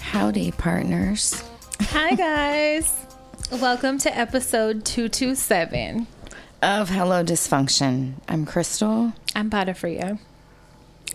[0.00, 1.44] Howdy, partners.
[1.80, 2.92] Hi, guys.
[3.52, 6.08] Welcome to episode 227.
[6.60, 8.14] Of Hello Dysfunction.
[8.28, 9.12] I'm Crystal.
[9.36, 10.18] I'm Butterfree.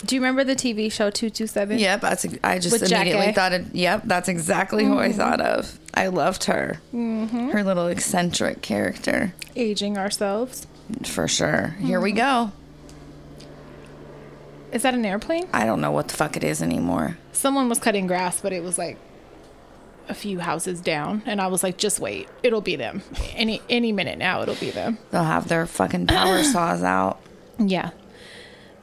[0.05, 1.79] Do you remember the TV show 227?
[1.79, 2.25] Yep, that's.
[2.43, 3.73] I just With immediately thought of.
[3.73, 5.17] Yep, that's exactly who I mm-hmm.
[5.17, 5.79] thought of.
[5.93, 6.79] I loved her.
[6.93, 7.49] Mm-hmm.
[7.49, 10.67] Her little eccentric character, Aging ourselves.
[11.03, 11.75] for sure.
[11.79, 12.17] Here we mm-hmm.
[12.17, 12.51] go.
[14.71, 15.47] Is that an airplane?
[15.53, 17.17] I don't know what the fuck it is anymore.
[17.31, 18.97] Someone was cutting grass, but it was like
[20.07, 23.01] a few houses down, and I was like, "Just wait, it'll be them.
[23.35, 27.19] Any any minute now, it'll be them." They'll have their fucking power saws out.
[27.57, 27.91] Yeah.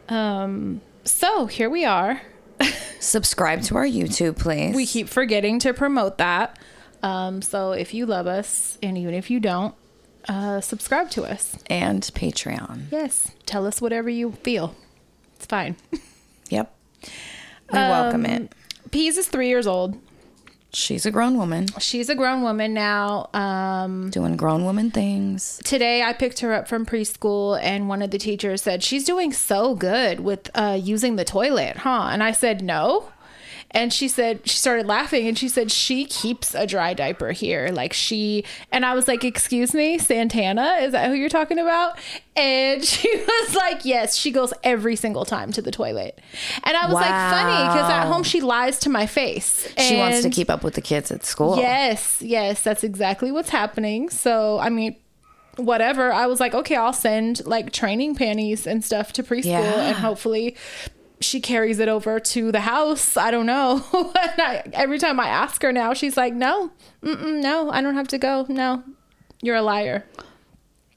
[0.09, 0.81] Um.
[1.05, 2.21] So here we are.
[3.01, 4.75] Subscribe to our YouTube, please.
[4.75, 6.59] We keep forgetting to promote that.
[7.03, 7.43] Um.
[7.43, 9.75] So if you love us, and even if you don't,
[10.29, 11.57] uh, subscribe to us.
[11.69, 12.85] and Patreon.
[12.93, 13.33] Yes.
[13.45, 14.75] Tell us whatever you feel.
[15.37, 15.77] It's fine.
[16.51, 16.71] Yep.
[17.73, 18.53] We welcome Um, it.
[18.91, 19.99] Peas is three years old.
[20.75, 23.29] She's a grown woman She's a grown woman now.
[23.35, 25.61] Um, doing grown woman things.
[25.65, 29.33] today I picked her up from preschool, and one of the teachers said she's doing
[29.33, 32.09] so good with uh, using the toilet, huh?
[32.11, 33.12] And I said no.
[33.75, 37.69] And she said she started laughing, and she said she keeps a dry diaper here,
[37.73, 38.45] like she.
[38.71, 41.99] And I was like, "Excuse me, Santana, is that who you're talking about?"
[42.37, 46.21] And she was like, "Yes." She goes every single time to the toilet,
[46.65, 49.67] and I was like, "Funny," because at home she lies to my face.
[49.79, 51.57] She wants to keep up with the kids at school.
[51.57, 54.11] Yes, yes, that's exactly what's happening.
[54.11, 54.97] So, I mean,
[55.57, 56.13] whatever.
[56.13, 59.89] I was like, okay, I'll send like training panties and stuff to preschool, Yeah.
[59.89, 60.57] and hopefully
[61.23, 63.17] she carries it over to the house.
[63.17, 63.85] I don't know.
[64.15, 66.71] I, every time I ask her now, she's like, no,
[67.03, 68.47] no, I don't have to go.
[68.49, 68.83] No,
[69.41, 70.05] you're a liar.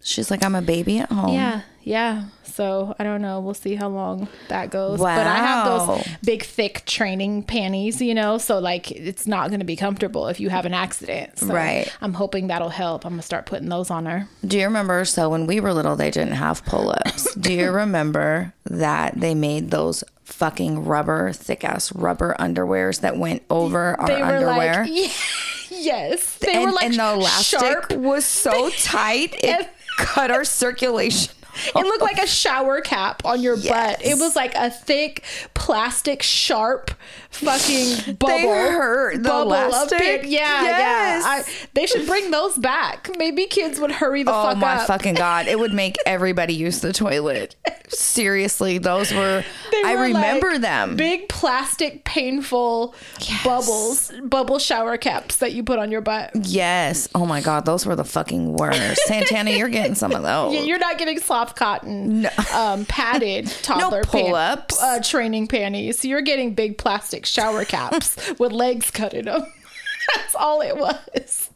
[0.03, 1.33] She's like, I'm a baby at home.
[1.33, 2.25] Yeah, yeah.
[2.43, 3.41] So I don't know.
[3.41, 4.99] We'll see how long that goes.
[4.99, 9.59] But I have those big, thick training panties, you know, so like it's not going
[9.59, 11.39] to be comfortable if you have an accident.
[11.39, 11.93] So Right.
[12.01, 13.03] I'm hoping that'll help.
[13.03, 14.29] I'm going to start putting those on her.
[14.45, 15.03] Do you remember?
[15.03, 17.33] So when we were little, they didn't have pull ups.
[17.35, 23.43] Do you remember that they made those fucking rubber, thick ass rubber underwears that went
[23.49, 24.79] over our They were underwear?
[24.85, 26.37] like, yes.
[26.39, 27.91] They and, were like and the elastic sharp.
[27.93, 31.33] was so tight it cut our circulation.
[31.67, 34.05] It looked like a shower cap on your butt.
[34.05, 36.91] It was like a thick plastic sharp
[37.35, 38.27] fucking bubble.
[38.33, 40.23] They hurt the bubble elastic?
[40.23, 41.23] Yeah, Yes.
[41.23, 41.29] yeah.
[41.29, 43.09] I, they should bring those back.
[43.17, 45.47] Maybe kids would hurry the Oh fuck my fucking god!
[45.47, 47.55] It would make everybody use the toilet.
[47.89, 49.43] Seriously, those were.
[49.85, 50.95] I remember like them.
[50.95, 52.95] Big plastic, painful
[53.43, 56.31] bubbles, bubble shower caps that you put on your butt.
[56.35, 57.07] Yes.
[57.13, 59.01] Oh my god, those were the fucking worst.
[59.05, 60.53] Santana, you're getting some of those.
[60.53, 64.81] Yeah, You're not getting soft cotton, um, padded toddler pan- pull-ups.
[64.81, 66.03] uh, training panties.
[66.05, 69.41] You're getting big plastic shower caps with legs cut in them.
[70.15, 71.49] That's all it was.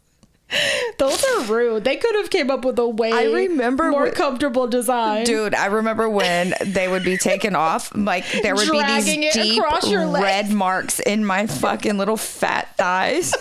[0.97, 1.83] Those are rude.
[1.83, 5.23] They could have came up with a way I remember more comfortable design.
[5.23, 9.33] Dude, I remember when they would be taken off, like there would Dragging be these
[9.33, 10.23] deep legs.
[10.23, 13.35] red marks in my fucking little fat thighs.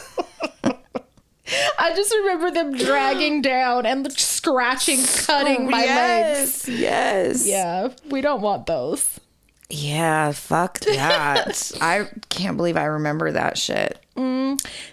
[1.78, 6.68] I just remember them dragging down and scratching, cutting my legs.
[6.68, 7.46] yes, Yes.
[7.46, 9.18] Yeah, we don't want those.
[9.70, 11.72] Yeah, fuck that.
[11.80, 14.02] I can't believe I remember that shit.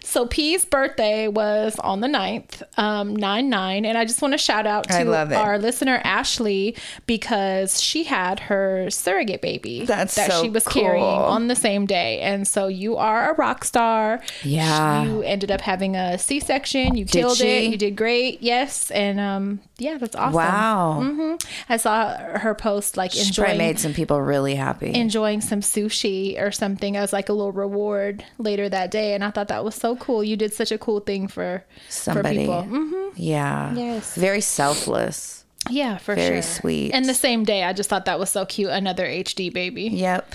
[0.03, 3.85] So P's birthday was on the 9th, um, 9-9.
[3.85, 6.75] And I just want to shout out to our listener, Ashley,
[7.05, 10.81] because she had her surrogate baby That's that so she was cool.
[10.83, 12.19] carrying on the same day.
[12.21, 14.21] And so you are a rock star.
[14.43, 15.03] Yeah.
[15.03, 16.95] You ended up having a C-section.
[16.95, 17.47] You killed she?
[17.47, 17.71] it.
[17.71, 18.41] You did great.
[18.41, 18.91] Yes.
[18.91, 20.33] And um, yeah, that's awesome.
[20.33, 21.37] Wow.
[21.69, 24.93] I saw her post like She probably enjoying made some people really happy.
[24.93, 29.31] enjoying some sushi or something as like a little reward later that day and i
[29.31, 32.45] thought that was so cool you did such a cool thing for Somebody.
[32.45, 33.73] for people hmm yeah.
[33.73, 34.13] Yes.
[34.15, 35.45] Very selfless.
[35.69, 36.91] yeah for Very sure Very sweet.
[36.93, 40.33] and the same day i just thought that was so cute another hd baby Yep.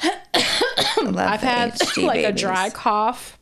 [1.02, 3.36] Love i've had HD like a dry cough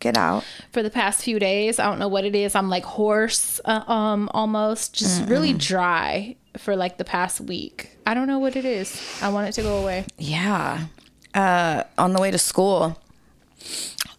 [0.00, 0.44] Get out.
[0.70, 3.82] for the past few days i don't know what it is i'm like hoarse uh,
[3.90, 8.64] um almost just really dry for like the past week i don't know what it
[8.66, 10.86] is i want it to go away Yeah.
[11.34, 12.96] Uh, on the way to school,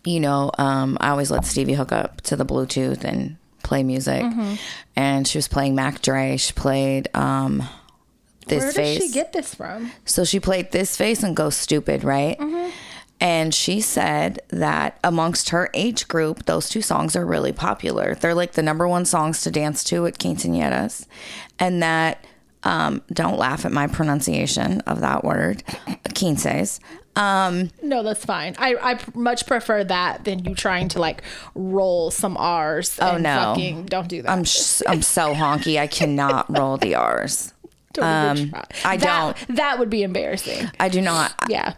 [0.03, 4.23] you know, um, I always let Stevie hook up to the Bluetooth and play music.
[4.23, 4.55] Mm-hmm.
[4.95, 6.37] And she was playing Mac Dre.
[6.37, 7.63] She played um,
[8.47, 8.99] This where Face.
[8.99, 12.37] did she get this from so she played This Face and Go Stupid, right?
[12.37, 12.69] Mm-hmm.
[13.21, 18.15] And she said that amongst her age group, those two songs are really popular.
[18.15, 21.07] They're like the number one songs to dance to at quinceañeras.
[21.57, 22.23] And that,
[22.65, 25.63] um, don't laugh at my pronunciation of that word,
[26.15, 26.79] quinces.
[27.15, 28.55] Um, No, that's fine.
[28.57, 31.21] I, I much prefer that than you trying to like
[31.53, 32.99] roll some R's.
[33.01, 33.35] Oh no.
[33.53, 34.29] Fucking don't do that.
[34.31, 37.53] I'm, sh- I'm so honky, I cannot roll the R's.
[37.93, 39.55] Don't um, I That- don't.
[39.55, 40.69] That would be embarrassing.
[40.79, 41.33] I do not.
[41.47, 41.75] Yeah.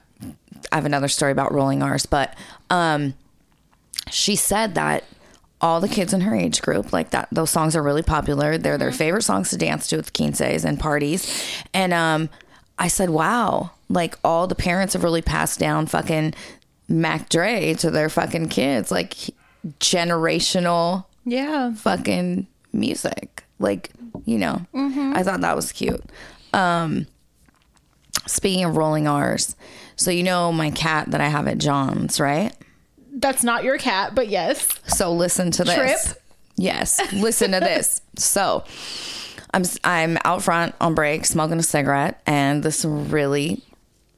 [0.72, 2.36] I have another story about rolling R's, but
[2.72, 3.14] um,
[4.10, 5.04] she said that
[5.62, 8.58] all the kids in her age group, like that, those songs are really popular.
[8.58, 11.52] They're their favorite songs to dance to with quinces and parties.
[11.74, 12.30] And um,
[12.78, 16.36] I said, wow, like all the parents have really passed down fucking
[16.88, 19.16] Mac Dre to their fucking kids, like
[19.80, 21.74] generational Yeah.
[21.74, 23.44] fucking music.
[23.60, 23.90] Like,
[24.26, 26.04] you know, I thought that was cute.
[26.54, 27.08] Um,
[28.28, 29.56] speaking of rolling R's,
[29.96, 32.54] so you know my cat that I have at John's, right?
[33.20, 34.68] That's not your cat, but yes.
[34.88, 35.76] So listen to this.
[35.76, 36.22] Trip?
[36.56, 38.02] Yes, listen to this.
[38.18, 38.64] So
[39.54, 43.64] I'm I'm out front on break smoking a cigarette, and this really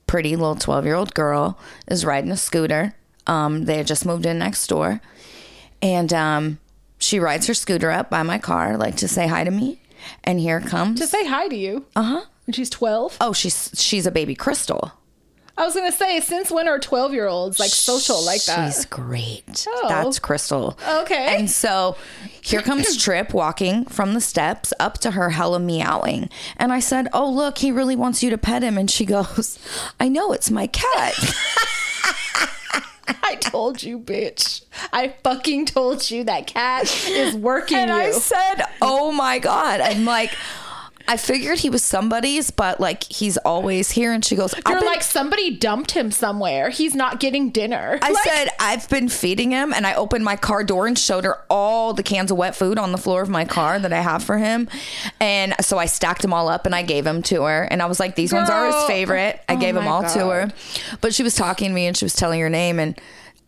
[0.08, 2.96] pretty little 12 year old girl is riding a scooter.
[3.28, 5.02] Um, they had just moved in next door,
[5.82, 6.60] and um,
[6.98, 9.82] she rides her scooter up by my car, like to say hi to me.
[10.24, 11.86] And here comes To say hi to you.
[11.96, 12.20] uh Uh-huh.
[12.22, 12.26] huh.
[12.48, 13.18] And she's 12.
[13.22, 14.94] Oh, she's she's a baby crystal.
[15.60, 18.74] I was going to say, since when are 12 year olds like social like that?
[18.74, 19.68] She's great.
[19.68, 19.88] Oh.
[19.90, 20.80] That's Crystal.
[20.88, 21.38] Okay.
[21.38, 21.98] And so
[22.42, 26.30] here comes Trip walking from the steps up to her, hella meowing.
[26.56, 28.78] And I said, Oh, look, he really wants you to pet him.
[28.78, 29.60] And she goes,
[30.00, 31.14] I know, it's my cat.
[33.22, 34.64] I told you, bitch.
[34.94, 37.96] I fucking told you that cat is working and you.
[37.96, 39.82] I said, Oh my God.
[39.82, 40.32] I'm like,
[41.10, 44.14] I figured he was somebody's, but like he's always here.
[44.14, 46.70] And she goes, "I've You're been- like, somebody dumped him somewhere.
[46.70, 47.98] He's not getting dinner.
[48.02, 51.24] I Like, said, I've been feeding him, and I opened my car door and showed
[51.26, 54.02] her all the cans of wet food on the floor of my car that I
[54.02, 54.70] have for him.
[55.20, 57.64] And so I stacked them all up and I gave them to her.
[57.64, 59.42] And I was like, these ones are his favorite.
[59.50, 60.52] I Oh gave them all to her.
[61.02, 62.78] But she was talking to me and she was telling her name.
[62.80, 63.00] And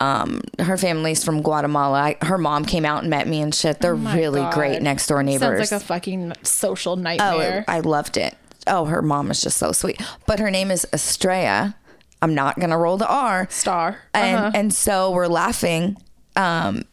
[0.01, 1.99] um, her family's from Guatemala.
[2.01, 3.79] I, her mom came out and met me and shit.
[3.79, 4.53] They're Oh really God.
[4.53, 5.69] great next door neighbors.
[5.69, 7.65] Sounds like a fucking social nightmare.
[7.67, 7.71] Oh.
[7.71, 8.35] I loved it.
[8.67, 10.01] Oh, her mom is just so sweet.
[10.25, 11.75] But her name is Estrella.
[12.21, 13.47] I'm not gonna roll the R.
[13.49, 13.99] Star.
[14.13, 14.51] And Uh-huh.
[14.53, 15.97] and so we're laughing.
[16.35, 16.83] Um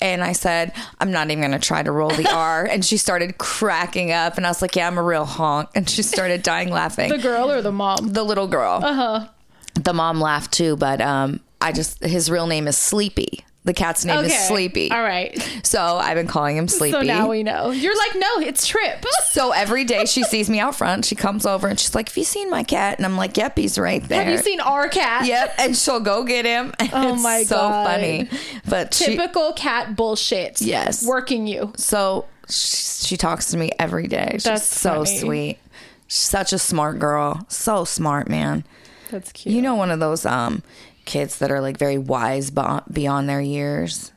[0.00, 2.64] and I said, I'm not even gonna try to roll the R.
[2.64, 5.70] And she started cracking up and I was like, Yeah, I'm a real honk.
[5.74, 7.08] And she started dying laughing.
[7.10, 8.12] the girl or the mom?
[8.12, 8.80] the little girl.
[8.82, 9.28] Uh-huh.
[9.74, 13.44] The mom laughed too, but um I just his real name is Sleepy.
[13.64, 14.92] The cat's name is Sleepy.
[14.92, 15.36] All right.
[15.64, 16.92] So I've been calling him Sleepy.
[16.92, 17.72] So now we know.
[17.72, 19.04] You're like, no, it's Trip.
[19.30, 22.16] So every day she sees me out front, she comes over and she's like, "Have
[22.16, 24.88] you seen my cat?" And I'm like, "Yep, he's right there." Have you seen our
[24.88, 25.26] cat?
[25.26, 26.72] Yep, and she'll go get him.
[26.78, 27.86] And Oh it's my so God.
[27.86, 28.30] funny.
[28.66, 30.62] But she, Typical cat bullshit.
[30.62, 31.04] Yes.
[31.04, 31.72] Working you.
[31.76, 32.76] so she,
[33.08, 34.30] she talks to me every day.
[34.34, 35.18] She's That's so funny.
[35.18, 35.58] sweet.
[36.06, 37.44] She's such a smart girl.
[37.48, 38.64] So smart, man.
[39.10, 39.54] That's cute.
[39.54, 40.62] You know, one of those um
[41.06, 44.12] kids that are like very wise beyond their years.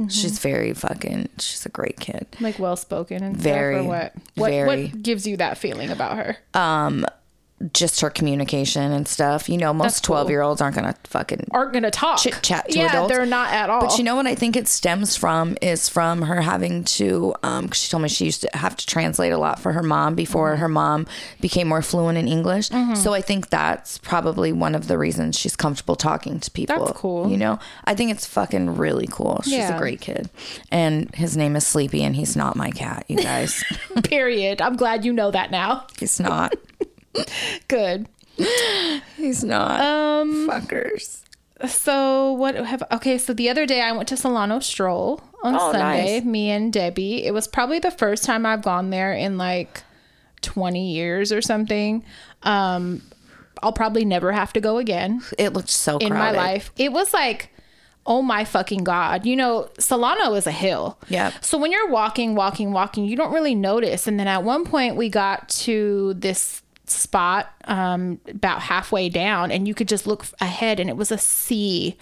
[0.00, 0.08] Mm-hmm.
[0.08, 1.28] She's very fucking.
[1.38, 2.26] She's a great kid.
[2.40, 4.14] like well spoken and Very, what?
[4.34, 4.66] What very.
[4.86, 6.36] what gives you that feeling about her?
[7.74, 9.48] Just her communication and stuff.
[9.48, 10.14] You know, most That's cool.
[10.14, 12.18] twelve year olds aren't gonna fucking Aren't gonna talk.
[12.18, 13.12] chit chat to yeah, adults.
[13.14, 13.82] they're not at all.
[13.82, 17.68] But you know what I think it stems from is from her having to, um,
[17.68, 20.14] 'cause she told me she used to have to translate a lot for her mom
[20.14, 20.60] before Mm-hmm.
[20.62, 21.06] her mom
[21.42, 22.70] became more fluent in English.
[22.94, 26.86] So I think that's probably one of the reasons she's comfortable talking to people.
[26.86, 27.30] That's cool.
[27.30, 29.42] You know, I think it's fucking really cool.
[29.44, 29.76] She's Yeah.
[29.76, 30.30] a great kid.
[30.70, 33.62] And his name is Sleepy and he's not my cat, you guys.
[34.04, 34.62] Period.
[34.62, 35.84] I'm glad you know that now.
[35.98, 36.54] he's not.
[37.68, 38.08] Good.
[39.16, 39.80] He's not.
[39.80, 40.48] Um.
[40.48, 41.22] Fuckers.
[41.66, 42.82] So what have?
[42.92, 43.18] Okay.
[43.18, 46.16] So the other day I went to Solano Stroll on Oh, Sunday.
[46.20, 46.24] nice.
[46.24, 47.24] Me and Debbie.
[47.24, 49.82] It was probably the first time I've gone there in like
[50.42, 52.04] 20 years or something.
[52.44, 53.02] Um,
[53.62, 55.22] I'll probably never have to go again.
[55.36, 56.70] It looked so in my life.
[56.78, 57.50] It was like,
[58.06, 59.26] oh my fucking God.
[59.26, 60.98] You know, Solano is a hill.
[61.08, 64.06] yeah So when you're walking, walking, walking, you don't really notice.
[64.06, 69.66] And then at one point, we got to this spot um, about halfway down, and
[69.68, 71.96] you could just look ahead, and it was a sea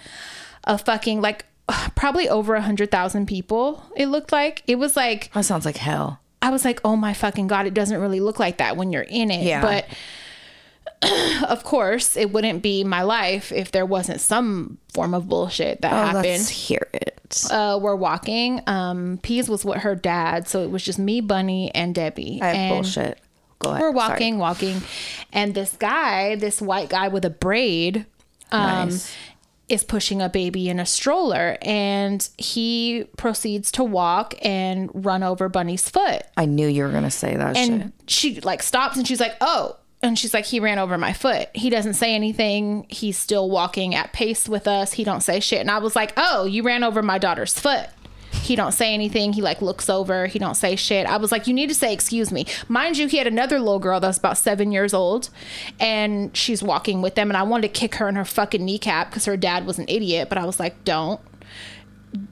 [0.64, 1.44] of fucking like
[1.94, 3.82] probably over a hundred thousand people.
[3.96, 6.20] It looked like it was like That sounds like hell.
[6.40, 9.02] I was like, oh my fucking God, it doesn't really look like that when you're
[9.02, 9.42] in it.
[9.44, 9.60] Yeah.
[9.60, 9.86] But
[11.48, 15.92] of course, it wouldn't be my life if there wasn't some form of bullshit that
[15.92, 16.24] Oh, happened.
[16.24, 17.44] let's hear it.
[17.50, 18.60] Uh, we're walking.
[18.66, 22.38] Um, Peas was with her dad, so it was just me, Bunny, and Debbie.
[22.40, 23.20] I have and bullshit.
[23.58, 23.80] Go ahead.
[23.82, 23.94] We're Sorry.
[24.10, 24.82] walking, walking,
[25.32, 28.06] and this guy, this white guy with a braid,
[28.52, 29.14] um, Nice.
[29.68, 35.48] is pushing a baby in a stroller, and he proceeds to walk and run over
[35.48, 36.22] Bunny's foot.
[36.36, 37.68] I knew you were gonna say that shit.
[37.70, 41.12] And she like stops and she's like, "Oh." And she's like, he ran over my
[41.12, 41.48] foot.
[41.56, 42.86] He doesn't say anything.
[42.88, 44.92] He's still walking at pace with us.
[44.92, 45.60] He don't say shit.
[45.60, 47.88] And I was like, oh, you ran over my daughter's foot.
[48.48, 49.34] He don't say anything.
[49.34, 50.26] He like looks over.
[50.26, 51.06] He don't say shit.
[51.06, 52.46] I was like, you need to say excuse me.
[52.66, 55.30] Mind you, he had another little girl that's about seven years old,
[55.78, 57.30] and she's walking with them.
[57.30, 59.84] And I wanted to kick her in her fucking kneecap because her dad was an
[59.86, 60.28] idiot.
[60.28, 61.20] But I was like, don't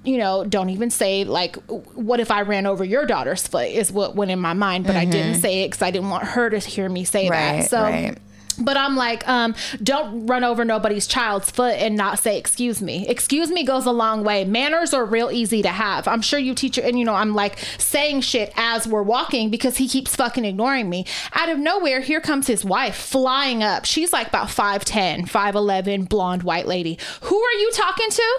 [0.04, 3.92] you know, don't even say like, what if I ran over your daughter's foot is
[3.92, 5.40] what went in my mind, but I didn't mm-hmm.
[5.40, 7.70] say it because I didn't want her to hear me say Right, that.
[7.70, 8.18] So, right.
[8.58, 13.06] But I'm like, um, don't run over nobody's child's foot and not say excuse me.
[13.08, 14.44] Excuse me goes a long way.
[14.44, 16.08] Manners are real easy to have.
[16.08, 19.76] I'm sure you teach and you know, I'm like saying shit as we're walking because
[19.76, 21.06] he keeps fucking ignoring me.
[21.34, 23.84] Out of nowhere, here comes his wife flying up.
[23.84, 26.98] She's like about 5'10, 5'11, blonde white lady.
[27.22, 28.38] Who are you talking to?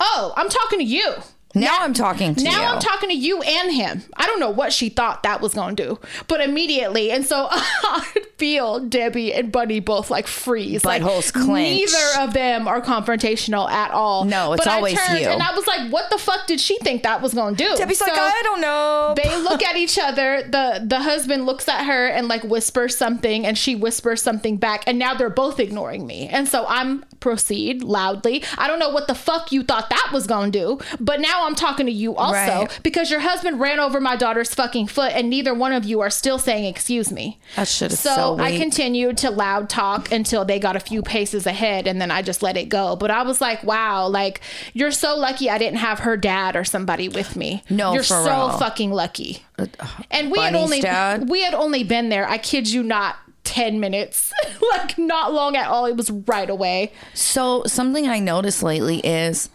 [0.00, 1.14] Oh, I'm talking to you.
[1.54, 2.66] Now I'm talking to Now you.
[2.68, 4.02] I'm talking to you and him.
[4.16, 7.48] I don't know what she thought that was going to do, but immediately, and so
[7.50, 8.06] I
[8.38, 11.92] feel Debbie and Bunny both like freeze, like Buttholes clench.
[11.92, 14.24] neither of them are confrontational at all.
[14.24, 15.28] No, it's but always I turned you.
[15.28, 17.76] And I was like, "What the fuck did she think that was going to do?"
[17.76, 19.14] Debbie's like, I don't know.
[19.16, 20.42] they look at each other.
[20.42, 24.84] The the husband looks at her and like whispers something and she whispers something back
[24.86, 26.28] and now they're both ignoring me.
[26.28, 28.42] And so I'm proceed loudly.
[28.58, 31.41] I don't know what the fuck you thought that was going to do, but now
[31.44, 32.80] I'm talking to you also Right.
[32.82, 36.10] because your husband ran over my daughter's fucking foot and neither one of you are
[36.10, 37.38] still saying excuse me.
[37.56, 41.02] That shit is So, so I continued to loud talk until they got a few
[41.02, 42.96] paces ahead and then I just let it go.
[42.96, 44.40] But I was like, wow, like
[44.72, 47.62] you're so lucky I didn't have her dad or somebody with me.
[47.70, 48.58] No, you're so real.
[48.58, 49.44] fucking lucky.
[49.58, 49.66] Uh,
[50.10, 51.28] and we had only dad?
[51.28, 54.32] we had only been there, I kid you not, 10 minutes.
[54.72, 55.84] like not long at all.
[55.86, 56.92] It was right away.
[57.12, 59.50] So something I noticed lately is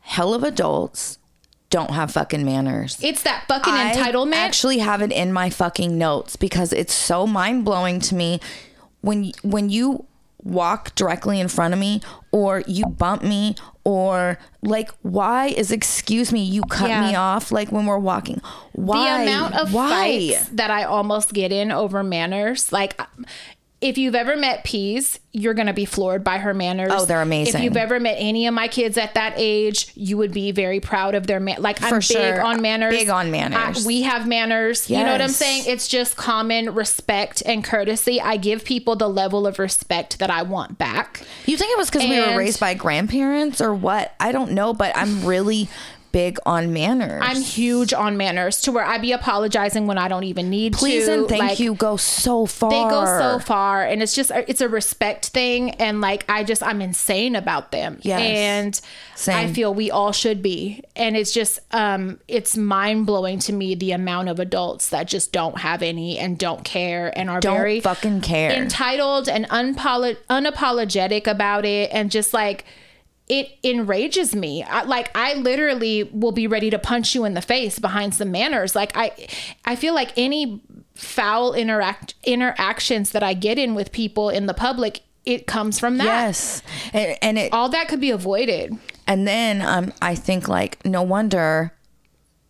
[0.00, 1.17] hell of adults
[1.70, 2.98] don't have fucking manners.
[3.02, 3.96] It's that fucking entitlement.
[3.96, 4.32] I entitlement.
[4.34, 8.40] actually have it in my fucking notes because it's so mind blowing to me
[9.00, 10.04] when when you
[10.44, 12.00] walk directly in front of me
[12.32, 17.08] or you bump me or like why is excuse me you cut Yeah.
[17.08, 18.40] me off like when we're walking
[18.72, 22.98] why the amount of why fights that I almost get in over manners, like
[23.80, 26.90] if you've ever met Peas, you're gonna be floored by her manners.
[26.92, 27.54] Oh, they're amazing.
[27.54, 30.80] If you've ever met any of my kids at that age, you would be very
[30.80, 31.62] proud of their man.
[31.62, 32.92] Like I'm For big on manners.
[32.92, 33.84] Big on manners.
[33.84, 34.90] I- we have manners.
[34.90, 35.64] You know what I'm saying?
[35.68, 38.20] It's just common respect and courtesy.
[38.20, 41.22] I give people the level of respect that I want back.
[41.46, 44.72] you think it was because we were raised by grandparents or what i don't know
[44.74, 45.68] but i'm really
[46.12, 50.24] big on manners I'm huge on manners to where I be apologizing when I don't
[50.24, 51.12] even need please to.
[51.14, 54.60] and thank Like, you go so far they go so far and it's just it's
[54.60, 58.20] a respect thing and like i just i'm insane about them Yes.
[58.22, 58.80] and
[59.16, 59.36] Same.
[59.36, 63.92] i feel we all should be and it's just um it's mind-blowing to me the
[63.92, 67.80] amount of adults that just don't have any and don't care and are Don't very
[67.80, 68.50] fucking care.
[68.52, 72.64] entitled and unpolo- unapologetic about it and just like
[73.28, 74.62] it enrages me.
[74.62, 78.30] I, like I literally will be ready to punch you in the face behind some
[78.30, 78.74] manners.
[78.74, 79.28] Like I,
[79.64, 80.62] I feel like any
[80.94, 85.98] foul interact interactions that I get in with people in the public, it comes from
[85.98, 86.04] that.
[86.04, 88.76] yes and, and it All that could be avoided.
[89.06, 91.72] And then um, I think like no wonder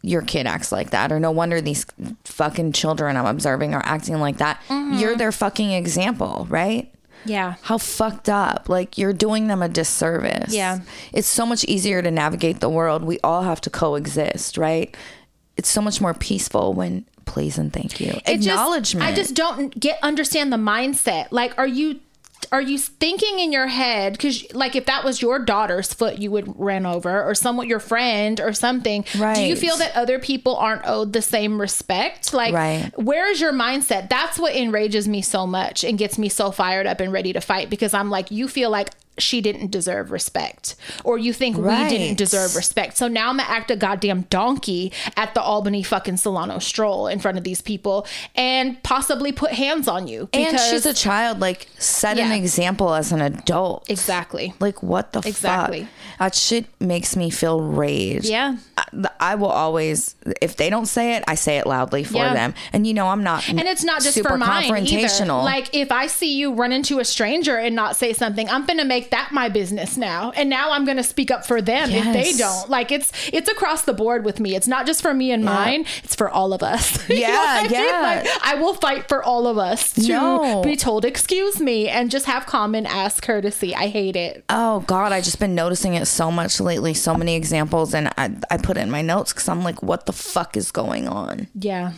[0.02, 1.85] your kid acts like that, or no wonder these
[2.25, 4.61] fucking children I'm observing are acting like that.
[4.68, 4.99] Mm-hmm.
[4.99, 6.94] You're their fucking example, right?
[7.25, 7.54] Yeah.
[7.62, 8.68] How fucked up.
[8.68, 10.54] Like you're doing them a disservice.
[10.54, 10.80] Yeah.
[11.12, 13.04] It's so much easier to navigate the world.
[13.04, 14.96] We all have to coexist, right?
[15.56, 18.12] It's so much more peaceful when please and thank you.
[18.26, 19.04] It just- Acknowledgement.
[19.06, 21.26] I just don't get understand the mindset.
[21.30, 22.00] Like, are you
[22.50, 26.30] are you thinking in your head because like if that was your daughter's foot you
[26.30, 29.35] would run over or someone your friend or something right.
[29.37, 32.90] do you feel that other people aren't owed the same respect like Right.
[32.97, 36.87] where is your mindset that's what enrages me so much and gets me so fired
[36.87, 40.75] up and ready to fight because i'm like you feel like she didn't deserve respect
[41.04, 44.92] or you think we didn't deserve respect so now i'm gonna act a goddamn donkey
[45.16, 49.88] at the albany fucking solano stroll in front of these people and possibly put hands
[49.88, 51.40] on you and she's a child.
[51.40, 53.88] Like set an example as an adult.
[53.90, 55.82] exactly Like what the Exactly.
[55.82, 55.90] fuck?
[56.18, 58.25] That shit makes me feel rage.
[58.28, 58.56] Yeah.
[58.76, 58.84] I,
[59.20, 62.34] I will always, if they don't say it, I say it loudly for Yeah.
[62.34, 62.54] them.
[62.72, 63.48] And you know, I'm not.
[63.48, 65.20] and it's not just super for mine confrontational.
[65.20, 65.44] either.
[65.44, 68.84] Like if I see you run into a stranger and not say something, I'm gonna
[68.84, 70.31] make make that my business now.
[70.33, 72.69] And now I'm going to speak up for them if they don't.
[72.69, 74.55] Like it's it's across the board with me.
[74.55, 75.85] It's not just for me and mine.
[76.05, 76.99] It's for all of us.
[77.09, 78.23] You know Yeah, I yeah.
[78.23, 80.62] Like, I will fight for all of us to No.
[80.62, 83.75] be told excuse me and just have common ass courtesy.
[83.75, 84.45] I hate it.
[84.50, 86.93] Oh God, I just been noticing it so much lately.
[86.95, 90.07] So many examples, and I I put it in my notes because I'm like, what
[90.07, 91.49] the fuck is going on?
[91.55, 91.93] Yeah.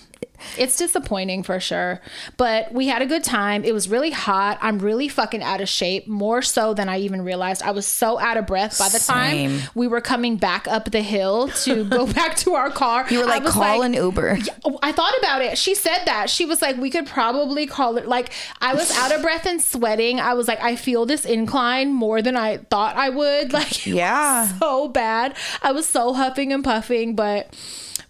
[0.56, 2.00] It's disappointing for sure.
[2.38, 3.62] But we had a good time.
[3.62, 4.56] It was really hot.
[4.62, 7.62] I'm really fucking out of shape, more so than I even realized.
[7.62, 9.58] I was so out of breath by the Same.
[9.58, 13.06] time we were coming back up the hill to go back to our car.
[13.10, 14.38] You were like, call an Uber.
[14.64, 15.58] Oh, I thought about it.
[15.58, 16.30] She said that.
[16.30, 18.08] She was like, we could probably call it.
[18.08, 20.20] Like, I was out of breath and sweating.
[20.20, 23.52] I was like, I feel this incline more than I thought I would.
[23.60, 24.46] Like, Yeah.
[24.58, 25.36] so bad.
[25.62, 27.54] I was so huffing and puffing, but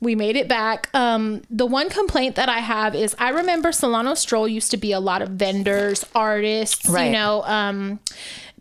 [0.01, 0.89] we made it back.
[0.95, 4.93] Um, the one complaint that I have is I remember Solano Stroll used to be
[4.93, 8.01] a lot of vendors, artists, you know, um,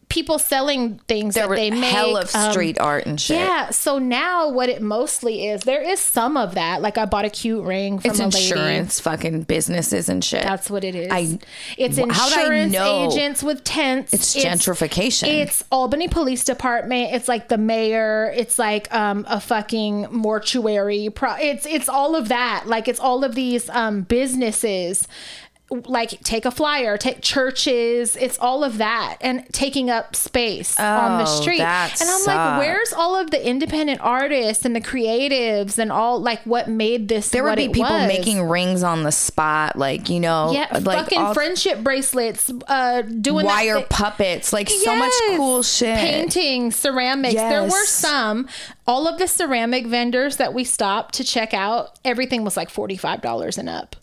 [0.09, 1.83] people selling things There that they make.
[1.93, 3.37] hell of um, street art and shit.
[3.37, 3.69] yeah.
[3.69, 6.81] So now what it mostly is, there is some of that.
[6.81, 8.37] Like I bought a cute ring from It's a lady.
[8.37, 10.41] insurance, fucking businesses and shit.
[10.41, 11.11] That's what it is.
[11.11, 11.37] I-
[11.77, 14.11] it's insurance agents with tents.
[14.13, 15.27] It's gentrification.
[15.27, 17.13] It's Albany Police Department.
[17.13, 18.33] It's like the mayor.
[18.35, 21.09] It's like um, a fucking mortuary.
[21.13, 22.63] Pro- it's it's all of that.
[22.65, 25.07] Like it's all of these um, businesses.
[25.71, 28.15] Like take a flyer, take churches.
[28.15, 31.59] It's all of that and taking up space on the Oh, street.
[31.61, 32.27] and I'm sucks.
[32.27, 37.07] like, where's all of the independent artists and the creatives and all like what made
[37.07, 37.29] this?
[37.29, 38.07] there would be people was?
[38.07, 43.03] making rings on the spot, like you know, Yeah, like fucking all friendship bracelets, uh,
[43.03, 45.97] doing wire puppets, like so much cool shit.
[45.97, 47.35] Painting, ceramics.
[47.35, 48.47] There were some.
[48.87, 52.97] All of the ceramic vendors that we stopped to check out, everything was like forty
[52.97, 53.95] five dollars and up.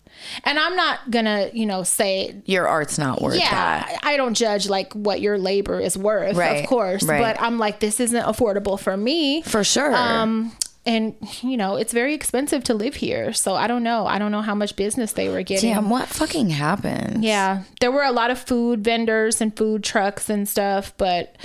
[0.43, 3.99] And I'm not gonna, you know, say Your art's not worth yeah, that.
[4.03, 7.03] I don't judge like what your labor is worth, Right, of course.
[7.03, 7.21] right.
[7.21, 9.41] But I'm like, this isn't affordable for me.
[9.43, 9.95] For sure.
[9.95, 10.51] Um,
[10.85, 13.33] and you know, it's very expensive to live here.
[13.33, 14.07] So I don't know.
[14.07, 15.73] I don't know how much business they were getting.
[15.73, 17.23] Damn, what fucking happened?
[17.25, 21.35] Yeah, there were a lot of food vendors and food trucks and stuff, but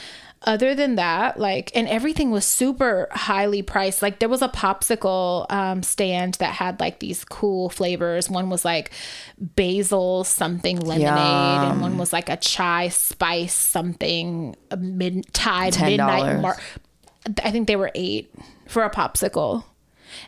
[0.45, 4.03] other than that, like, and everything was super highly priced.
[4.03, 8.29] Like, there was a popsicle um, stand that had like these cool flavors.
[8.29, 8.91] One was like
[9.39, 11.09] basil something lemonade,
[11.71, 16.37] and one was like a chai spice something mid Thai midnight.
[16.37, 16.41] $10.
[16.41, 16.59] Mar-
[17.45, 18.35] I think they were eight
[18.67, 19.65] for a popsicle.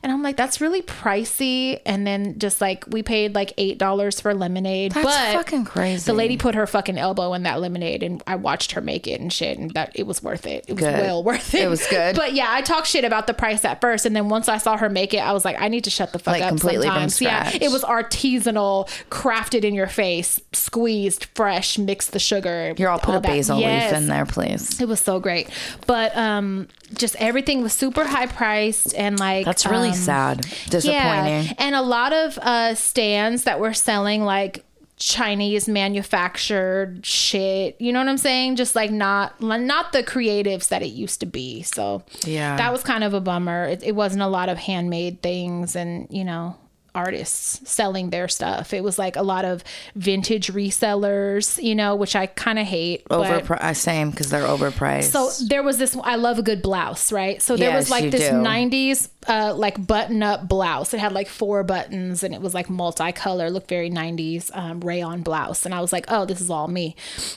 [0.02, 1.80] And I'm like, that's really pricey.
[1.86, 4.92] And then just like we paid like eight dollars for lemonade.
[4.92, 6.04] That's but fucking crazy.
[6.06, 9.20] The lady put her fucking elbow in that lemonade, and I watched her make it
[9.20, 10.64] and shit, and that it was worth it.
[10.68, 11.00] It was Good.
[11.00, 11.62] well worth it.
[11.62, 12.16] It was good.
[12.24, 14.76] But yeah, I talked shit about the price at first, and then once I saw
[14.76, 16.48] her make it, I was like, I need to shut the fuck Like, up.
[16.50, 17.20] completely from sometimes.
[17.20, 22.74] yeah, it was artisanal, crafted in your face, squeezed, fresh, mixed the sugar.
[22.76, 23.22] You're all put a that.
[23.22, 23.92] basil Yes.
[23.92, 24.80] leaf in there, please.
[24.80, 25.48] It was so great.
[25.86, 30.46] But um just everything was super high priced and like That's really um, sad.
[30.70, 31.44] Disappointing.
[31.44, 31.52] Yeah.
[31.58, 34.64] And a lot of uh stands that were selling like
[34.96, 37.76] Chinese manufactured shit.
[37.80, 38.56] You know what I'm saying?
[38.56, 41.62] Just like not not the creatives that it used to be.
[41.62, 42.56] So Yeah.
[42.56, 43.64] that was kind of a bummer.
[43.66, 46.56] It, it wasn't a lot of handmade things and you know
[46.94, 48.72] artists selling their stuff.
[48.72, 53.04] It was like a lot of vintage resellers, you know, which I kind of hate.
[53.08, 53.76] Overpriced.
[53.76, 55.04] Same because they're overpriced.
[55.04, 55.96] so there was this.
[56.02, 57.40] I love a good blouse, right?
[57.42, 58.36] So there was like this do.
[58.36, 60.92] '90s uh, like button-up blouse.
[60.94, 65.22] It had like four buttons, and it was like multicolor, looked very '90s um, rayon
[65.22, 65.64] blouse.
[65.64, 66.96] And I was like, oh, this is all me.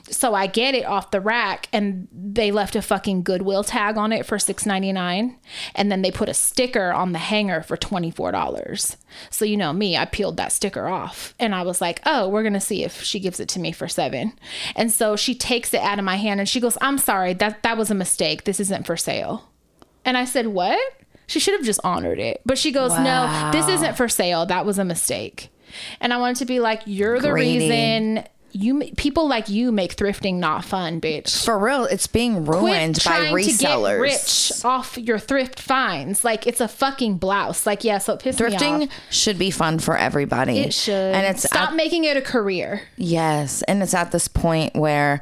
[0.09, 4.11] So I get it off the rack, and they left a fucking Goodwill tag on
[4.11, 5.35] it for $6.99,
[5.75, 8.97] and then they put a sticker on the hanger for twenty four dollars.
[9.29, 12.43] So you know me, I peeled that sticker off, and I was like, oh, we're
[12.43, 14.33] gonna see if she gives it to me for seven.
[14.75, 17.63] And so she takes it out of my hand, and she goes, I'm sorry, that
[17.63, 18.43] that was a mistake.
[18.43, 19.49] This isn't for sale.
[20.05, 20.79] And I said, What?
[21.27, 22.41] She should have just honored it.
[22.45, 24.45] But she goes, No, this isn't for sale.
[24.45, 25.49] That was a mistake.
[25.99, 28.23] And I wanted to be like, You're the reason
[28.57, 31.43] you people like you make thrifting not fun, bitch.
[31.45, 33.99] for real, it's being Quit ruined by to get resellers.
[34.01, 36.23] rich off your thrift finds.
[36.25, 37.65] Like it's a fucking blouse.
[37.65, 38.89] Like yeah, so it pissed me Thrifting off.
[39.09, 40.59] should be fun for everybody.
[40.59, 40.93] It should.
[40.93, 42.81] And it's stop at- making it a career.
[42.97, 45.21] yes, and it's at this point where.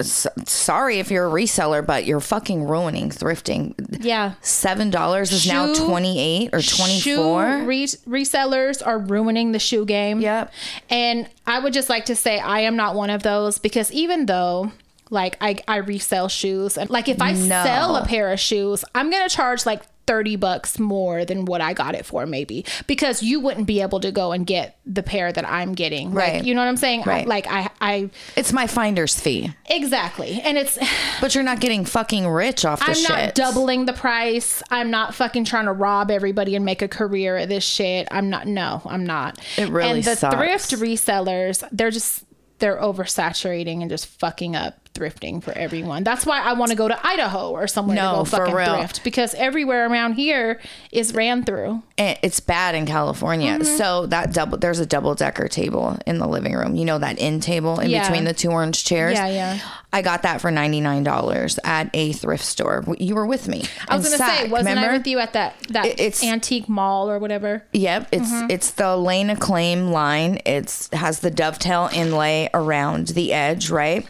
[0.00, 3.74] Sorry if you're a reseller, but you're fucking ruining thrifting.
[4.04, 4.34] Yeah.
[4.40, 7.62] Seven dollars is now twenty eight or twenty four.
[7.64, 10.20] Re- resellers are ruining the shoe game.
[10.20, 10.52] Yep.
[10.90, 14.26] And I would just like to say I am not one of those because even
[14.26, 14.72] though
[15.10, 17.62] like I, I resell shoes and like if I No.
[17.64, 21.72] sell a pair of shoes, I'm gonna charge like 30 bucks more than what I
[21.72, 25.32] got it for maybe because you wouldn't be able to go and get the pair
[25.32, 26.12] that I'm getting.
[26.12, 26.34] Right.
[26.36, 27.02] Like, you know what I'm saying?
[27.06, 27.24] Right.
[27.24, 29.52] I, like I I It's my finder's fee.
[29.66, 30.40] exactly.
[30.42, 30.78] And it's
[31.20, 33.08] But you're not getting fucking rich off the I'm shit.
[33.08, 34.62] not doubling the price.
[34.70, 38.06] I'm not fucking trying to rob everybody and make a career of this shit.
[38.10, 39.38] I'm not no, I'm not.
[39.56, 40.34] It really And the sucks.
[40.36, 42.24] thrift resellers, they're just
[42.58, 46.04] they're oversaturating and just fucking up thrifting for everyone.
[46.04, 48.54] That's why I want to go to Idaho or somewhere No, to go for fucking
[48.54, 48.76] real.
[48.76, 50.60] thrift because everywhere around here
[50.92, 51.82] is ran through.
[51.98, 53.52] And it's bad in California.
[53.58, 53.76] Mm-hmm.
[53.76, 56.74] So that double there's a double decker table in the living room.
[56.76, 58.02] You know that end table in Yeah.
[58.08, 59.14] between the two orange chairs.
[59.14, 59.58] Yeah, yeah.
[59.92, 62.84] I got that for ninety nine dollars at a thrift store.
[62.98, 63.64] You were with me.
[63.88, 67.10] I was gonna say, wasn't I with you at that that It- it's- antique mall
[67.10, 67.62] or whatever?
[67.72, 68.46] Yep, it's Mm-hmm.
[68.50, 70.40] it's the lane of claim line.
[70.46, 74.06] It's has the dovetail inlay around the edge, right?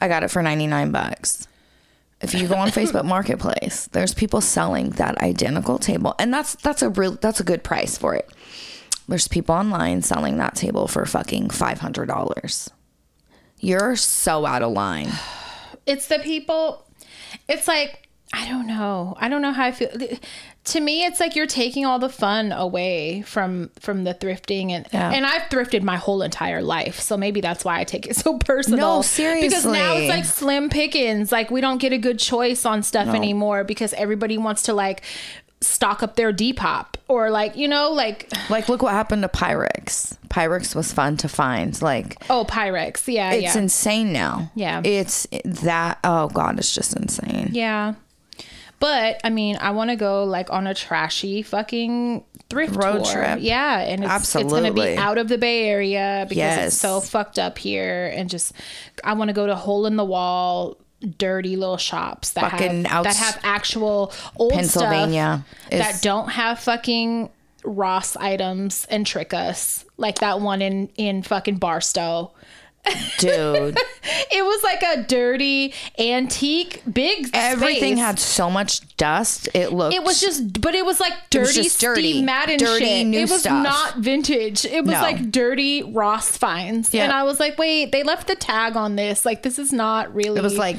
[0.00, 1.46] I got it for 99 bucks.
[2.20, 6.82] If you go on Facebook Marketplace, there's people selling that identical table and that's that's
[6.82, 8.28] a real that's a good price for it.
[9.08, 12.68] There's people online selling that table for fucking $500.
[13.60, 15.10] You're so out of line.
[15.86, 16.84] it's the people
[17.48, 19.88] it's like i don't know i don't know how i feel
[20.66, 24.86] to me it's like you're taking all the fun away from from the thrifting and
[24.92, 25.10] Yeah.
[25.12, 28.38] and i've thrifted my whole entire life so maybe that's why i take it so
[28.38, 32.18] personal No, seriously because now it's like slim pickings like we don't get a good
[32.18, 35.02] choice on stuff anymore because everybody wants to like
[35.62, 40.16] stock up their depop or like you know like Like look what happened to Pyrex.
[40.28, 41.80] Pyrex was fun to find.
[41.80, 44.52] Like oh pyrex yeah it's yeah insane now.
[44.54, 44.82] Yeah.
[44.84, 47.48] It's that oh god, it's just insane.
[47.52, 47.94] Yeah.
[48.78, 53.14] But I mean, I want to go like on a trashy fucking thrift Road tour.
[53.14, 53.38] trip.
[53.40, 56.66] Yeah, and it's, it's going to be out of the Bay Area because Yes.
[56.68, 58.52] it's so fucked up here, and just
[59.02, 60.76] I want to go to hole in the wall,
[61.18, 66.58] dirty little shops that Fucking have that have actual old Pennsylvania stuff that don't have
[66.60, 67.30] fucking
[67.64, 72.32] Ross items and trick us like that one in in fucking Barstow.
[73.18, 73.78] Dude.
[74.30, 77.98] It was like a dirty antique big Everything space.
[78.04, 79.48] had so much dust.
[79.54, 82.22] It looked It was just, but it was like dirty, was dirty.
[82.22, 83.14] Madden Dirty shit.
[83.14, 83.62] it was stuff.
[83.64, 84.64] not vintage.
[84.64, 85.00] It was No.
[85.00, 87.04] like dirty Ross finds, Yeah.
[87.04, 89.24] and I was like, wait, they left the tag on this.
[89.26, 90.38] Like, this is not really.
[90.38, 90.76] it was like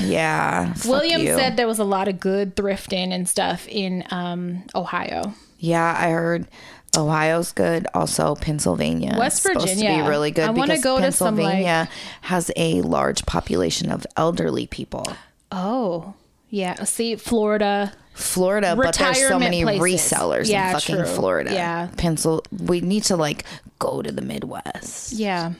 [0.00, 0.74] Yeah.
[0.86, 1.34] William you.
[1.34, 5.34] said there was a lot of good thrifting and stuff in um, Ohio.
[5.58, 6.46] Yeah, I heard
[6.96, 7.86] Ohio's good.
[7.94, 9.16] Also, Pennsylvania.
[9.18, 10.02] West supposed to Virginia.
[10.02, 10.44] be really good.
[10.44, 11.88] I wanna because go to some, like- Pennsylvania
[12.22, 15.06] has a large population of elderly people.
[15.52, 16.14] Oh,
[16.50, 16.84] yeah.
[16.84, 17.92] See, Florida.
[18.14, 20.12] Florida, but there's so many places.
[20.12, 21.04] resellers Yeah, in fucking true.
[21.06, 21.52] Florida.
[21.52, 21.88] Yeah.
[21.96, 22.44] Pencil.
[22.64, 23.44] We need to like
[23.80, 25.54] go to the Midwest Yeah.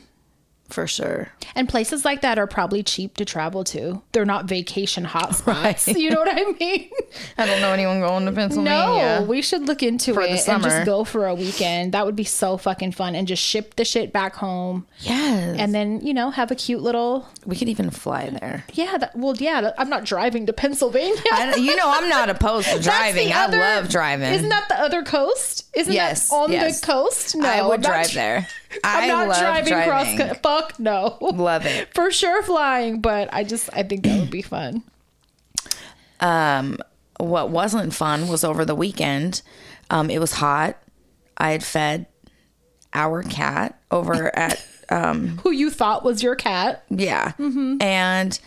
[0.74, 1.28] For sure.
[1.54, 4.02] And places like that are probably cheap to travel to.
[4.12, 5.94] They're not vacation hotspots.
[6.04, 6.90] You know what I mean?
[7.38, 9.20] I don't know anyone going to Pennsylvania.
[9.20, 11.92] No, we should look into For it the and just go for a weekend.
[11.94, 15.74] That would be so fucking fun and just ship the shit back home yes, and
[15.74, 18.64] then, you know, have a cute little we could even fly there.
[18.72, 21.14] Yeah, that, well yeah, I'm not driving to Pennsylvania.
[21.32, 23.32] I, you know, I'm not opposed to driving.
[23.32, 24.32] I other- love driving.
[24.32, 25.64] Isn't that the other coast?
[25.74, 26.80] Isn't Yes, that on yes.
[26.80, 27.36] the coast?
[27.36, 27.48] No.
[27.48, 28.48] I would drive dri- there.
[28.82, 30.16] I'm I not love driving, driving.
[30.18, 30.38] cross.
[30.66, 31.18] Fuck no.
[31.20, 31.88] Love it.
[31.94, 34.82] For sure flying, but I just I think that would be fun.
[36.20, 36.78] Um,
[37.18, 39.42] what wasn't fun was over the weekend.
[39.90, 40.78] Um, it was hot.
[41.36, 42.06] I had fed
[42.92, 46.84] our cat over at um, Who you thought was your cat?
[46.90, 48.38] yeah, and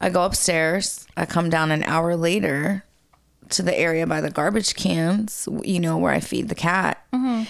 [0.00, 1.06] I go upstairs.
[1.16, 2.84] I come down an hour later
[3.50, 5.48] to the area by the garbage cans.
[5.64, 7.46] You know where I feed the cat, and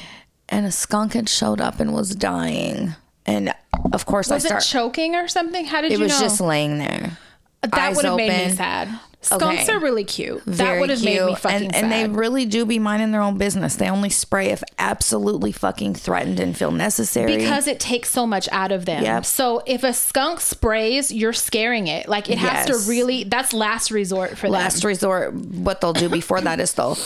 [0.67, 2.95] a skunk had showed up and was dying.
[3.29, 3.53] And
[3.93, 4.62] of course, Was I start.
[4.64, 5.67] it choking or something?
[5.67, 6.27] How did it you It was know?
[6.27, 7.19] just laying there.
[7.62, 8.88] that would have made me sad.
[9.21, 9.73] Skunks Okay.
[9.73, 10.43] are really cute.
[10.47, 11.83] that Very would have made me fucking and, sad.
[11.85, 13.75] and they really do be minding their own business.
[13.75, 17.37] They only spray if absolutely fucking threatened and feel necessary.
[17.37, 19.03] because it takes so much out of them.
[19.03, 19.27] Yep.
[19.27, 22.09] So if a skunk sprays, you're scaring it.
[22.09, 22.85] Like it has Yes.
[22.85, 23.25] to really.
[23.25, 24.88] That's last resort for last them.
[24.88, 26.97] resort, what they'll do before that is they'll.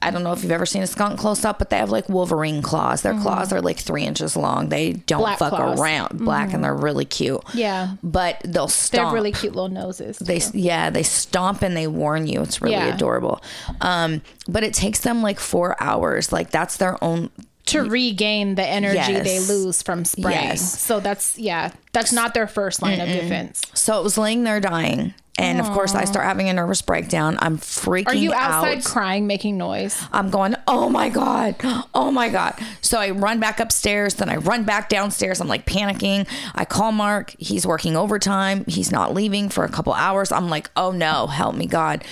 [0.00, 2.08] I don't know if you've ever seen a skunk close up, but they have like
[2.08, 3.02] Wolverine claws.
[3.02, 4.68] Their claws are like three inches long.
[4.68, 5.22] They don't Mm-hmm.
[5.24, 5.80] Black fuck claws.
[5.80, 6.18] around.
[6.18, 7.42] Black and they're really cute.
[7.54, 7.94] Yeah.
[8.02, 8.92] But they'll stomp.
[9.00, 10.18] They have really cute little noses.
[10.18, 12.94] they yeah they stomp and they warn you it's really Yeah.
[12.94, 13.42] adorable
[13.80, 17.30] um but it takes them like four hours like that's their own
[17.66, 19.24] to regain the energy Yes.
[19.24, 20.48] they lose from spraying.
[20.50, 20.80] Yes.
[20.80, 23.60] So that's yeah, that's not their first line of defense.
[23.74, 27.36] so it was laying there dying and of course i start having a nervous breakdown
[27.40, 28.14] i'm freaking out.
[28.14, 30.02] Are you outside out crying, making noise?
[30.12, 31.56] I'm going, oh my God,
[31.94, 32.54] oh my God.
[32.80, 35.40] So I run back upstairs, then I run back downstairs.
[35.40, 36.26] I'm like panicking.
[36.54, 37.34] I call Mark.
[37.38, 38.64] He's working overtime.
[38.66, 40.32] He's not leaving for a couple hours.
[40.32, 42.04] I'm like, oh no, help me, God.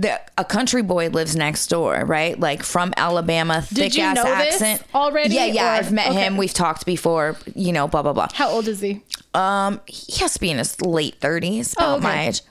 [0.00, 2.38] The, a country boy lives next door, right?
[2.38, 5.64] Like from Alabama, thick you ass know this accent already, Yeah, yeah.
[5.66, 6.20] or- I've met okay.
[6.24, 6.36] him.
[6.36, 7.36] We've talked before.
[7.54, 8.28] You know, blah blah blah.
[8.32, 9.02] How old is he?
[9.34, 12.02] Um, he has to be in his late thirties, about Oh, okay.
[12.04, 12.42] my age.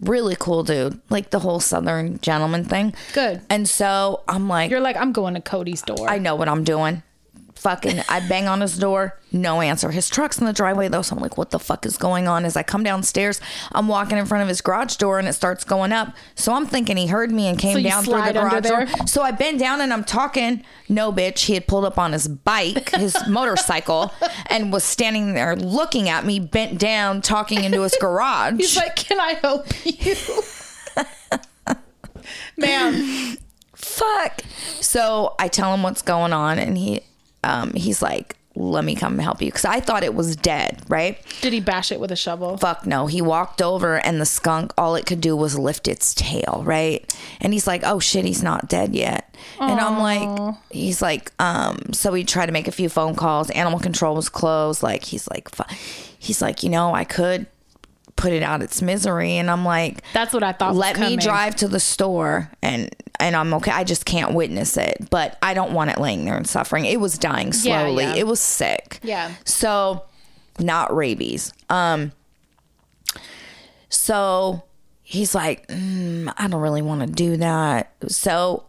[0.00, 2.94] Really cool dude, like the whole Southern gentleman thing.
[3.12, 3.42] Good.
[3.48, 6.08] And so I'm like, You're like, I'm going to Cody's door.
[6.10, 7.02] I know what I'm doing.
[7.56, 9.90] Fucking, I bang on his door, no answer.
[9.90, 12.44] His truck's in the driveway though, so I'm like, what the fuck is going on?
[12.44, 13.40] As I come downstairs,
[13.72, 16.14] I'm walking in front of his garage door and it starts going up.
[16.34, 18.86] So I'm thinking he heard me and came So down through the garage door.
[19.06, 20.62] So I bend down and I'm talking.
[20.90, 21.46] No, bitch.
[21.46, 24.12] He had pulled up on his bike, his motorcycle,
[24.46, 28.56] and was standing there looking at me, bent down, talking into his garage.
[28.58, 30.16] He's like, Can I help you?
[32.56, 33.36] Ma'am.
[33.74, 34.42] fuck.
[34.80, 37.02] So I tell him what's going on, and he,
[37.44, 40.80] um, he's like, "Let me come help you," because I thought it was dead.
[40.88, 41.18] Right?
[41.42, 42.56] Did he bash it with a shovel?
[42.56, 43.06] Fuck no.
[43.06, 46.62] He walked over, and the skunk, all it could do was lift its tail.
[46.64, 47.14] Right?
[47.40, 51.92] And he's like, "Oh shit, he's not dead yet." And I'm like, he's like, um.
[51.92, 53.50] So we tried to make a few phone calls.
[53.50, 54.82] Animal control was closed.
[54.82, 55.74] Like he's like, fu-
[56.18, 57.46] he's like, you know, I could
[58.16, 60.74] put it out its misery, and I'm like, That's what I thought.
[60.76, 63.70] let me drive to the store and and I'm okay.
[63.70, 66.84] I just can't witness it, but I don't want it laying there and suffering.
[66.84, 68.04] It was dying Yeah, slowly.
[68.04, 68.14] yeah.
[68.14, 68.98] It was sick.
[69.02, 69.32] Yeah.
[69.44, 70.04] So,
[70.58, 71.52] not rabies.
[71.70, 72.12] Um.
[73.88, 74.64] So
[75.02, 77.92] he's like, mm, I don't really want to do that.
[78.08, 78.64] So.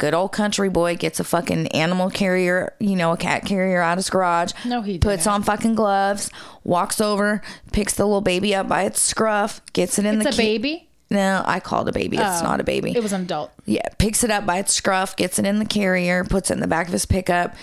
[0.00, 3.92] Good old country boy gets a fucking animal carrier, you know, a cat carrier out
[3.92, 4.52] of his garage.
[4.64, 5.34] No, he puts didn't.
[5.34, 6.30] on fucking gloves,
[6.64, 10.28] walks over, picks the little baby up by its scruff, gets it in It's the
[10.30, 10.88] a key- baby.
[11.10, 12.16] no, I called a baby.
[12.16, 12.44] It's Oh.
[12.44, 12.92] not a baby.
[12.96, 13.50] It was an adult.
[13.66, 16.60] yeah, picks it up by its scruff, gets it in the carrier, puts it in
[16.60, 17.54] the back of his pickup.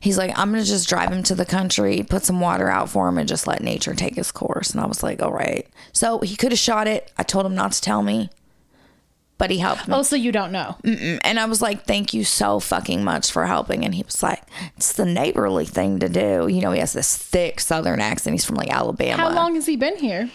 [0.00, 3.08] He's like, I'm gonna just drive him to the country, put some water out for
[3.08, 4.70] him, and just let nature take his course.
[4.72, 5.66] And I was like, all right.
[5.92, 7.10] So he could have shot it.
[7.16, 8.28] I told him not to tell me,
[9.38, 9.94] but he helped me.
[9.94, 10.76] Oh, so you don't know?
[10.84, 13.84] And I was like, thank you so fucking much for helping.
[13.84, 14.42] And he was like,
[14.76, 16.48] it's the neighborly thing to do.
[16.48, 18.34] You know, he has this thick Southern accent.
[18.34, 19.22] He's from like Alabama.
[19.22, 20.30] How long has he been here?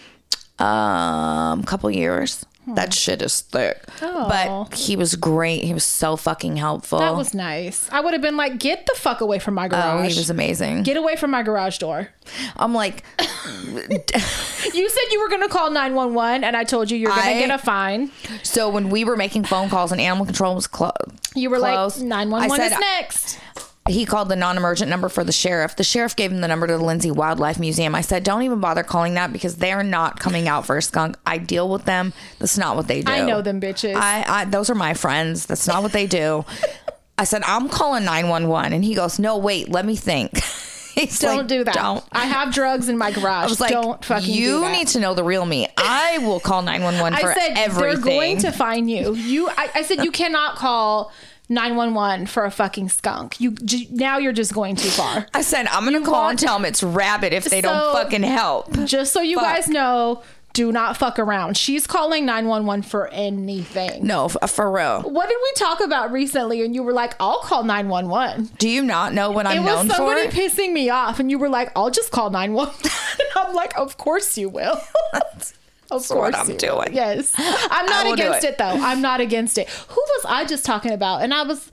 [0.60, 2.92] um a couple years that hmm.
[2.92, 4.28] shit is thick Oh.
[4.28, 7.88] but he was great he was so fucking helpful That was nice.
[7.92, 10.00] I would have been like, get the fuck away from my garage.
[10.00, 12.08] oh he was amazing Get away from my garage door.
[12.56, 13.04] i'm like
[14.74, 17.46] You said you were going to call 911 and I told you you're going to
[17.46, 18.10] get a fine.
[18.42, 20.94] so when we were making phone calls and animal control was closed,
[21.34, 23.38] You were closed like, 911 I is next.
[23.88, 26.78] He called the non-emergent number for the sheriff the sheriff gave him the number to
[26.78, 30.48] the lindsay wildlife museum i said don't even bother calling that because they're not coming
[30.48, 33.42] out for a skunk i deal with them that's not what they do I know
[33.42, 33.94] them bitches.
[33.94, 35.46] I, I those are my friends.
[35.46, 36.44] That's not what they do.
[37.18, 40.32] I said I'm calling nine one one, and he goes, "No, wait, let me think."
[40.94, 41.74] He's don't like, do that.
[41.74, 42.04] Don't.
[42.12, 43.26] I have drugs in my garage.
[43.46, 44.72] I was like, don't fucking you do that.
[44.72, 45.66] need to know the real me.
[45.76, 47.94] I will call nine one one for I said everything.
[47.94, 49.14] they're going to find you.
[49.14, 51.12] You, I, I said you cannot call
[51.54, 53.40] 911 for a fucking skunk.
[53.40, 55.26] You j- now you're just going too far.
[55.32, 58.22] I said I'm gonna call and tell them it's rabbit if they So- don't fucking
[58.24, 58.70] help.
[58.84, 59.44] Just so you Fuck.
[59.44, 61.56] guys know, do not fuck around.
[61.56, 64.06] She's calling 911 for anything.
[64.06, 65.02] No, f- uh, for real.
[65.02, 66.62] What did we talk about recently?
[66.64, 68.50] And you were like, I'll call 911.
[68.58, 69.94] Do you not know what I'm It was known for?
[69.96, 72.72] somebody pissing me off, and you were like, I'll just call 911.
[72.84, 74.80] and I'm like, Of course you will.
[75.90, 76.92] Of course what I'm doing.
[76.92, 77.32] Yes.
[77.38, 78.50] I'm not against it.
[78.50, 78.58] it.
[78.58, 78.64] though.
[78.64, 79.68] I'm not against it.
[79.68, 81.22] Who was I just talking about?
[81.22, 81.70] And I was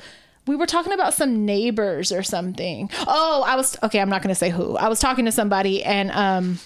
[0.47, 2.89] we were talking about some neighbors or something.
[3.07, 4.75] Oh, I was okay, I'm not gonna say who.
[4.77, 6.59] I was talking to somebody and um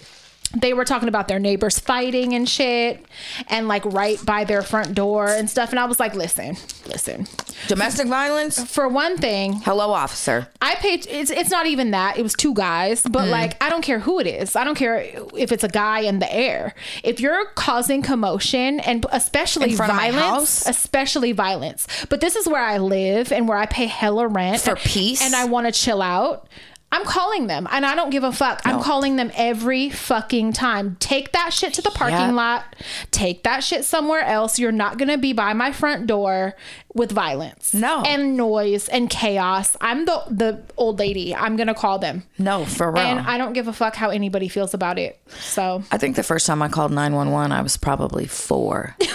[0.55, 3.05] they were talking about their neighbors fighting and shit
[3.47, 6.55] and like right by their front door and stuff and I was like listen
[6.87, 7.27] listen
[7.67, 8.63] Domestic violence.
[8.71, 10.47] for one thing Hello, officer.
[10.61, 11.07] I paid.
[11.09, 12.17] It's it's not even that.
[12.17, 13.31] It was two guys, but Mm-hmm.
[13.31, 14.55] like I don't care who it is.
[14.55, 15.03] I don't care
[15.35, 16.75] if it's a guy in the air.
[17.03, 21.87] If you're causing commotion and especially In front of my violence, especially violence.
[22.09, 25.21] But this is where I live and where I pay hella rent For peace?
[25.23, 26.47] and I want to chill out.
[26.95, 28.61] I'm calling them and I don't give a fuck.
[28.63, 30.95] I'm calling them every fucking time.
[31.01, 32.31] Take that shit to the parking Yeah.
[32.31, 32.63] lot.
[33.11, 34.57] Take that shit somewhere else.
[34.59, 36.55] You're not going to be by my front door
[36.93, 37.73] with violence.
[37.73, 38.01] No.
[38.03, 39.75] And noise and chaos.
[39.81, 41.35] I'm the the old lady.
[41.35, 42.23] I'm going to call them.
[42.37, 43.03] No, for real.
[43.03, 45.19] And I don't give a fuck how anybody feels about it.
[45.41, 48.95] So, I think the first time I called 911, I was probably four.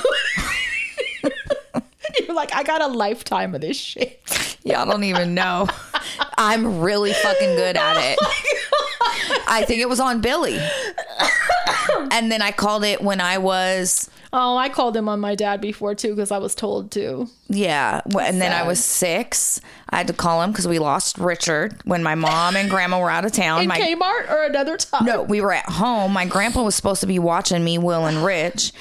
[2.26, 4.20] you're like, I got a lifetime of this shit.
[4.64, 5.66] Y'all don't even know.
[6.38, 9.48] I'm really fucking good at oh it.
[9.48, 10.58] I think it was on Billy.
[12.12, 15.60] And then I called it when I was, Oh, I called him on my dad
[15.60, 17.28] before too because I was told to.
[17.48, 18.00] yeah.
[18.20, 19.60] And then I was six.
[19.88, 23.10] I had to call him because we lost Richard when my mom and grandma were
[23.10, 23.62] out of town.
[23.62, 25.04] In My, Kmart or another time?
[25.04, 26.12] no, we were at home.
[26.12, 28.72] My grandpa was supposed to be watching me, Will and Rich.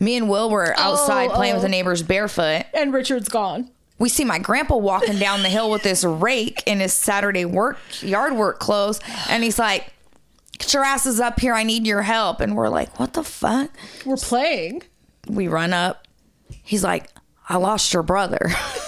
[0.00, 1.66] Me and Will were outside Oh, playing with oh.
[1.66, 2.64] the neighbors barefoot.
[2.74, 3.70] And Richard's gone.
[3.98, 7.78] We see my grandpa walking down the hill with this rake in his Saturday work
[8.00, 9.92] yard work clothes, and he's like,
[10.58, 11.52] "Get your asses up here!
[11.52, 13.70] I need your help." And we're like, "What the fuck?"
[14.06, 14.84] We're playing.
[15.26, 16.06] We run up.
[16.62, 17.10] He's like,
[17.48, 18.52] "I lost your brother."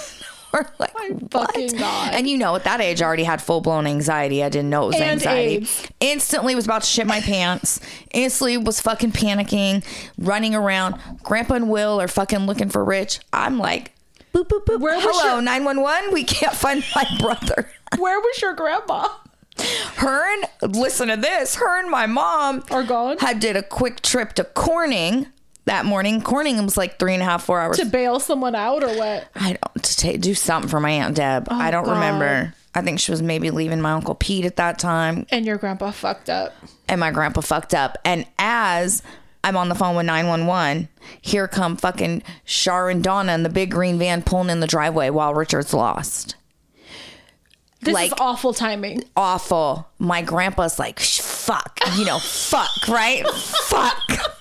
[0.53, 2.13] we're like, "What?" fucking God.
[2.13, 4.43] And you know, at that age, I already had full blown anxiety.
[4.43, 5.55] I didn't know it was And anxiety.
[5.57, 5.87] AIDS.
[5.99, 7.79] Instantly was about to shit my pants.
[8.11, 9.83] Instantly was fucking panicking,
[10.17, 10.95] running around.
[11.23, 13.19] Grandpa and Will are fucking looking for Rich.
[13.31, 13.91] I'm like,
[14.33, 14.79] boop boop boop.
[14.81, 16.11] Where Hello, your- nine one one.
[16.13, 17.69] We can't find my brother.
[17.97, 19.07] Where was your grandma?
[19.97, 21.55] Her and listen to this.
[21.55, 23.17] Her and my mom Are gone?
[23.19, 25.27] Had did a quick trip to Corning
[25.65, 26.21] that morning.
[26.21, 27.77] Corning was like three and a half, four hours.
[27.77, 29.27] To bail someone out or what?
[29.35, 31.47] I don't to take, do something for my aunt Deb.
[31.49, 31.93] I oh, don't Oh, God.
[31.93, 32.53] remember.
[32.73, 35.91] I think she was maybe leaving my uncle Pete at that time, And your grandpa
[35.91, 36.53] fucked up.
[36.87, 37.97] and my grandpa fucked up.
[38.05, 39.03] And as
[39.43, 40.87] I'm on the phone with 911,
[41.21, 45.09] here come fucking Shar and Donna in the big green van pulling in the driveway
[45.09, 46.35] while Richard's lost.
[47.81, 49.03] This Like- is awful timing.
[49.17, 49.87] Awful.
[49.99, 53.27] My grandpa's like, "Sh- fuck, you know, fuck, right?
[53.35, 54.40] fuck.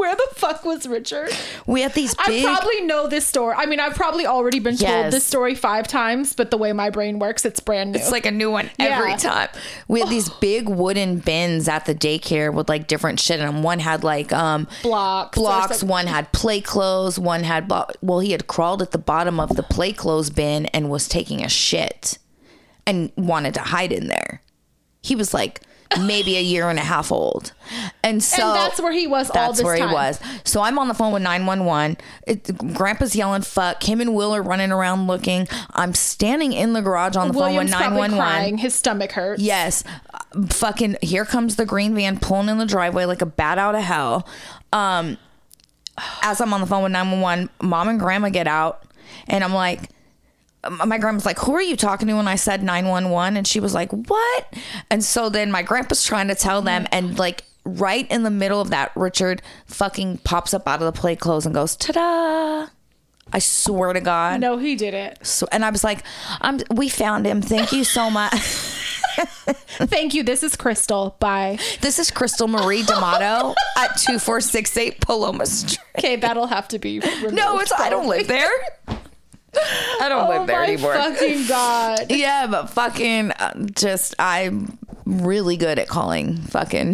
[0.00, 1.28] Where the fuck was Richard?
[1.66, 3.54] We had these I probably know this story.
[3.58, 6.88] I mean, I've probably already been told this story five times, but the way my
[6.88, 7.98] brain works, it's brand new.
[7.98, 9.16] It's like a new one every Yeah.
[9.18, 9.48] time.
[9.88, 13.62] We had these big wooden bins at the daycare with like different shit in them.
[13.62, 15.82] One had like um Blocks blocks.
[15.84, 17.18] One had play clothes.
[17.18, 20.64] One had blo- well, he had crawled at the bottom of the play clothes bin
[20.66, 22.16] and was taking a shit,
[22.86, 24.40] and wanted to hide in there.
[25.02, 25.60] He was like
[25.98, 27.52] maybe a year and a half old,
[28.02, 29.88] and so and that's where he was all that's where time.
[29.88, 30.20] he was.
[30.44, 31.96] So I'm on the phone with 911.
[32.26, 33.82] It, Grandpa's yelling, fuck.
[33.82, 35.48] Him and Will are running around looking.
[35.72, 38.18] I'm standing in the garage on the William's phone with 911.
[38.18, 38.58] crying.
[38.58, 39.42] His stomach hurts.
[39.42, 39.84] Yes.
[40.12, 43.74] Uh, Fucking here comes the green van pulling in the driveway like a bat out
[43.74, 44.28] of hell.
[44.72, 45.18] Um
[46.22, 48.84] as I'm on the phone with 911, mom and grandma get out
[49.26, 49.90] and I'm like
[50.68, 53.74] my grandma's like, "Who are you talking to?" When I said 911, and she was
[53.74, 54.54] like, "What?"
[54.90, 58.60] And so then my grandpa's trying to tell them, and like right in the middle
[58.60, 62.68] of that, Richard fucking pops up out of the play clothes and goes, "Ta-da!"
[63.32, 64.40] I swear to God.
[64.40, 65.24] No, he didn't.
[65.24, 66.02] So, and I was like,
[66.40, 66.60] "I'm.
[66.70, 67.40] We found him.
[67.42, 68.34] Thank you so much."
[69.16, 70.22] Thank you.
[70.22, 71.16] This is Crystal.
[71.20, 71.58] Bye.
[71.80, 75.78] This is Crystal Marie D'Amato at 2468 Paloma Street.
[75.98, 77.00] Okay, that'll have to be.
[77.00, 78.48] Removed, No, it's I don't live there.
[79.54, 80.94] I don't Oh live there my anymore.
[80.94, 82.06] fucking god.
[82.10, 86.92] yeah, but fucking uh, just I'm really good at calling fucking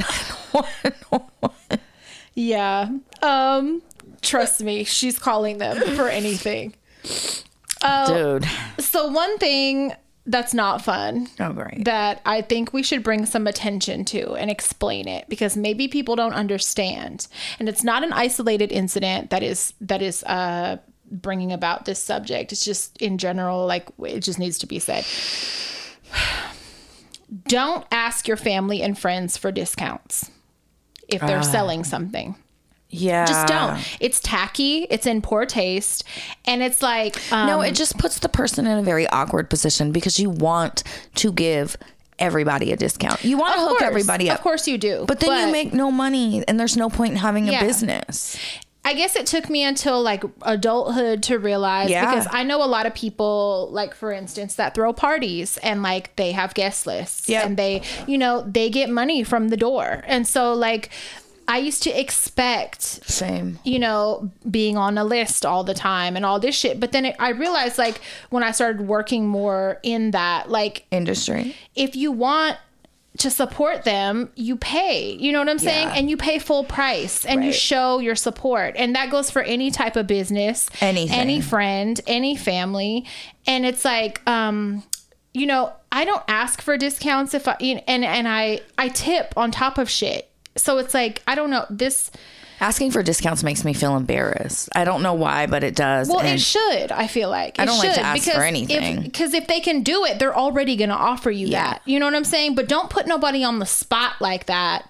[0.54, 1.80] 911.
[2.34, 2.90] Yeah.
[3.22, 3.82] Um.
[4.22, 6.74] Trust me, she's calling them for anything.
[8.06, 8.44] Dude.
[8.78, 9.92] So one thing
[10.28, 11.84] that's not fun Oh great.
[11.84, 16.16] that I think we should bring some attention to and explain it because maybe people
[16.16, 17.28] don't understand.
[17.60, 20.78] And it's not an isolated incident that is that is uh
[21.10, 22.52] bringing about this subject.
[22.52, 25.04] It's just in general like it just needs to be said.
[27.48, 30.30] Don't ask your family and friends for discounts
[31.08, 32.36] if they're selling something.
[32.88, 33.26] yeah.
[33.26, 33.80] Just don't.
[34.00, 36.04] It's tacky, it's in poor taste,
[36.44, 39.90] and it's like um, No, it just puts the person in a very awkward position
[39.90, 40.84] because you want
[41.16, 41.76] to give
[42.18, 43.24] everybody a discount.
[43.24, 44.38] You want to hook course, everybody up.
[44.38, 45.04] Of course you do.
[45.06, 48.38] But then you make no money and there's no point in having a business.
[48.86, 52.08] I guess it took me until like adulthood to realize Yeah.
[52.08, 56.14] because I know a lot of people, like for instance, that throw parties and like
[56.16, 57.44] they have guest lists Yep.
[57.46, 60.04] and they, you know, they get money from the door.
[60.06, 60.90] And so, like,
[61.48, 63.58] I used to expect Same.
[63.64, 66.80] you know, being on a list all the time and all this shit.
[66.80, 71.54] But then it, I realized, like, when I started working more in that, like, Industry.
[71.76, 72.56] if you want
[73.18, 75.12] to support them, you pay.
[75.12, 75.88] You know what I'm saying?
[75.88, 75.94] Yeah.
[75.94, 78.74] And you pay full price and you show your support.
[78.76, 81.18] And that goes for any type of business, Anything.
[81.18, 83.06] any friend, any family.
[83.46, 84.82] And it's like, um,
[85.32, 89.50] you know, I don't ask for discounts if I and and I I tip on
[89.50, 90.30] top of shit.
[90.56, 92.10] So it's like, I don't know, this
[92.58, 94.70] Asking for discounts makes me feel embarrassed.
[94.74, 96.08] I don't know why, but it does.
[96.08, 96.90] Well, And it should.
[96.90, 99.02] I feel like I don't like to ask for anything.
[99.02, 101.72] Because if, they can do it, they're already going to offer you Yeah.
[101.72, 101.82] that.
[101.84, 102.54] You know what I'm saying?
[102.54, 104.88] But don't put nobody on the spot like that.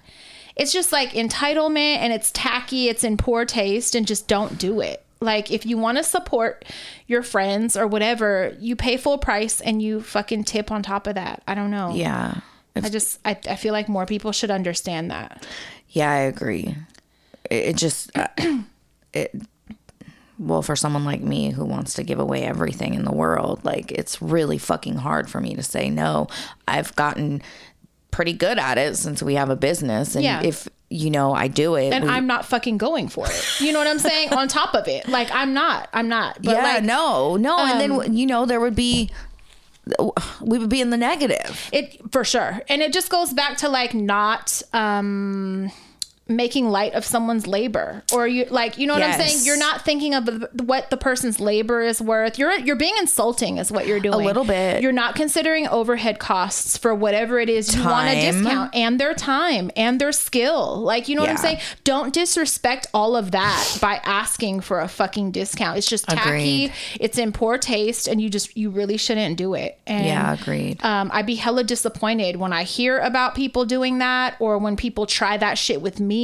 [0.54, 2.88] It's just like entitlement, and it's tacky.
[2.88, 5.02] It's in poor taste, and just don't do it.
[5.20, 6.64] Like if you want to support
[7.06, 11.14] your friends or whatever, you pay full price and you fucking tip on top of
[11.16, 11.42] that.
[11.48, 11.92] I don't know.
[11.94, 12.40] yeah.
[12.76, 15.46] I just I, I feel like more people should understand that.
[15.88, 16.76] Yeah, I agree.
[17.50, 18.28] It, just, uh,
[19.12, 19.34] it,
[20.38, 23.90] well, for someone like me who wants to give away everything in the world, like
[23.92, 26.28] it's really fucking hard for me to say no.
[26.68, 27.42] I've gotten
[28.10, 30.42] pretty good at it since we have a business, and Yeah.
[30.42, 31.92] if you know, I do it.
[31.92, 33.60] and We- I'm not fucking going for it.
[33.60, 34.32] You know what I'm saying?
[34.32, 36.36] On top of it, like I'm not, I'm not.
[36.42, 37.58] But yeah, like, um, no, no.
[37.58, 39.10] and then, you know, there would be,
[40.40, 41.68] we would be in the negative.
[41.72, 45.70] it for sure and it just goes back to like not um
[46.28, 49.44] making light of someone's labor or you like you know what i'm saying?
[49.44, 52.36] You're not thinking of the, what the person's labor is worth.
[52.36, 54.14] You're you're being insulting is what you're doing.
[54.14, 54.82] a little bit.
[54.82, 59.14] you're not considering overhead costs for whatever it is you want a discount and their
[59.14, 60.80] time and their skill.
[60.80, 61.58] Like you know what i'm saying?
[61.84, 65.78] Don't disrespect all of that by asking for a fucking discount.
[65.78, 66.28] It's just tacky.
[66.66, 66.72] Agreed.
[66.98, 69.78] it's in poor taste and you just you really shouldn't do it.
[69.86, 70.84] And Yeah, agreed.
[70.84, 75.06] um, I'd be hella disappointed when I hear about people doing that or when people
[75.06, 76.15] try that shit with me,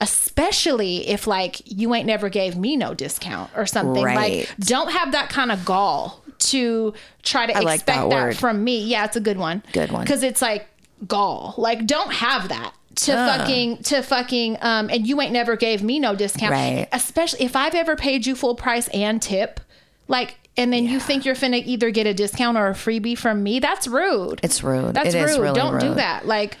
[0.00, 4.04] especially if like you ain't never gave me no discount or something.
[4.04, 4.46] Right.
[4.48, 8.36] Like, don't have that kind of gall to try to I like expect that that,
[8.36, 8.84] from me.
[8.84, 9.62] Yeah, it's a good one.
[9.72, 10.02] Good one.
[10.04, 10.66] Because it's like
[11.06, 11.54] gall.
[11.56, 12.74] Like, don't have that.
[12.96, 13.40] To Ugh.
[13.40, 16.52] fucking to fucking um and you ain't never gave me no discount.
[16.52, 16.86] Right.
[16.92, 19.58] Especially if I've ever paid you full price and tip,
[20.06, 23.42] like and then you think you're finna either get a discount or a freebie from
[23.42, 24.38] me, that's rude.
[24.44, 24.94] It's rude.
[24.94, 25.30] That's It rude.
[25.30, 26.26] is really Don't do that.
[26.26, 26.56] Like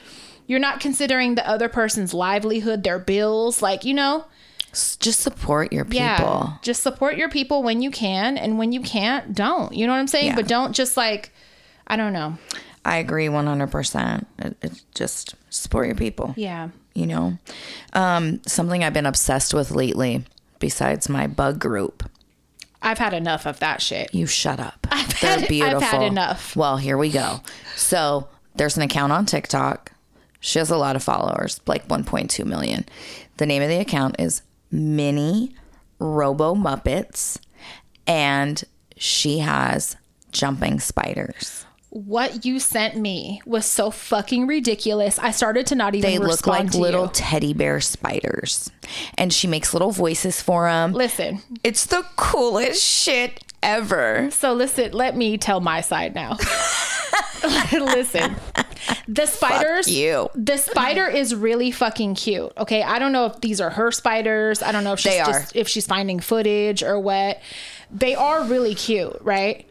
[0.46, 3.62] you're not considering the other person's livelihood, their bills.
[3.62, 4.24] Like, you know,
[4.98, 5.96] Just support your people.
[6.00, 6.56] yeah.
[6.62, 8.36] Just support your people when you can.
[8.36, 9.72] And when you can't, don't.
[9.74, 10.26] You know what I'm saying?
[10.26, 10.34] Yeah.
[10.36, 11.32] But don't just like,
[11.86, 12.36] I don't know.
[12.84, 14.26] I agree 100%.
[14.40, 16.34] It, it's just support your people.
[16.36, 16.68] Yeah.
[16.94, 17.38] You know,
[17.94, 20.24] um, something I've been obsessed with lately,
[20.60, 22.08] besides my bug group.
[22.82, 24.14] I've had enough of that shit.
[24.14, 24.86] You shut up.
[24.90, 26.54] I've They're had- I've had enough.
[26.54, 27.40] Well, here we go.
[27.76, 29.90] So there's an account on TikTok.
[30.44, 32.84] She has a lot of followers, like 1.2 million.
[33.38, 35.54] The name of the account is Mini
[35.98, 37.38] Robo Muppets,
[38.06, 38.62] and
[38.94, 39.96] she has
[40.32, 41.64] jumping spiders.
[41.88, 45.18] What you sent me was so fucking ridiculous.
[45.18, 47.10] I started to not even They look like little you.
[47.14, 48.70] teddy bear spiders,
[49.16, 50.92] and she makes little voices for them.
[50.92, 54.28] Listen, It's the coolest shit ever.
[54.30, 56.36] So listen, let me tell my side now.
[57.72, 58.36] listen.
[59.08, 60.30] The spiders you.
[60.34, 62.52] The spider is really fucking cute.
[62.56, 62.82] Okay.
[62.82, 64.62] I don't know if these are her spiders.
[64.62, 65.26] I don't know if she's They are.
[65.26, 67.40] just if she's finding footage or what.
[67.90, 69.66] They are really cute, right?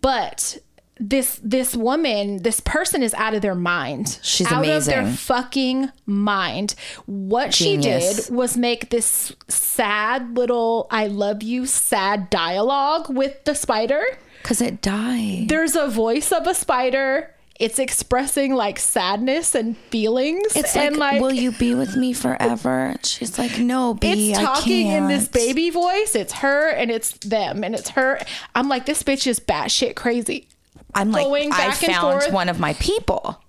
[0.00, 0.58] But
[0.98, 4.18] this this woman, this person is out of their mind.
[4.22, 6.74] She's out of their fucking mind.
[7.04, 13.54] What she did was make this sad little I love you sad dialogue with the
[13.54, 14.04] spider.
[14.42, 15.48] Because it died.
[15.48, 17.34] There's a voice of a spider.
[17.58, 20.54] It's expressing like sadness and feelings.
[20.54, 22.94] It's like, and like will you be with me forever?
[23.02, 26.14] She's like, no, B, it's talking in this baby voice.
[26.14, 28.20] It's her and it's them and it's her.
[28.54, 30.48] I'm like, this bitch is batshit crazy.
[30.94, 32.32] I'm like, I found forth.
[32.32, 33.42] one of my people.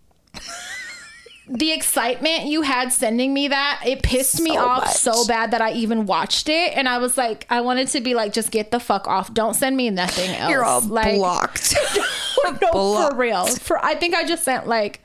[1.50, 4.96] The excitement you had sending me that, it pissed me off much.
[4.96, 6.76] so bad that I even watched it.
[6.76, 9.34] And I was like, I wanted to be like, just get the fuck off.
[9.34, 10.52] Don't send me nothing else.
[10.52, 11.74] You're all like, blocked.
[12.44, 13.14] no, blocked.
[13.14, 13.46] for real.
[13.48, 15.02] For I think I just sent like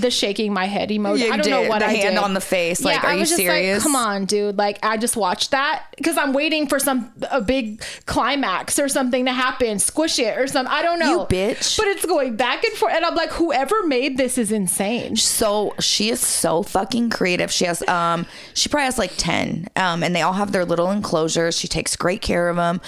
[0.00, 1.20] the shaking my head emoji.
[1.20, 1.68] You I don't know did.
[1.68, 2.22] what The I hand did.
[2.24, 3.78] on the face, like, are I you was just serious?
[3.78, 4.56] Like, Come on, dude.
[4.56, 9.24] Like I just watched that because I'm waiting for some a big climax or something
[9.26, 9.78] to happen.
[9.78, 10.72] Squish it or something.
[10.72, 11.20] I don't know.
[11.22, 11.76] You bitch.
[11.76, 15.16] But it's going back and forth, and I'm like, whoever made this is insane.
[15.16, 17.50] so she is so fucking creative.
[17.50, 19.68] She has um she probably has like 10.
[19.76, 21.56] Um and they all have their little enclosures.
[21.58, 22.80] She takes great care of them.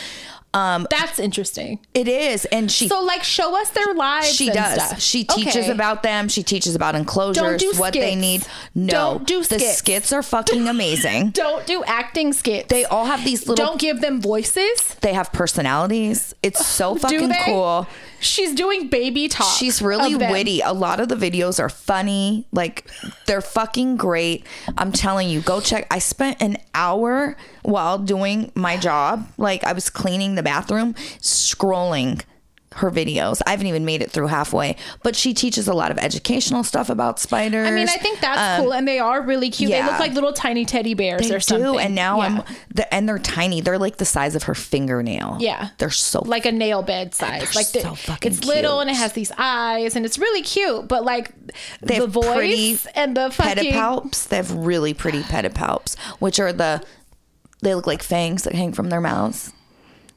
[0.53, 1.78] Um That's interesting.
[1.94, 4.32] it is and she So like, show us their lives.
[4.32, 4.72] she and does.
[4.84, 5.01] stuff.
[5.01, 5.70] She teaches Okay.
[5.70, 6.28] about them.
[6.28, 8.44] She teaches about enclosures, do what they need.
[8.74, 9.48] No, Don't do skits.
[9.48, 9.78] the skits.
[9.78, 11.30] skits are fucking amazing.
[11.30, 12.68] Don't do acting skits.
[12.68, 13.64] they all have these little.
[13.64, 14.96] don't give them voices.
[15.03, 16.34] they have personalities.
[16.42, 17.86] It's so fucking cool.
[18.21, 19.57] She's doing baby talk.
[19.59, 20.61] She's really witty.
[20.61, 22.47] A lot of the videos are funny.
[22.53, 22.87] Like
[23.27, 24.47] they're fucking great.
[24.77, 25.87] I'm telling you, go check.
[25.91, 29.27] I spent an hour while doing my job.
[29.39, 32.23] Like I was cleaning the bathroom, scrolling
[32.77, 33.43] her videos.
[33.47, 34.77] I haven't even made it through halfway.
[35.03, 37.66] But she teaches a lot of educational stuff about spiders.
[37.66, 39.73] I mean, I think that's cool, and they are really cute.
[39.73, 41.64] They Um, look like little tiny teddy bears they or something.
[41.73, 41.79] do.
[41.79, 42.25] And now Yeah.
[42.27, 42.43] I'm
[42.73, 43.61] the, and they're tiny.
[43.61, 45.39] They're like the size of her fingernail.
[45.41, 45.71] Yeah.
[45.79, 47.57] They're so like a nail bed size.
[47.57, 50.87] Like the, so fucking it's little and it has these eyes, and it's really cute.
[50.87, 51.33] But like
[51.83, 54.29] They the voice and the fucking pedipalps.
[54.29, 56.83] They have really pretty pedipalps, which are the
[57.62, 59.53] they look like fangs that hang from their mouths.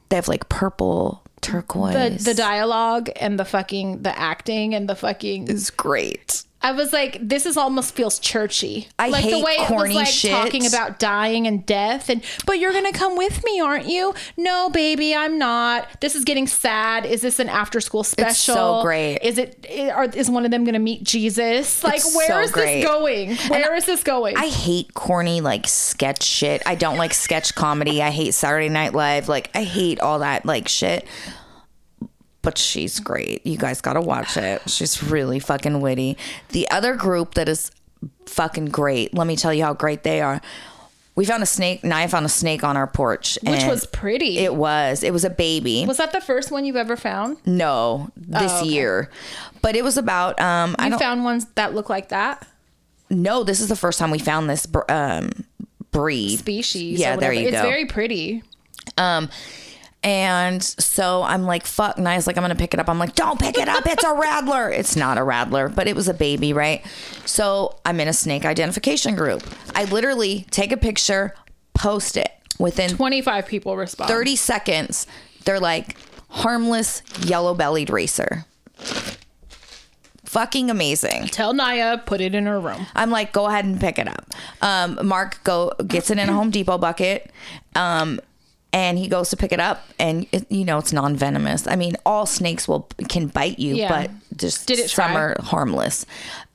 [0.08, 2.24] They have like purple turquoise.
[2.24, 6.44] the the dialogue and the fucking the acting and the fucking is great.
[6.64, 8.88] I was like, this is almost feels churchy.
[8.98, 10.30] I like hate the way it corny was like shit.
[10.30, 14.14] talking about dying and death, and but you're gonna come with me, aren't you?
[14.38, 15.86] No, baby, I'm not.
[16.00, 17.04] This is getting sad.
[17.04, 18.30] Is this an after school special?
[18.30, 19.18] It's so great.
[19.22, 19.66] Is it?
[19.92, 21.84] Are, is one of them gonna meet Jesus?
[21.84, 22.80] Like, It's where is so great.
[22.80, 23.36] this going?
[23.50, 24.36] Where is this going?
[24.38, 26.62] I hate corny like sketch shit.
[26.64, 28.02] I don't like sketch comedy.
[28.02, 29.28] I hate Saturday Night Live.
[29.28, 31.06] Like I hate all that like shit.
[32.44, 33.44] But she's great.
[33.46, 34.62] You guys gotta watch it.
[34.70, 36.16] She's really fucking witty.
[36.50, 37.70] The other group that is
[38.26, 39.14] fucking great.
[39.14, 40.40] Let me tell you how great they are.
[41.16, 41.84] We found a snake.
[41.84, 44.38] Nia found a snake on our porch, which was pretty.
[44.38, 45.02] it was.
[45.04, 45.84] It was a baby.
[45.86, 47.36] was that the first one you've ever found?
[47.46, 48.68] no, this Oh, okay.
[48.68, 49.10] year,
[49.62, 50.40] but it was about.
[50.40, 52.46] Um, I You don't found ones that look like that
[53.10, 55.30] No, This is the first time we found this um,
[55.92, 56.98] breed species.
[56.98, 57.58] Yeah, there you it's go.
[57.58, 58.42] It's very pretty.
[58.98, 59.30] Um,
[60.04, 62.26] and so I'm like, fuck, nice.
[62.26, 62.90] Like, I'm going to pick it up.
[62.90, 63.86] I'm like, don't pick it up.
[63.86, 64.70] It's a rattler.
[64.70, 66.84] It's not a rattler, but it was a baby, right?
[67.24, 69.42] So I'm in a snake identification group.
[69.74, 71.34] I literally take a picture,
[71.72, 74.08] post it within 25 people respond.
[74.08, 75.06] 30 seconds.
[75.46, 75.96] They're like,
[76.28, 78.44] harmless yellow bellied racer.
[80.26, 81.28] Fucking amazing.
[81.28, 82.86] Tell Naya, put it in her room.
[82.94, 84.26] I'm like, go ahead and pick it up.
[84.60, 87.30] Um, Mark go gets it in a Home Depot bucket,
[87.76, 88.20] um,
[88.74, 91.66] and he goes to pick it up, and it, you know it's non venomous.
[91.66, 93.88] I mean, all snakes will can bite you, Yeah.
[93.88, 95.20] but just Did it some try?
[95.20, 96.04] are harmless.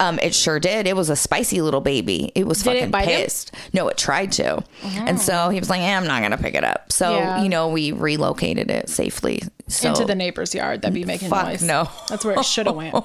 [0.02, 0.86] Um, it sure did.
[0.86, 2.32] It was a spicy little baby.
[2.36, 3.20] It was Did it fucking him?
[3.20, 3.24] Oh.
[3.24, 3.56] pissed.
[3.74, 6.64] No, it tried to, and so he was like, eh, I'm not gonna pick it
[6.66, 6.92] up.
[6.92, 7.42] So Yeah.
[7.42, 9.42] you know, we relocated it safely.
[9.70, 10.82] So Into the neighbor's yard.
[10.82, 11.64] That'd be making Fuck noise.
[11.64, 11.90] no.
[12.10, 12.96] That's where it should have went.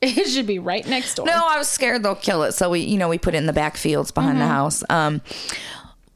[0.00, 1.26] it should be right next door.
[1.26, 2.52] No, I was scared they'll kill it.
[2.52, 4.52] So we, you know, we put it in the back fields behind the Mm-hmm.
[4.52, 4.84] house.
[4.88, 5.20] Um,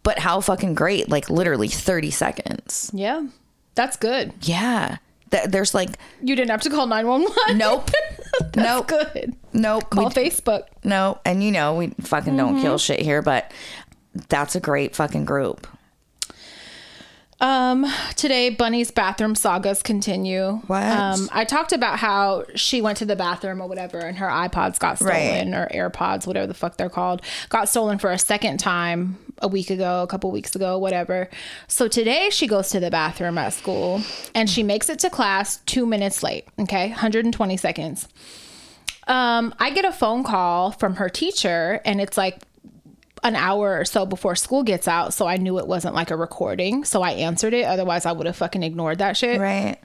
[0.02, 1.08] but how fucking great!
[1.08, 2.90] Like literally thirty seconds.
[2.94, 3.26] Yeah.
[3.74, 4.34] That's good.
[4.42, 4.98] Yeah,
[5.30, 5.88] Th- there's like
[6.22, 7.56] You didn't have to call 911.
[7.56, 7.90] nope,
[8.40, 9.34] That's nope, good.
[9.54, 10.64] nope, Call we, Facebook.
[10.84, 11.18] no.
[11.24, 12.62] And you know we fucking don't Mm-hmm.
[12.62, 13.50] kill shit here, but
[14.28, 15.66] that's a great fucking group.
[17.42, 17.84] Um,
[18.14, 20.60] today Bunny's bathroom sagas continue.
[20.68, 20.82] What?
[20.84, 24.78] Um, I talked about how she went to the bathroom or whatever, and her iPods
[24.78, 25.54] got stolen Right.
[25.58, 29.70] or AirPods, whatever the fuck they're called, got stolen for a second time a week
[29.70, 31.28] ago, a couple weeks ago, whatever.
[31.66, 34.00] So today she goes to the bathroom at school
[34.36, 36.46] and she makes it to class two minutes late.
[36.60, 38.06] Okay, 120 seconds.
[39.08, 42.38] Um, I get a phone call from her teacher, and it's like
[43.22, 46.16] an hour or so before school gets out, so I knew it wasn't like a
[46.16, 46.84] recording.
[46.84, 47.64] So I answered it.
[47.64, 49.40] Otherwise, I would have fucking ignored that shit.
[49.40, 49.78] Right.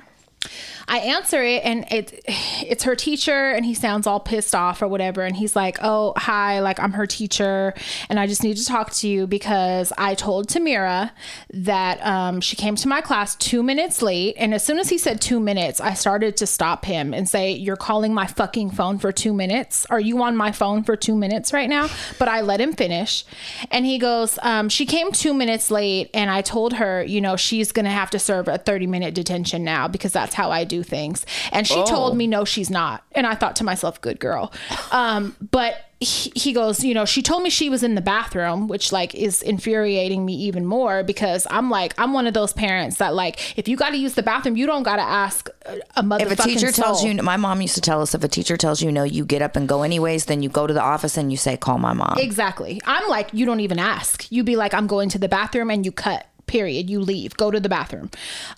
[0.88, 4.88] I answer it and it it's her teacher and he sounds all pissed off or
[4.88, 7.74] whatever and he's like, "Oh, hi, like I'm her teacher
[8.10, 11.12] and I just need to talk to you because I told Tamira
[11.54, 14.98] that um, she came to my class 2 minutes late and as soon as he
[14.98, 18.98] said 2 minutes, I started to stop him and say, "You're calling my fucking phone
[18.98, 19.86] for 2 minutes?
[19.90, 21.90] Are you on my phone for 2 minutes right now?"
[22.20, 23.26] But I let him finish.
[23.72, 27.36] And he goes, um, "She came 2 minutes late and I told her, you know,
[27.36, 30.84] she's going to have to serve a 30-minute detention now because that's how I do
[30.84, 31.26] things.
[31.52, 33.04] And she told me, no, she's not.
[33.14, 34.54] And I thought to myself, good girl.
[34.90, 38.68] Um, but he, he goes, you know, she told me she was in the bathroom,
[38.68, 42.98] which like is infuriating me even more because I'm like, I'm one of those parents
[42.98, 45.50] that like, if you got to use the bathroom, you don't got to ask
[45.96, 46.26] a- mother.
[46.26, 48.82] If a teacher tells you, my mom used to tell us, if a teacher tells
[48.82, 50.26] you no, you get up and go anyways.
[50.26, 52.80] Then you go to the office and you say, "Call my mom." Exactly.
[52.86, 54.32] I'm like, you don't even ask.
[54.32, 56.28] You be like, I'm going to the bathroom and you cut.
[56.48, 56.90] Period.
[56.90, 57.36] You leave.
[57.38, 58.10] Go to the bathroom.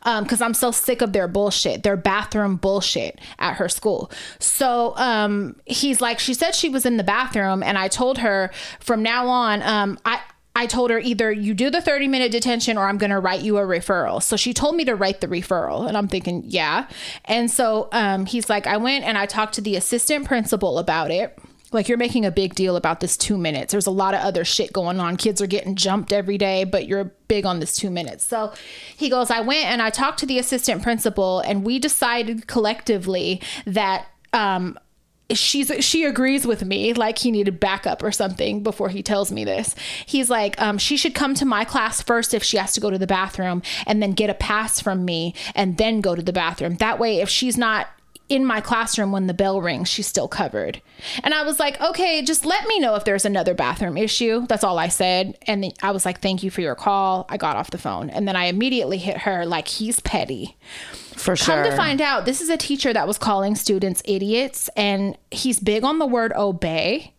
[0.04, 4.12] Um, because I'm so sick of their bullshit, their bathroom bullshit at her school.
[4.40, 8.52] So um he's like, she said she was in the bathroom, and I told her
[8.80, 10.22] from now on, um, I
[10.56, 13.42] I told her either you do the 30 minute detention or I'm going to write
[13.42, 14.22] you a referral.
[14.22, 15.88] So she told me to write the referral.
[15.88, 16.88] And I'm thinking, yeah.
[17.26, 21.12] And so um, he's like, I went and I talked to the assistant principal about
[21.12, 21.38] it.
[21.72, 23.72] Like, you're making a big deal about this two minutes.
[23.72, 25.18] There's a lot of other shit going on.
[25.18, 28.24] Kids are getting jumped every day, but you're big on this two minutes.
[28.24, 28.54] So
[28.96, 33.42] he goes, I went and I talked to the assistant principal, and we decided collectively
[33.66, 34.78] that um,
[35.32, 39.44] she's she agrees with me like he needed backup or something before he tells me
[39.46, 42.80] this he's like um, she should come to my class first if she has to
[42.80, 46.22] go to the bathroom and then get a pass from me and then go to
[46.22, 47.88] the bathroom that way if she's not
[48.30, 50.82] in my classroom when the bell rings she's still covered
[51.24, 54.64] and i was like okay just let me know if there's another bathroom issue that's
[54.64, 57.56] all i said and then i was like thank you for your call i got
[57.56, 60.56] off the phone and then i immediately hit her like he's petty
[61.16, 61.56] For sure.
[61.56, 65.60] Come to find out, this is a teacher that was calling students idiots, and he's
[65.60, 67.14] big on the word obey.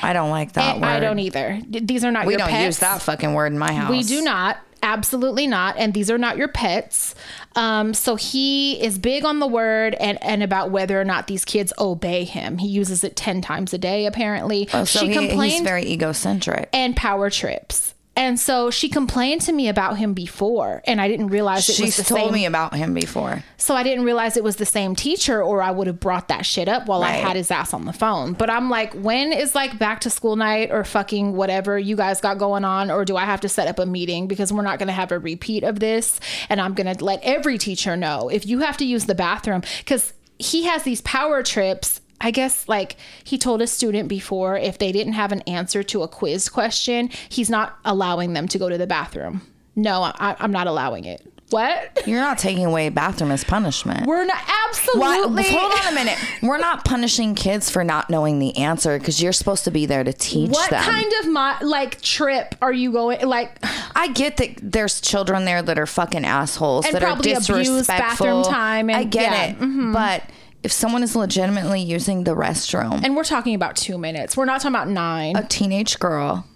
[0.00, 0.88] I don't like that And word.
[0.88, 1.60] I don't either.
[1.68, 2.64] These are not We your don't pets.
[2.64, 3.90] use that fucking word in my house.
[3.90, 4.56] We do not.
[4.82, 5.76] Absolutely not.
[5.76, 7.14] And these are not your pets.
[7.54, 11.44] Um, so he is big on the word and, and about whether or not these
[11.44, 12.58] kids obey him.
[12.58, 14.68] He uses it 10 times a day, apparently.
[14.72, 16.68] Oh, so he, he's very egocentric.
[16.72, 17.91] and power trips.
[18.14, 21.96] And so she complained to me about him before, and I didn't realize it She's
[21.96, 22.32] was the told same.
[22.34, 23.42] me about him before.
[23.56, 26.44] So I didn't realize it was the same teacher, or I would have brought that
[26.44, 27.24] shit up while I Right.
[27.24, 28.34] had his ass on the phone.
[28.34, 32.20] But I'm like, when is like back to school night or fucking whatever you guys
[32.20, 34.78] got going on, or do I have to set up a meeting because we're not
[34.78, 36.20] going to have a repeat of this?
[36.50, 39.62] And I'm going to let every teacher know if you have to use the bathroom
[39.78, 42.01] because he has these power trips.
[42.22, 46.02] I guess like he told a student before if they didn't have an answer to
[46.02, 49.42] a quiz question, he's not allowing them to go to the bathroom.
[49.74, 51.26] No, I, I'm not allowing it.
[51.50, 52.02] What?
[52.06, 54.06] You're not taking away bathroom as punishment.
[54.06, 55.42] We're not absolutely.
[55.48, 56.18] hold on a minute.
[56.42, 60.02] We're not punishing kids for not knowing the answer because you're supposed to be there
[60.02, 60.82] to teach What them.
[60.82, 63.26] kind of my like trip are you going?
[63.26, 63.58] Like,
[63.94, 67.46] I get that there's children there that are fucking assholes And that are probably abuse
[67.48, 68.26] disrespectful.
[68.26, 69.90] bathroom time and- I get yeah, mm-hmm.
[69.90, 70.22] it, but
[70.62, 74.36] if someone is legitimately using the restroom, and we're talking about two minutes.
[74.36, 75.36] We're not talking about nine.
[75.36, 76.46] a teenage girl,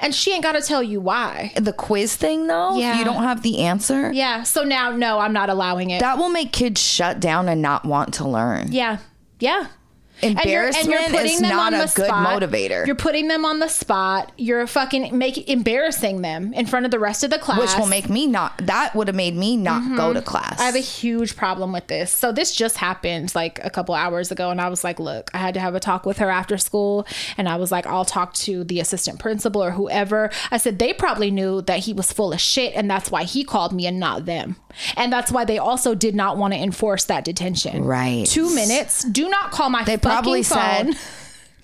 [0.00, 1.52] and she ain't got to tell you why.
[1.56, 2.98] the quiz thing though, Yeah.
[2.98, 4.42] you don't have the answer, Yeah.
[4.44, 6.00] So now, no, I'm not allowing it.
[6.00, 8.68] that will make kids shut down and not want to learn.
[8.72, 8.98] yeah.
[9.38, 9.66] Yeah.
[10.22, 12.86] Embarrassment is not a good motivator.
[12.86, 14.32] You're putting them on the spot.
[14.36, 17.58] You're fucking make embarrassing them in front of the rest of the class.
[17.60, 18.58] which will make me not.
[18.66, 20.54] That would have made me not go to class.
[20.54, 20.62] Mm-hmm.
[20.62, 22.12] I have a huge problem with this.
[22.14, 25.38] So this just happened like a couple hours ago, and I was like, "Look, I
[25.38, 27.06] had to have a talk with her after school,"
[27.36, 30.92] and I was like, "I'll talk to the assistant principal or whoever." I said they
[30.92, 34.00] probably knew that he was full of shit, and that's why he called me and
[34.00, 34.56] not them,
[34.96, 37.84] and that's why they also did not want to enforce that detention.
[37.84, 38.26] Right.
[38.26, 39.04] Two minutes.
[39.04, 40.92] Do not call my They probably phone.
[40.94, 40.98] said,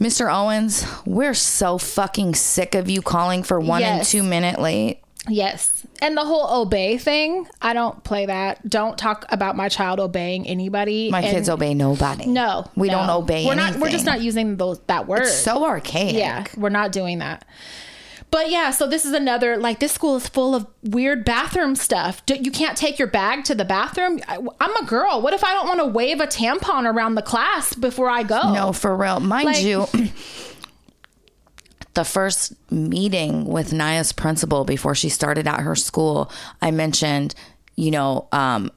[0.01, 0.33] Mr.
[0.33, 4.99] Owens, we're so fucking sick of you calling for one and two minute late.
[5.29, 5.87] Yes.
[6.01, 8.69] And the whole obey thing, I don't play that.
[8.69, 11.11] Don't talk about my child obeying anybody.
[11.13, 12.27] My And- kids obey nobody.
[12.27, 12.95] No, we no.
[12.95, 13.75] don't obey We're anything.
[13.75, 13.81] not.
[13.81, 15.23] We're just not using those that word.
[15.23, 16.17] It's so archaic.
[16.17, 17.45] yeah, we're not doing that.
[18.33, 22.25] But yeah, so this is another like this school is full of weird bathroom stuff.
[22.25, 24.21] Do, you can't take your bag to the bathroom.
[24.27, 25.21] I, I'm a girl.
[25.21, 28.55] What if I don't want to wave a tampon around the class before I go?
[28.55, 29.21] No, for real.
[29.21, 29.87] Mind Like- you,
[31.95, 37.35] the first meeting with Naya's principal before she started at her school, I mentioned,
[37.77, 38.73] you know, um,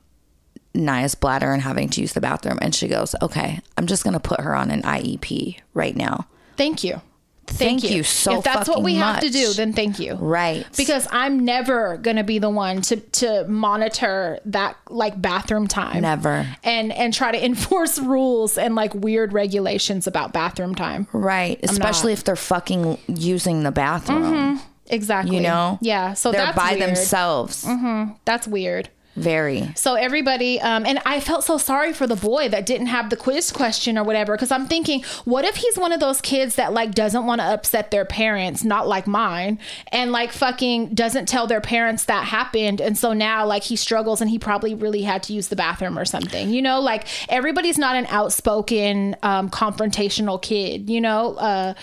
[0.73, 2.59] Naya's bladder and having to use the bathroom.
[2.61, 6.27] And she goes, okay, I'm just going to put her on an IEP right now.
[6.57, 7.01] Thank you.
[7.47, 8.37] Thank you so much.
[8.39, 10.15] If that's what we fucking have to do, then thank you.
[10.15, 10.65] Right.
[10.75, 16.01] Because I'm never gonna be the one to to monitor that like bathroom time.
[16.01, 16.47] Never.
[16.63, 21.07] And and try to enforce rules and like weird regulations about bathroom time.
[21.13, 21.59] Right.
[21.63, 24.23] Especially if they're fucking using the bathroom.
[24.23, 24.65] Mm-hmm.
[24.87, 25.35] Exactly.
[25.37, 25.79] You know?
[25.81, 26.13] Yeah.
[26.13, 26.81] So They're by weird.
[26.89, 27.65] themselves.
[27.65, 28.13] Mm-hmm.
[28.25, 28.89] That's weird.
[29.15, 29.71] Very.
[29.75, 33.15] So everybody, um, and I felt so sorry for the boy that didn't have the
[33.15, 36.73] quiz question or whatever, because I'm thinking, what if he's one of those kids that
[36.73, 39.57] like doesn't want to upset their parents, not like mine,
[39.87, 44.19] and like fucking doesn't tell their parents that happened, and so now like he struggles
[44.19, 46.81] and he probably really had to use the bathroom or something, you know?
[46.81, 51.35] Like everybody's not an outspoken, um, confrontational kid, you know?
[51.35, 51.73] Uh,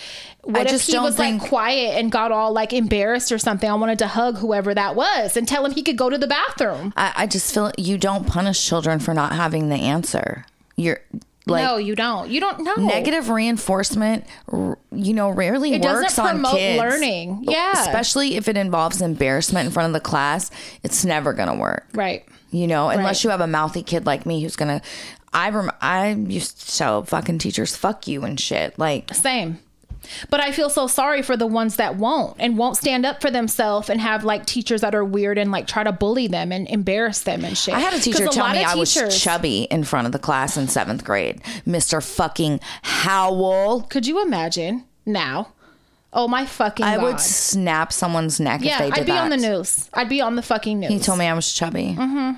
[0.43, 3.38] what I if he don't was think- like quiet and got all like embarrassed or
[3.38, 3.68] something?
[3.70, 6.26] I wanted to hug whoever that was and tell him he could go to the
[6.26, 6.93] bathroom.
[6.97, 10.45] I, I just feel you don't punish children for not having the answer.
[10.76, 11.01] You're
[11.47, 12.30] like no, you don't.
[12.30, 12.74] You don't know.
[12.76, 14.24] negative reinforcement.
[14.53, 16.78] You know, rarely It doesn't works on promote kids.
[16.80, 17.45] learning.
[17.49, 17.72] Yeah.
[17.86, 20.51] especially if it involves embarrassment in front of the class.
[20.82, 21.86] It's never gonna work.
[21.95, 22.24] Right.
[22.51, 23.24] You know, unless Right.
[23.24, 24.82] you have a mouthy kid like me who's gonna.
[25.32, 28.78] I rem- I used to tell fucking teachers "fuck you" and shit.
[28.78, 29.59] Like Same.
[30.30, 33.30] But I feel so sorry for the ones that won't and won't stand up for
[33.30, 36.68] themselves and have like teachers that are weird and like try to bully them and
[36.68, 37.74] embarrass them and shit.
[37.74, 38.92] I had a teacher tell lot me I was
[39.22, 41.40] chubby in front of the class in seventh grade.
[41.64, 43.82] Mister fucking Howell.
[43.82, 45.53] Could you imagine now?
[46.12, 47.05] Oh my fucking I god.
[47.05, 49.22] would snap someone's neck yeah, if they did I'd be that.
[49.22, 49.88] on the news.
[49.94, 50.90] I'd be on the fucking news.
[50.90, 51.94] He told me I was chubby.
[51.98, 52.32] Mm-hmm.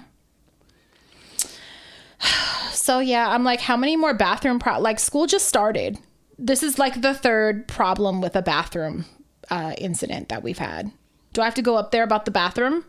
[2.73, 4.79] So yeah, I'm like, how many more bathroom pro?
[4.79, 5.97] Like school just started.
[6.39, 9.05] This is like the third problem with a bathroom
[9.51, 10.91] uh, incident that we've had.
[11.33, 12.85] Do I have to go up there about the bathroom?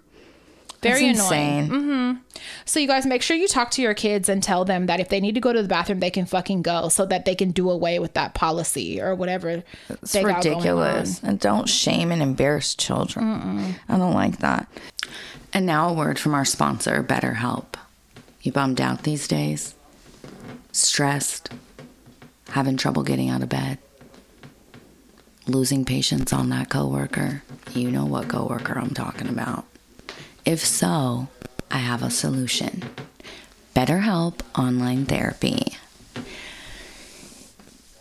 [0.81, 1.59] Very It's annoying.
[1.73, 2.21] insane.
[2.65, 5.09] So you guys make sure you talk to your kids and tell them that if
[5.09, 7.49] they need to go to the bathroom, they can fucking go, so that they can
[7.51, 9.63] do away with that policy or whatever.
[9.89, 11.23] It's they got going ridiculous.
[11.23, 13.75] And don't shame and embarrass children.
[13.89, 14.67] I don't like that.
[15.53, 17.75] And now a word from our sponsor, BetterHelp.
[18.41, 19.73] You bummed out these days?
[20.71, 21.49] Stressed?
[22.49, 23.79] Having trouble getting out of bed?
[25.47, 27.43] losing patience on that coworker?
[27.73, 29.65] You know what coworker I'm talking about.
[30.45, 31.27] If so,
[31.71, 32.83] I have a solution.
[33.75, 35.77] BetterHelp Online Therapy.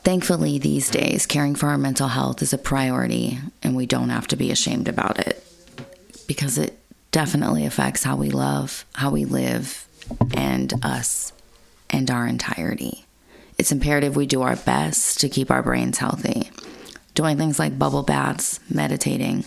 [0.05, 4.26] Thankfully, these days, caring for our mental health is a priority, and we don't have
[4.28, 5.42] to be ashamed about it
[6.26, 6.78] because it
[7.11, 9.86] definitely affects how we love, how we live,
[10.36, 11.32] and us
[11.88, 13.03] and our entirety.
[13.59, 16.50] It's imperative we do our best to keep our brains healthy.
[17.14, 19.44] Doing things like bubble baths, meditating.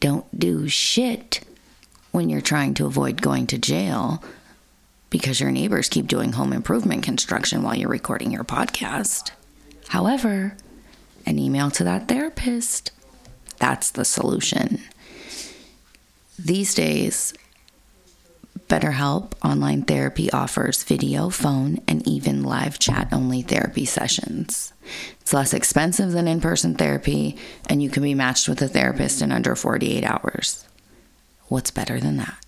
[0.00, 1.40] Don't do shit
[2.10, 4.22] when you're trying to avoid going to jail
[5.10, 9.30] because your neighbors keep doing home improvement construction while you're recording your podcast.
[9.88, 10.56] However,
[11.24, 12.90] an email to that therapist,
[13.58, 14.82] that's the solution.
[16.38, 17.32] These days,
[18.68, 24.72] BetterHelp Online Therapy offers video, phone, and even live chat only therapy sessions.
[25.20, 27.36] It's less expensive than in person therapy,
[27.68, 30.66] and you can be matched with a therapist in under 48 hours.
[31.48, 32.38] What's better than that?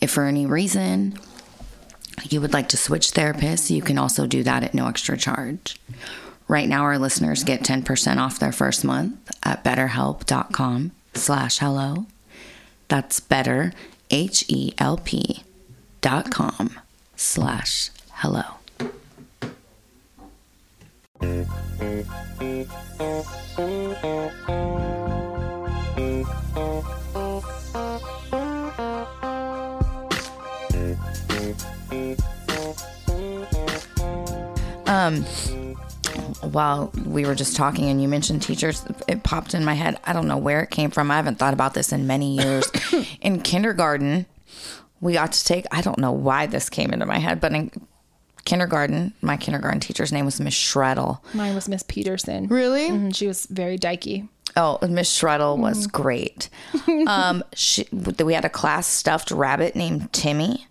[0.00, 1.18] If for any reason
[2.28, 5.78] you would like to switch therapists, you can also do that at no extra charge.
[6.46, 12.06] Right now, our listeners get 10% off their first month at betterhelp.com slash hello.
[12.88, 13.72] That's better,
[14.10, 15.42] H-E-L-P
[16.00, 16.78] dot com
[17.16, 18.42] slash hello.
[34.86, 35.24] Um,
[36.42, 39.98] while we were just talking and you mentioned teachers, it popped in my head.
[40.04, 41.10] I don't know where it came from.
[41.10, 42.70] I haven't thought about this in many years.
[43.20, 44.26] in kindergarten,
[45.00, 47.70] we got to take, I don't know why this came into my head, but in
[48.44, 51.18] kindergarten, my kindergarten teacher's name was Miss Shreddle.
[51.34, 52.48] Mine was Miss Peterson.
[52.48, 52.88] Really?
[52.88, 54.28] Mhm, She was very dykey.
[54.56, 56.48] Oh, Miss Shreddle was great.
[57.06, 60.66] um, she, we had a class stuffed rabbit named Timmy,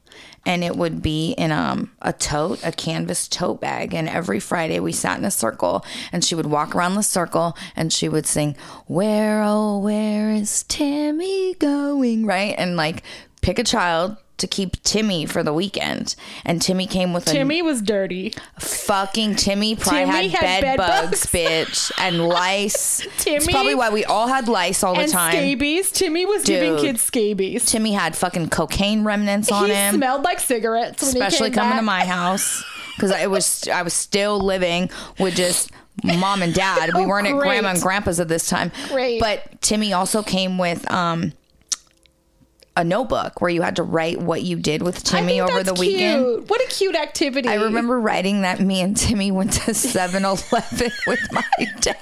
[0.48, 3.93] and it would be in um, a tote, a canvas tote bag.
[3.93, 7.56] And every Friday we sat in a circle, and she would walk around the circle,
[7.76, 8.56] and she would sing,
[8.88, 13.04] "Where oh where is Timmy going?" Right, and like
[13.41, 16.15] pick a child to keep Timmy for the weekend.
[16.45, 18.33] And Timmy came with a Timmy was dirty.
[18.59, 21.25] Fucking Timmy probably Timmy had, had bed, bed bugs, bugs.
[21.31, 23.05] bitch, and lice.
[23.17, 25.31] Timmy, It's probably why we all had lice all the and time.
[25.31, 25.91] scabies.
[25.91, 27.65] Timmy was giving kids scabies.
[27.65, 31.01] Timmy had fucking cocaine remnants on he him, smelled like cigarettes.
[31.01, 31.79] When especially coming back.
[31.79, 32.63] to my house
[32.95, 35.71] because it was I was still living with just
[36.03, 36.91] mom and dad.
[36.93, 38.71] We Oh, weren't at grandma and grandpa's at this time.
[38.89, 39.19] Great.
[39.19, 41.33] But Timmy also came with um
[42.78, 46.23] a notebook where you had to write what you did with Timmy over the weekend.
[46.23, 46.49] cute.
[46.49, 47.49] What a cute activity!
[47.49, 51.43] I remember writing that me and Timmy went to 7 Eleven with my
[51.82, 51.97] dad.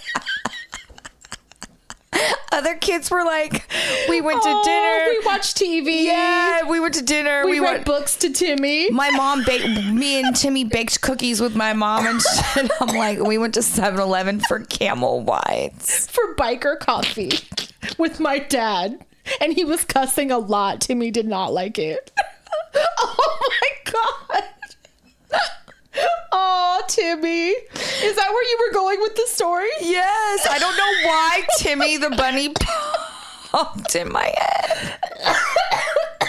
[2.52, 3.70] Other kids were like,
[4.08, 5.20] we went to Oh, dinner.
[5.20, 6.06] We watched TV.
[6.06, 7.44] yeah, we went to dinner.
[7.46, 7.86] We, We, read went.
[7.86, 8.90] books to Timmy.
[8.92, 12.22] My mom baked, me and Timmy baked cookies with my mom and
[12.54, 12.72] shit.
[12.80, 16.08] I'm like, we went to 7 Eleven for camel whites.
[16.08, 17.32] for biker coffee
[17.98, 19.04] with my dad,
[19.42, 20.82] and he was cussing a lot.
[20.82, 22.12] Timmy did not like it.
[22.76, 24.44] oh my god.
[26.38, 27.52] Oh, Timmy.
[27.52, 29.70] Is that where you were going with the story?
[29.80, 34.98] Yes, I don't know why Timmy the bunny popped in my head.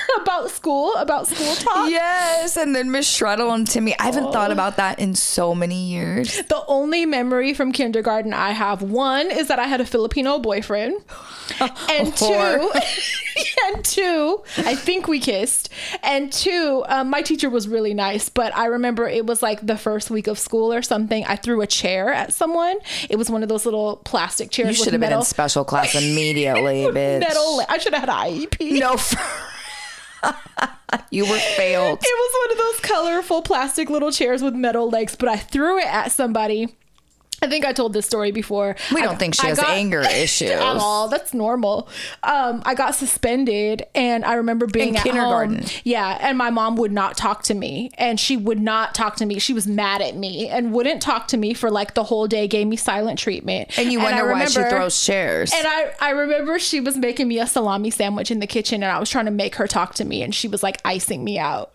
[0.21, 0.95] About school?
[0.97, 1.91] About school talk?
[1.91, 3.99] Yes, and then Miss Shreddle and Timmy.
[3.99, 6.43] I haven't thought about that in so many years.
[6.49, 10.97] The only memory from kindergarten I have one is that I had a Filipino boyfriend.
[11.89, 12.25] And two,
[13.67, 15.69] and two, I think we kissed.
[16.03, 19.77] And two, um, my teacher was really nice, but I remember it was like the
[19.79, 21.25] first week of school or something.
[21.25, 22.77] I threw a chair at someone.
[23.09, 24.77] It was one of those little plastic chairs.
[24.77, 27.21] You should have been in special class immediately, bitch.
[27.21, 27.63] metal.
[27.69, 28.81] I should have had an IEP.
[28.81, 28.97] No,
[31.11, 31.99] you were failed.
[32.03, 35.79] It was one of those colorful plastic little chairs with metal legs, but I threw
[35.79, 36.77] it at somebody.
[37.43, 38.77] I think I told this story before.
[38.95, 40.51] We don't think she I has got- anger issues.
[40.51, 41.09] at all.
[41.09, 41.89] That's normal.
[42.23, 45.59] Um, I got suspended, and I remember being In at kindergarten.
[45.59, 45.67] home.
[45.85, 49.27] Yeah, and my mom would not talk to me, and she would not talk to
[49.27, 49.39] me.
[49.39, 52.49] She was mad at me and wouldn't talk to me for like the whole day.
[52.49, 53.77] Gave me silent treatment.
[53.79, 55.53] And you I wonder why she remember- throws chairs.
[55.55, 58.91] And I, I remember she was making me a salami sandwich in the kitchen, and
[58.91, 61.39] I was trying to make her talk to me, and she was like icing me
[61.39, 61.73] out.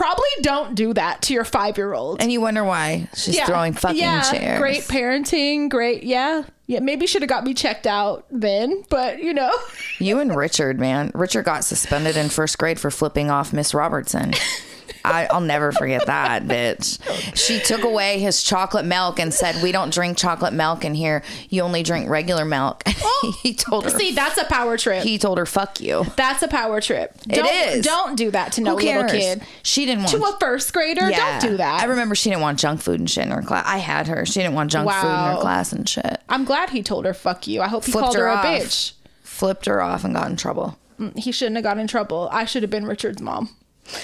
[0.00, 2.22] Probably don't do that to your five year old.
[2.22, 4.58] And you wonder why she's throwing fucking chairs.
[4.58, 6.04] Great parenting, great.
[6.04, 6.44] Yeah.
[6.66, 6.80] Yeah.
[6.80, 9.52] Maybe should have got me checked out then, but you know.
[9.98, 11.10] You and Richard, man.
[11.14, 14.32] Richard got suspended in first grade for flipping off Miss Robertson.
[15.04, 16.98] I, I'll never forget that bitch.
[17.36, 21.22] She took away his chocolate milk and said, "We don't drink chocolate milk in here.
[21.48, 22.82] You only drink regular milk."
[23.22, 23.38] Oh.
[23.42, 23.90] he told her.
[23.90, 25.02] See, that's a power trip.
[25.02, 27.18] he told her, "Fuck you." that's a power trip.
[27.22, 27.84] Don't, is.
[27.84, 29.42] Don't do that to no little kid.
[29.62, 31.82] She didn't want To a first grader, don't do that.
[31.82, 33.64] I remember she didn't want junk food and shit in her class.
[33.66, 34.24] I had her.
[34.26, 36.20] She didn't want junk food in her class and shit.
[36.28, 38.36] I'm glad he told her "fuck you." I hope he Flipped called her, her a
[38.36, 38.92] bitch.
[39.22, 40.78] Flipped her off and got in trouble.
[40.98, 42.28] Mm, he shouldn't have got in trouble.
[42.32, 43.50] I should have been Richard's mom.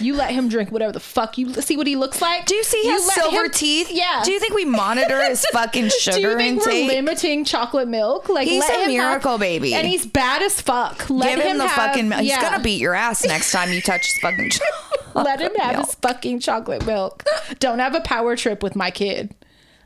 [0.01, 2.47] You let him drink whatever the fuck you see what he looks like.
[2.47, 3.91] Do you see his let silver him- teeth?
[3.91, 4.22] Yeah.
[4.24, 6.89] Do you think we monitor his fucking sugar Do you think intake?
[6.89, 8.28] we're limiting chocolate milk?
[8.28, 9.74] Like He's a him miracle have- baby.
[9.74, 11.09] and he's bad as fuck.
[11.11, 12.22] Let Give him, the have- fucking milk.
[12.24, 12.41] yeah.
[12.41, 14.51] He's gonna beat your ass next time you touch his fucking.
[15.14, 17.24] Let him have his fucking chocolate milk.
[17.59, 19.34] Don't have a power trip with my kid.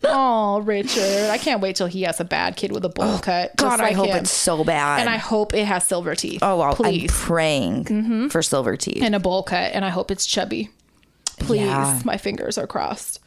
[0.05, 1.29] Oh, Richard.
[1.31, 3.55] I can't wait till he has a bad kid with a bowl cut.
[3.57, 4.17] God, just I hope him.
[4.19, 5.01] it's so bad.
[5.01, 6.41] And I hope it has silver teeth.
[6.43, 7.11] oh, well, I'm please.
[7.13, 9.03] praying for silver teeth.
[9.03, 9.73] and a bowl cut.
[9.75, 10.71] And I hope it's chubby.
[11.39, 11.61] Please.
[11.67, 12.01] Yeah.
[12.05, 13.21] My fingers are crossed.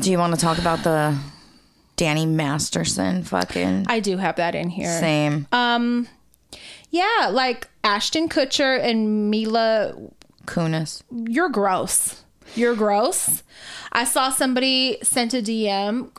[0.00, 1.16] Do you want to talk about the
[1.96, 4.98] Danny Masterson fucking I do have that in here.
[5.00, 6.08] same Um,
[6.90, 9.94] Yeah, like Ashton Kutcher and Mila
[10.46, 11.02] Kunis?
[11.10, 12.22] you're gross.
[12.54, 13.42] You're gross.
[13.92, 16.10] I saw somebody sent a DM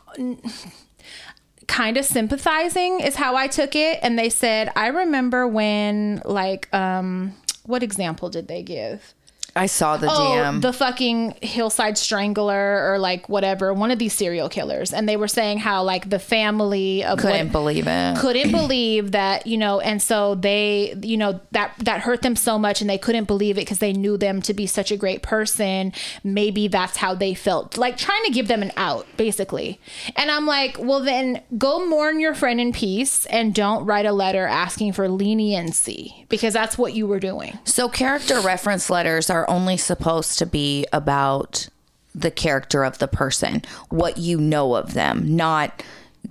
[1.68, 6.74] kind of sympathizing is how I took it and they said, "I remember when like
[6.74, 9.14] um what example did they give?
[9.56, 10.62] I saw the Oh, DM.
[10.62, 14.92] the fucking hillside strangler or like whatever, one of these serial killers.
[14.92, 18.18] And they were saying how like the family of Couldn't believe it.
[18.18, 22.58] couldn't believe that you know and so they you know that that hurt them so
[22.58, 25.22] much and they couldn't believe it because they knew them to be such a great
[25.22, 25.92] person
[26.24, 29.80] maybe that's how they felt like trying to give them an out basically
[30.16, 34.12] and i'm like well then go mourn your friend in peace and don't write a
[34.12, 39.43] letter asking for leniency because that's what you were doing So character reference letters are
[39.50, 41.68] only supposed to be about
[42.16, 45.84] the character of the person, what you know of them, not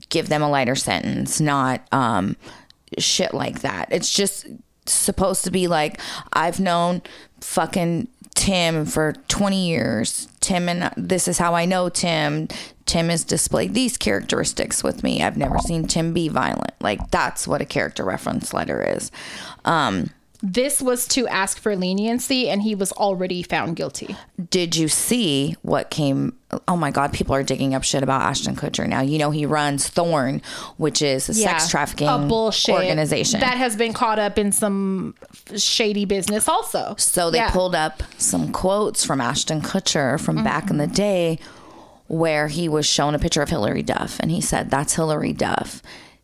[0.08, 2.36] give them a lighter sentence, not um
[2.98, 3.88] shit like that.
[3.90, 4.46] It's just
[4.86, 6.00] supposed to be like
[6.32, 7.02] I've known
[7.40, 10.28] fucking Tim for 20 years.
[10.40, 12.48] Tim and this is how I know Tim.
[12.86, 15.22] Tim has displayed these characteristics with me.
[15.22, 16.74] I've never seen Tim be violent.
[16.80, 19.10] Like that's what a character reference letter is.
[19.64, 20.10] Um
[20.44, 24.16] this was to ask for leniency and he was already found guilty
[24.50, 26.36] did you see what came?
[26.68, 29.00] Oh my God, people are digging up shit about Ashton Kutcher now.
[29.00, 30.42] You know, he runs Thorn,
[30.76, 33.40] which is a sex trafficking a bullshit organization.
[33.40, 35.14] that has been caught up in some
[35.56, 37.50] shady business also so they Yeah.
[37.50, 40.92] pulled up some quotes from Ashton Kutcher from back in the Mm-hmm.
[40.94, 41.38] day
[42.08, 45.82] where he was shown a picture of Hilary Duff and he said, That's Hilary Duff.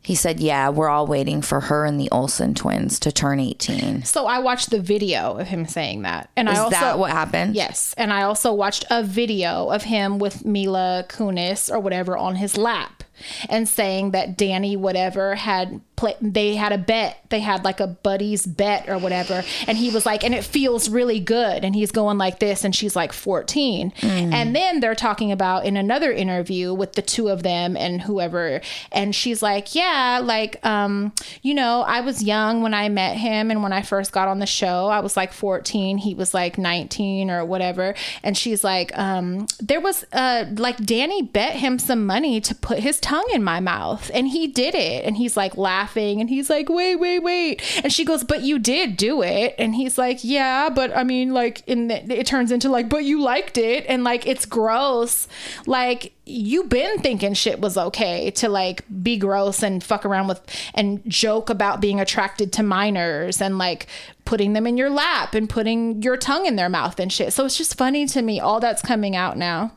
[0.08, 4.04] He said, Yeah, we're all waiting for her and the Olsen twins to turn 18.
[4.04, 7.10] So I watched the video of him saying that, and Is I also that what
[7.10, 7.54] happened?
[7.54, 12.36] yes, and I also watched a video of him with Mila Kunis or whatever on
[12.36, 13.04] his lap,
[13.50, 17.86] and saying that Danny whatever had play, they had a bet, they had like a
[17.88, 21.90] buddy's bet or whatever, and he was like, and it feels really good, and he's
[21.90, 24.32] going like this, and she's like fourteen, Mm.
[24.32, 28.60] and then they're talking about in another interview with the two of them and whoever,
[28.92, 33.50] and she's like, yeah, like um, you know, I was young when I met him,
[33.50, 36.58] and when I first got on the show, I was like fourteen, he was like
[36.58, 42.06] nineteen or whatever, and she's like, um, there was uh, like Danny bet him some
[42.06, 45.56] money to put his tongue in my mouth, and he did it, and he's like
[45.56, 49.54] laughing, and he's like, wait, wait, wait, and she goes, but you did do it,
[49.58, 53.04] and he's like, yeah, but I mean, like, in the, it turns into like, but
[53.04, 55.28] you liked it, and like, it's gross,
[55.66, 60.40] like you been thinking shit was okay to like be gross and fuck around with
[60.74, 63.86] and joke about being attracted to minors and like
[64.26, 67.32] putting them in your lap and putting your tongue in their mouth and shit.
[67.32, 69.72] So it's just funny to me all that's coming out now.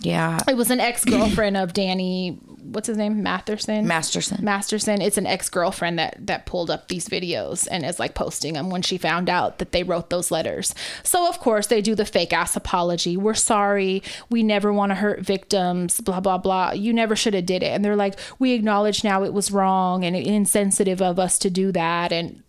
[0.00, 0.38] Yeah.
[0.46, 3.22] It was an ex-girlfriend of Danny what's his name?
[3.22, 3.86] Matherson.
[3.86, 4.44] Masterson.
[4.44, 5.00] Masterson.
[5.00, 8.82] It's an ex-girlfriend that that pulled up these videos and is like posting them when
[8.82, 10.74] she found out that they wrote those letters.
[11.02, 13.16] So of course they do the fake ass apology.
[13.16, 14.02] We're sorry.
[14.30, 16.00] We never want to hurt victims.
[16.00, 16.72] Blah blah blah.
[16.72, 17.72] You never should have did it.
[17.72, 21.72] And they're like, we acknowledge now it was wrong and insensitive of us to do
[21.72, 22.12] that.
[22.12, 22.42] And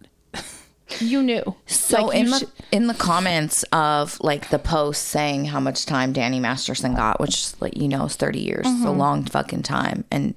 [1.00, 1.56] you knew.
[1.68, 5.60] So Like, you in the should- in the comments of like the post saying how
[5.60, 8.86] much time Danny Masterson got, which like you know is thirty years, it's Mm-hmm.
[8.88, 10.34] a long fucking time, and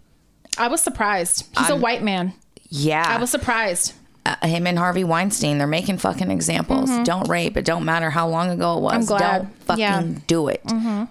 [0.59, 1.46] I was surprised.
[1.59, 2.34] He's a white man.
[2.68, 3.94] yeah, I was surprised.
[4.24, 6.90] uh, him and Harvey Weinstein, they're making fucking examples.
[7.05, 7.57] Don't rape.
[7.57, 8.92] It don't matter how long ago it was.
[8.92, 9.00] Mm-hmm.
[9.00, 9.38] I'm glad.
[9.42, 10.00] Don't fucking Yeah.
[10.03, 10.18] Mm-hmm.
[10.26, 10.62] do it.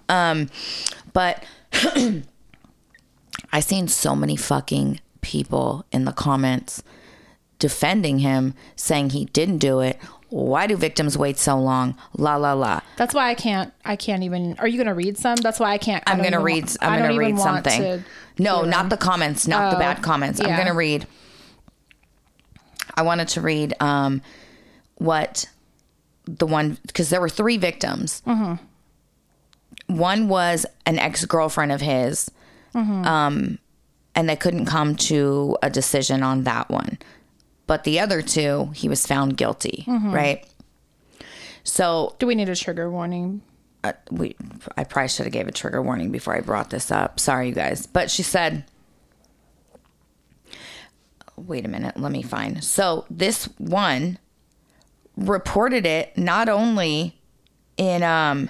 [0.10, 0.50] Um,
[1.14, 1.44] but
[3.54, 6.84] I seen so many fucking people in the comments
[7.62, 9.98] defending him, saying he didn't do it.
[10.30, 11.96] Why do victims wait so long?
[12.18, 12.82] La la la.
[12.98, 13.72] That's why I can't.
[13.86, 14.58] I can't even.
[14.60, 15.36] Are you going to read some?
[15.36, 16.04] That's why I can't.
[16.08, 16.64] I I'm gonna read.
[16.66, 18.04] want- I'm gonna read something.
[18.40, 20.40] No, not the comments, not the Oh, bad comments.
[20.42, 21.06] I'm gonna read.
[22.96, 24.22] I wanted to read um,
[24.96, 25.46] what
[26.26, 28.22] the one because there were three victims.
[28.26, 28.56] Mm-hmm.
[29.96, 32.30] One was an ex girlfriend of his,
[32.74, 33.06] Mm-hmm.
[33.06, 33.60] um,
[34.16, 36.98] and they couldn't come to a decision on that one.
[37.72, 39.86] But the other two, he was found guilty.
[39.88, 40.12] Mm-hmm.
[40.12, 40.46] Right.
[41.64, 43.44] So Do we need a trigger warning?
[43.86, 44.36] uh, we
[44.76, 47.18] I probably should have gave a trigger warning before I brought this up.
[47.18, 47.86] Sorry, you guys.
[47.88, 48.66] But she said,
[51.38, 54.20] "Wait a minute, let me find." So this one
[55.16, 57.22] reported it not only
[57.78, 58.50] in um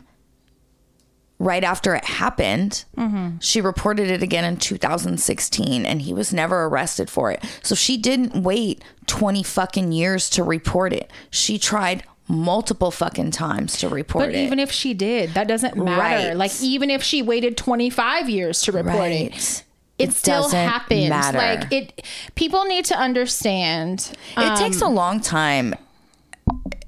[1.41, 2.85] right after it happened.
[2.95, 3.39] Mm-hmm.
[3.39, 7.43] She reported it again in 2016 and he was never arrested for it.
[7.63, 11.09] So she didn't wait 20 fucking years to report it.
[11.31, 14.27] She tried multiple fucking times to report it.
[14.27, 14.45] But it.
[14.45, 15.99] even if she did, that doesn't matter.
[16.27, 16.37] Right.
[16.37, 19.63] Like even if she waited 25 years to report it, Right.
[19.97, 21.09] it, It still doesn't happens.
[21.09, 21.37] matter.
[21.39, 25.73] Like it people need to understand It takes a um, long time.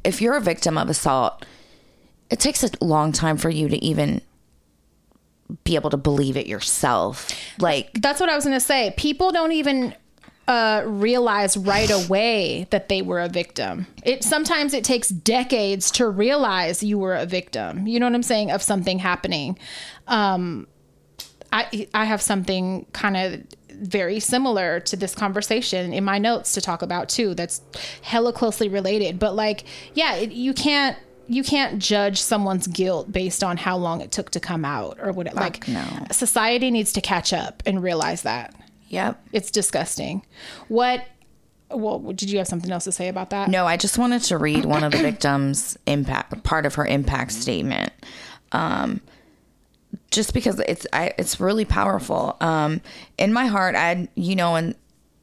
[0.03, 1.45] If you're a victim of assault,
[2.29, 4.21] it takes a long time for you to even
[5.63, 7.29] be able to believe it yourself.
[7.59, 8.93] Like, That's what I was going to say.
[8.97, 9.95] People don't even
[10.47, 13.87] uh, realize right away that they were a victim.
[14.03, 17.87] It sometimes it takes decades to realize you were a victim.
[17.87, 19.57] You know what I'm saying of something happening.
[20.07, 20.67] Um,
[21.51, 26.61] I I have something kind of very similar to this conversation in my notes to
[26.61, 27.33] talk about too.
[27.33, 27.61] That's
[28.01, 29.19] hella closely related.
[29.19, 30.97] But like, yeah, it, you can't
[31.27, 35.11] you can't judge someone's guilt based on how long it took to come out or
[35.11, 35.27] what.
[35.27, 35.83] It like, no.
[36.11, 38.55] society needs to catch up and realize that
[38.89, 39.21] yep.
[39.31, 40.25] it's disgusting.
[40.67, 41.05] What?
[41.69, 43.49] Well, did you have something else to say about that?
[43.49, 47.31] No, I just wanted to read one of the victims' impact, part of her impact
[47.31, 47.91] statement.
[48.51, 49.01] Um,
[50.11, 52.37] just because it's I, it's really powerful.
[52.41, 52.81] Um,
[53.17, 54.75] in my heart, I you know, and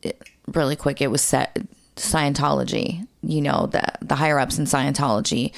[0.02, 1.56] it, really quick, it was set
[1.96, 3.06] Scientology.
[3.22, 5.52] You know, the the higher ups in Scientology.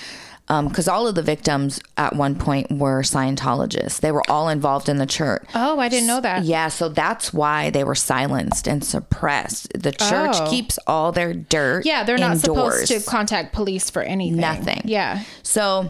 [0.52, 4.00] Um, because all of the victims at one point were Scientologists.
[4.00, 5.42] They were all involved in the church.
[5.54, 6.44] Oh, I didn't know that.
[6.44, 9.68] Yeah, so that's why they were silenced and suppressed.
[9.74, 10.50] The church Oh.
[10.50, 11.86] keeps all their dirt.
[11.86, 12.86] Yeah, they're not indoors.
[12.86, 14.40] supposed to contact police for anything.
[14.40, 14.82] Nothing.
[14.84, 15.22] Yeah.
[15.42, 15.88] So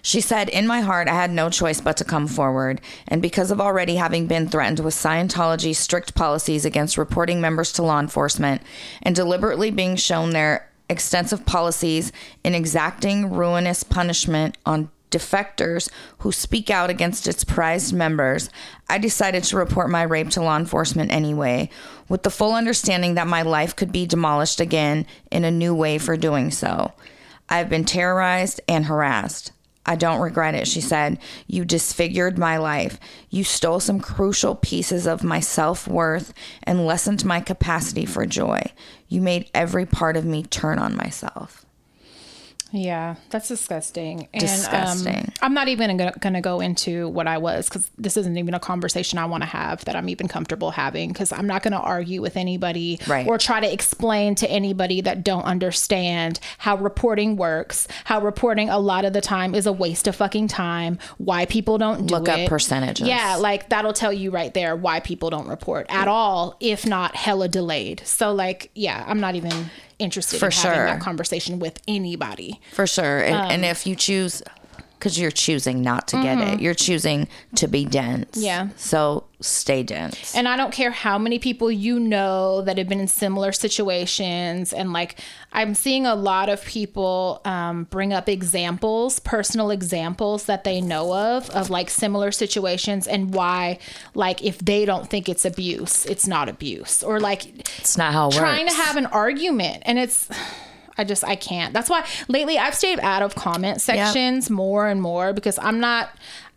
[0.00, 2.80] she said, In my heart, I had no choice but to come forward.
[3.08, 7.82] And because of already having been threatened with Scientology's strict policies against reporting members to
[7.82, 8.62] law enforcement
[9.02, 12.12] and deliberately being shown their extensive policies
[12.44, 18.50] in exacting ruinous punishment on defectors who speak out against its prized members,
[18.88, 21.70] I decided to report my rape to law enforcement anyway,
[22.08, 25.98] with the full understanding that my life could be demolished again in a new way
[25.98, 26.92] for doing so.
[27.48, 29.52] I've been terrorized and harassed.
[29.88, 31.18] I don't regret it, she said.
[31.46, 33.00] You disfigured my life.
[33.30, 38.60] You stole some crucial pieces of my self worth and lessened my capacity for joy.
[39.08, 41.64] You made every part of me turn on myself.
[42.70, 44.28] Yeah, that's disgusting.
[44.34, 45.14] And, Disgusting.
[45.16, 48.52] Um, I'm not even going to go into what I was because this isn't even
[48.52, 51.72] a conversation I want to have that I'm even comfortable having because I'm not going
[51.72, 53.26] to argue with anybody Right.
[53.26, 58.78] or try to explain to anybody that don't understand how reporting works, how reporting a
[58.78, 62.28] lot of the time is a waste of fucking time, why people don't do Look
[62.28, 62.40] it.
[62.44, 63.08] up percentages.
[63.08, 67.16] Yeah, like that'll tell you right there why people don't report at all, if not
[67.16, 68.02] hella delayed.
[68.04, 70.86] So, like, yeah, I'm not even interested For in having sure.
[70.86, 72.60] that conversation with anybody.
[72.72, 73.18] For sure.
[73.18, 74.42] And, and Um, if you choose,
[74.98, 78.30] because you're choosing not to get it, you're choosing to be dense.
[78.32, 78.44] Mm-hmm.
[78.44, 78.68] Yeah.
[78.76, 80.34] So stay dense.
[80.34, 84.72] And I don't care how many people you know that have been in similar situations.
[84.72, 85.20] And like,
[85.52, 91.14] I'm seeing a lot of people um, bring up examples, personal examples that they know
[91.14, 93.78] of, of like similar situations and why,
[94.14, 97.02] like, if they don't think it's abuse, it's not abuse.
[97.04, 97.46] Or like,
[97.78, 98.74] It's not how it trying works.
[98.76, 99.84] to have an argument.
[99.86, 100.28] And it's,
[100.98, 101.72] I just, I can't.
[101.72, 106.10] That's why lately I've stayed out of comment sections more and more because I'm not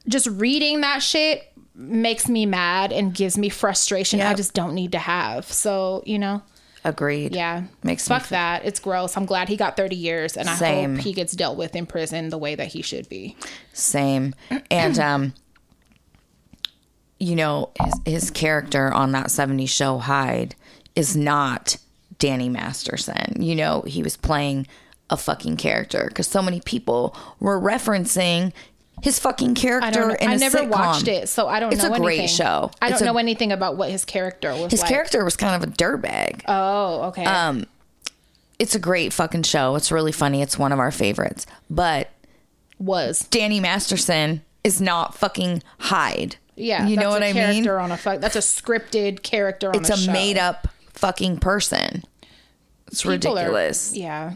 [0.07, 4.91] just reading that shit makes me mad and gives me frustration I just don't need
[4.91, 5.45] to have.
[5.45, 6.41] So, you know,
[6.83, 7.35] Agreed.
[7.35, 7.63] yeah.
[7.83, 8.65] Makes Fuck that.
[8.65, 9.15] It's gross.
[9.15, 10.95] I'm glad he got 30 years and I Same.
[10.95, 13.37] hope he gets dealt with in prison the way that he should be.
[13.73, 14.33] Same.
[14.69, 15.33] And um
[17.19, 20.55] you know, his his character on that 70s show Hyde
[20.95, 21.77] is not
[22.21, 23.41] Danny Masterson.
[23.41, 24.67] You know, he was playing
[25.09, 28.53] a fucking character cuz so many people were referencing
[29.01, 30.69] his fucking character I don't in a I never sitcom.
[30.69, 32.37] watched it, so I don't It's know a great anything.
[32.37, 32.71] show.
[32.81, 34.89] I don't It's a- know anything about what his character was His like.
[34.89, 36.43] character was kind of a dirtbag.
[36.47, 37.25] Oh, okay.
[37.25, 37.65] Um,
[38.59, 39.75] it's a great fucking show.
[39.75, 40.43] It's really funny.
[40.43, 41.47] It's one of our favorites.
[41.69, 42.11] But
[42.79, 43.25] was.
[43.31, 46.35] Danny Masterson is not fucking Hyde.
[46.55, 46.85] Yeah.
[46.85, 47.83] you know what I character mean.
[47.85, 52.03] on a fuck that's a scripted character on It's a, a made up fucking person.
[52.91, 53.95] It's People are- ridiculous.
[53.95, 54.33] yeah.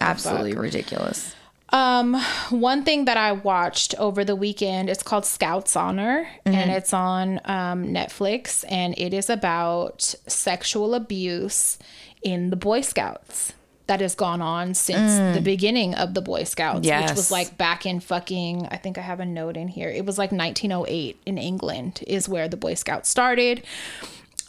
[0.00, 1.34] Absolutely ridiculous.
[1.70, 2.14] Um,
[2.50, 6.54] one thing that I watched over the weekend, it's called Scouts Honor, Mm-hmm.
[6.56, 11.78] and it's on um, Netflix, and it is about sexual abuse
[12.22, 13.52] in the Boy Scouts
[13.86, 17.16] that has gone on since the beginning of the Boy Scouts, which Mm.
[17.16, 19.90] Was like back in fucking, I think I have a note in here.
[19.90, 23.62] It was like 1908 in England is where the Boy Scouts started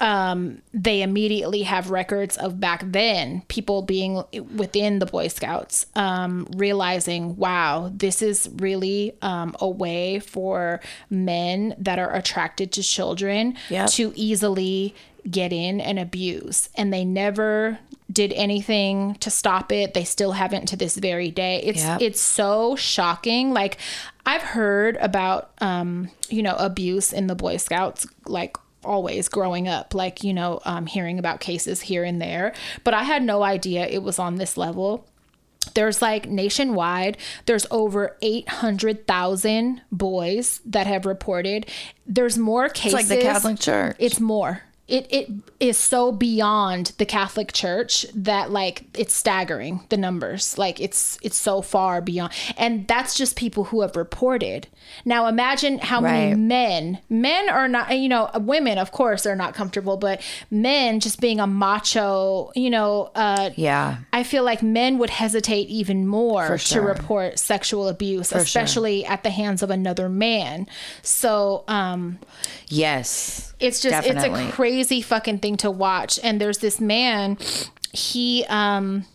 [0.02, 4.24] um, they immediately have records of back then people being
[4.56, 11.76] within the Boy Scouts, um, realizing, wow, this is really um, a way for men
[11.78, 13.90] that are attracted to children Yep.
[13.92, 14.94] to easily
[15.30, 16.70] get in and abuse.
[16.76, 17.80] And they never
[18.12, 19.94] did anything to stop it.
[19.94, 21.62] They still haven't to this very day.
[21.64, 22.02] It's Yep.
[22.02, 23.52] it's so shocking.
[23.52, 23.78] Like
[24.28, 28.56] I've heard about um, you know, abuse in the Boy Scouts like
[28.86, 32.54] always growing up, like, you know, um, hearing about cases here and there.
[32.84, 35.06] But I had no idea it was on this level.
[35.74, 37.18] There's like nationwide,
[37.48, 41.70] there's over 800,000 boys that have reported.
[42.06, 43.00] There's more cases.
[43.00, 43.96] It's like the Catholic Church.
[44.00, 44.62] It's more.
[44.88, 45.30] It it
[45.60, 50.58] is so beyond the Catholic Church that like it's staggering the numbers.
[50.58, 52.34] Like it's it's so far beyond.
[52.56, 54.68] And that's just people who have reported.
[55.04, 59.56] Now imagine how many men men are not you know women of course are not
[59.56, 60.22] comfortable but
[60.52, 63.98] men just being a macho you know uh yeah.
[64.14, 68.40] I feel like men would hesitate even more For to report sexual abuse, sure.
[68.40, 70.68] especially at the hands of another man.
[71.02, 72.20] So, um,
[72.68, 73.54] Yes.
[73.60, 74.44] It's just Definitely.
[74.44, 76.20] it's a crazy fucking thing to watch.
[76.24, 77.38] And there's this man,
[77.92, 79.06] he um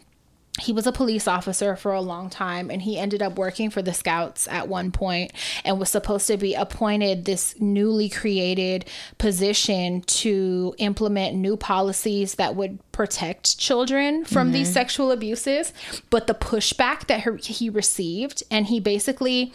[0.60, 3.82] he was a police officer for a long time and he ended up working for
[3.82, 5.32] the scouts at one point
[5.64, 8.84] and was supposed to be appointed this newly created
[9.16, 15.72] position to implement new policies that would protect children from these sexual abuses
[16.10, 19.52] but the pushback that he received and he basically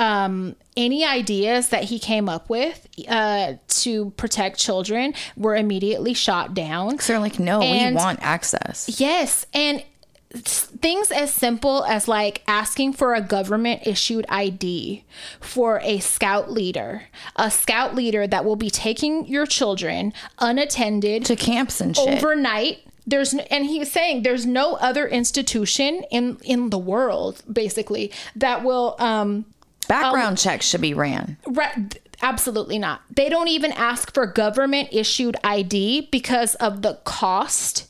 [0.00, 6.54] um, any ideas that he came up with uh, to protect children were immediately shot
[6.54, 6.98] down.
[6.98, 8.98] So they're like, no, And- we want access.
[9.00, 9.84] Yes, and
[10.32, 15.04] things as simple as like asking for a government issued ID
[15.40, 17.02] for a scout leader,
[17.36, 22.08] a scout leader that will be taking your children unattended To camps and shit.
[22.22, 28.62] overnight there's and he's saying there's no other institution in in the world basically that
[28.62, 29.44] will um
[29.90, 31.36] Background checks should be ran.
[31.46, 33.02] Right, absolutely not.
[33.14, 37.86] They don't even ask for government issued ID because of the cost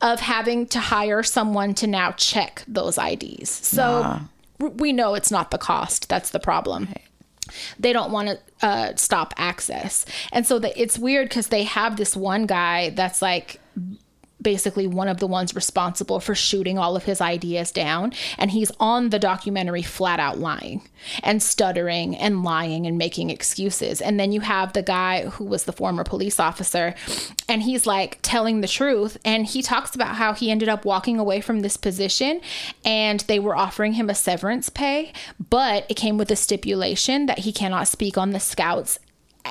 [0.00, 3.48] of having to hire someone to now check those IDs.
[3.50, 4.20] So
[4.58, 6.88] w- we know it's not the cost that's the problem.
[7.78, 11.96] They don't want to uh, stop access, and so the, it's weird because they have
[11.96, 13.60] this one guy that's like
[14.42, 18.12] basically one of the ones responsible for shooting all of his ideas down.
[18.38, 20.82] And he's on the documentary flat out lying
[21.22, 24.00] and stuttering and lying and making excuses.
[24.00, 26.94] And then you have the guy who was the former police officer
[27.48, 29.16] and he's like telling the truth.
[29.24, 32.40] And he talks about how he ended up walking away from this position
[32.84, 35.12] and they were offering him a severance pay,
[35.50, 38.98] but it came with a stipulation that he cannot speak on the scouts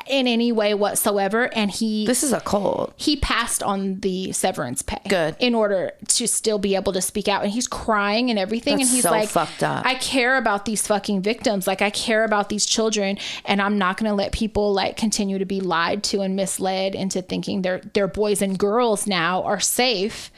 [0.08, 2.94] in any way whatsoever and he This is a cult.
[2.96, 5.02] he passed on the severance pay.
[5.08, 5.36] Good.
[5.40, 7.44] In order to still be able to speak out.
[7.44, 8.78] And he's crying and everything.
[8.78, 9.86] That's and he's so like, fucked up.
[9.86, 11.68] I care about these fucking victims.
[11.68, 13.18] Like, I care about these children.
[13.46, 16.96] And I'm not going to let people like continue to be lied to and misled
[16.96, 20.32] into thinking their, their boys and girls now are safe.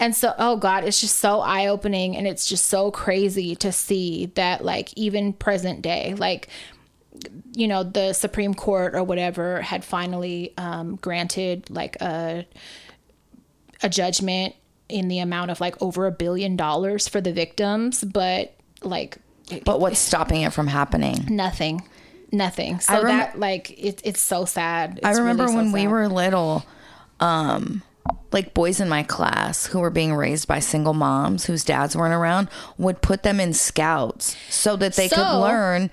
[0.00, 2.16] And so, oh God, it's just so eye opening.
[2.16, 6.48] And it's just so crazy to see that, like, even present day, like,
[7.54, 12.46] you know the supreme court or whatever had finally um, granted like a
[13.82, 14.54] a judgment
[14.88, 19.18] in the amount of like over a billion dollars for the victims but like
[19.64, 21.24] But what's stopping it from happening?
[21.28, 21.82] nothing.
[22.32, 22.80] Nothing.
[22.80, 24.98] So rem- that like it, it's so sad.
[25.04, 26.66] I remember really so when we were little,
[27.20, 27.82] um,
[28.32, 32.12] like boys in my class who were being raised by single moms whose dads weren't
[32.14, 32.48] around
[32.78, 35.90] would put them in scouts so that they could learn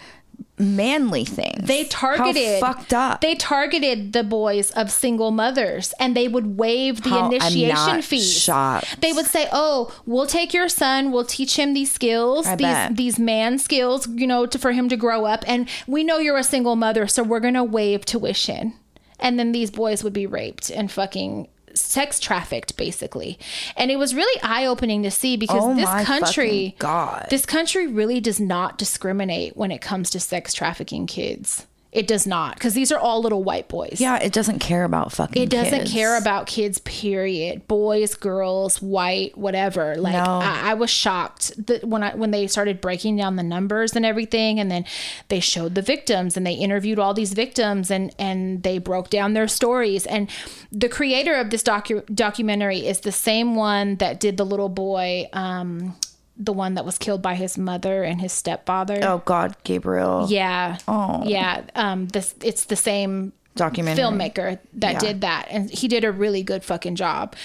[0.60, 1.68] manly things.
[1.68, 3.22] They targeted How fucked up.
[3.22, 8.31] They targeted the boys of single mothers and they would waive the How- initiation fees.
[8.31, 9.01] shocked.
[9.01, 12.65] They would say, "Oh, we'll take your son, we'll teach him these skills, I these
[12.68, 12.95] bet.
[12.97, 16.38] these man skills, you know, to, for him to grow up and we know you're
[16.38, 18.73] a single mother, so we're going to waive tuition."
[19.19, 23.39] And then these boys would be raped and fucking sex trafficked basically.
[23.75, 27.27] And it was really eye-opening to see because Oh this country God.
[27.29, 31.67] this country really does not discriminate when it comes to sex trafficking kids.
[31.94, 33.98] It does not, because these are all little white boys.
[34.02, 35.41] yeah, it doesn't care about fucking.
[35.41, 35.94] It doesn't kids.
[35.94, 37.68] care about kids, period.
[37.68, 39.95] Boys, girls, white, whatever.
[39.95, 40.40] Like No.
[40.41, 44.06] I, I was shocked that when I when they started breaking down the numbers and
[44.06, 44.86] everything, and then
[45.28, 49.34] they showed the victims and they interviewed all these victims and and they broke down
[49.34, 50.07] their stories.
[50.07, 50.30] And
[50.72, 55.28] the creator of this docu- documentary is the same one that did the little boy,
[55.34, 55.95] um,
[56.38, 58.99] the one that was killed by his mother and his stepfather.
[59.03, 60.26] Oh God, Gabriel.
[60.30, 60.77] Yeah.
[60.88, 61.23] Oh.
[61.26, 61.61] Yeah.
[61.76, 64.03] Um, this it's the same Documentary.
[64.03, 64.99] filmmaker that Yeah.
[64.99, 67.35] did that, and he did a really good fucking job.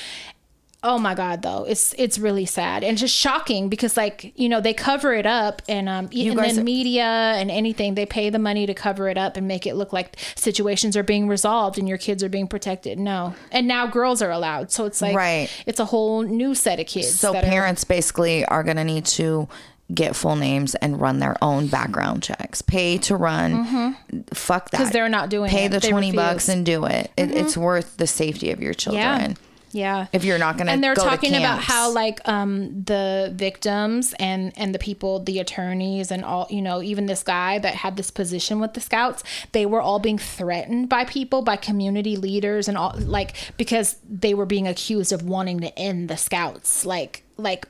[0.84, 4.60] Oh my god, though it's it's really sad and just shocking because like you know
[4.60, 8.30] they cover it up and um You and then are- media and anything they pay
[8.30, 11.78] the money to cover it up and make it look like situations are being resolved
[11.78, 12.96] and your kids are being protected.
[12.98, 15.48] No, and now girls are allowed, so it's like Right.
[15.66, 17.12] it's a whole new set of kids.
[17.18, 19.48] So that are- parents basically are going to need to
[19.92, 22.62] get full names and run their own background checks.
[22.62, 23.96] Pay to run.
[24.32, 24.70] Fuck that.
[24.70, 24.92] because Mm-hmm.
[24.92, 25.54] they're not doing it.
[25.56, 25.70] Pay it.
[25.72, 26.20] the They 20 refuse.
[26.22, 26.32] Mm-hmm.
[26.34, 27.10] bucks and do it.
[27.16, 27.30] it.
[27.32, 29.02] It's worth the safety of your children.
[29.30, 29.34] Yeah.
[29.72, 30.06] Yeah.
[30.12, 34.52] If you're not going to and they're talking about how like um the victims and
[34.56, 38.10] and the people the attorneys and all you know even this guy that had this
[38.10, 39.22] position with the scouts
[39.52, 44.34] they were all being threatened by people by community leaders and all like because they
[44.34, 47.66] were being accused of wanting to end the scouts like like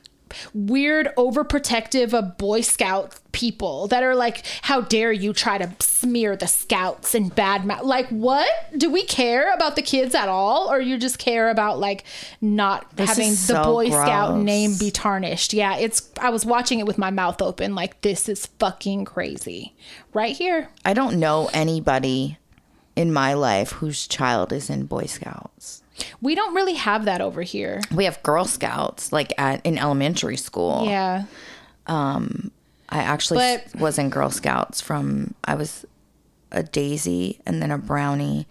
[0.54, 6.34] weird overprotective of boy scout people that are like how dare you try to smear
[6.34, 8.48] the scouts and bad mouth like what?
[8.76, 10.70] Do we care about the kids at all?
[10.70, 12.04] Or you just care about like
[12.40, 15.52] not This having the so boy scout name be tarnished?
[15.52, 19.74] Yeah it's i was watching it with my mouth open like this is fucking crazy.
[20.12, 20.68] Right here.
[20.84, 22.38] I don't know anybody
[22.96, 25.77] in my life whose child is in Boy Scouts.
[26.20, 30.36] We don't really have that over here We have Girl Scouts like at in elementary
[30.36, 30.84] school.
[30.86, 31.24] yeah
[31.86, 32.50] um,
[32.88, 35.84] I actually But- was in Girl Scouts from I was
[36.52, 38.46] a daisy and then a brownie,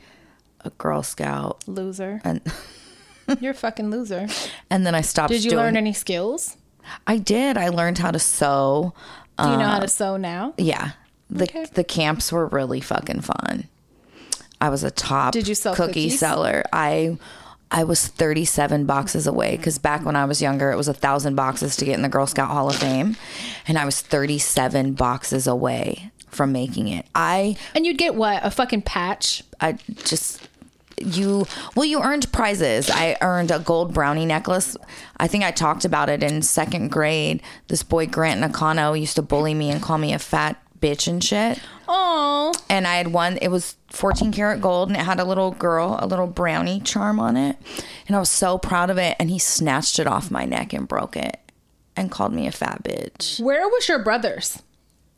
[0.62, 2.42] a Girl Scout, loser and
[3.40, 4.28] you're a fucking loser
[4.70, 5.32] and then I stopped.
[5.32, 6.58] did you doing, learn any skills
[7.06, 7.58] I did.
[7.58, 8.94] I learned how to sew.
[9.38, 10.92] do you know how to um, sew now Yeah,
[11.30, 11.66] the Okay.
[11.74, 13.68] the camps were really fucking fun.
[14.60, 15.34] I was a top.
[15.34, 16.20] Did you sell cookie cookies?
[16.20, 16.64] seller?
[16.74, 17.18] I
[17.70, 20.94] I was thirty seven boxes away because back when I was younger, it was a
[20.94, 23.18] thousand boxes to get in the Girl Scout Hall of Fame,
[23.68, 27.06] and I was thirty seven boxes away from making it.
[27.14, 29.74] I and you'd get what a fucking patch I
[30.06, 30.48] just
[31.00, 34.76] you well you earned prizes i earned a gold brownie necklace
[35.18, 39.22] i think i talked about it in second grade this boy grant nakano used to
[39.22, 41.60] bully me and call me a fat bitch and shit.
[41.88, 45.52] Oh and i had one it was 14 karat gold and it had a little
[45.52, 47.56] girl a little brownie charm on it.
[48.08, 50.88] And i was so proud of it and he snatched it off my neck and
[50.88, 51.40] broke it
[51.96, 53.40] and called me a fat bitch.
[53.40, 54.62] Where was your brothers?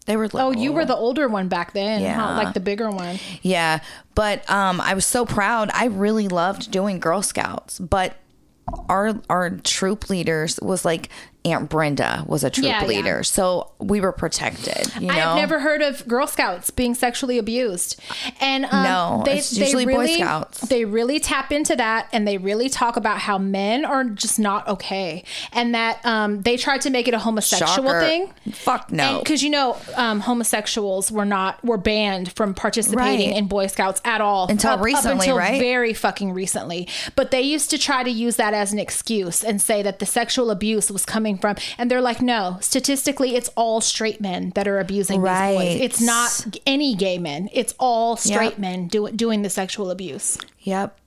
[0.06, 2.14] They were oh you were the older one back then Yeah.
[2.14, 2.36] huh?
[2.44, 3.20] like the bigger one.
[3.42, 3.80] Yeah,
[4.16, 5.70] but um, I was so proud.
[5.74, 8.16] I really loved doing Girl Scouts, but
[8.88, 11.10] our our troop leaders was like
[11.46, 12.88] Aunt Brenda was a troop Yeah, yeah.
[12.88, 14.94] leader, so we were protected.
[15.00, 18.00] You know, I've never heard of Girl Scouts being sexually abused,
[18.42, 20.62] and um, No, it's usually Boy really, Scouts.
[20.62, 24.68] They really tap into that, and they really talk about how men are just not
[24.68, 28.00] okay, and that um, they tried to make it a homosexual Shocker.
[28.02, 28.34] thing.
[28.52, 29.20] Fuck no.
[29.20, 33.38] because you know um, homosexuals were not were banned from participating Right.
[33.38, 35.60] in Boy Scouts at all Until recently, until right?
[35.60, 36.88] Very fucking recently.
[37.16, 40.06] But they used to try to use that as an excuse and say that the
[40.06, 44.68] sexual abuse was coming from, and they're like, no, statistically, it's all straight men that
[44.68, 45.56] are abusing these Right.
[45.56, 45.82] boys.
[45.82, 47.50] It's not any gay men.
[47.54, 48.60] It's all straight Yep.
[48.60, 50.38] men do, doing the sexual abuse.
[50.62, 50.98] Yep.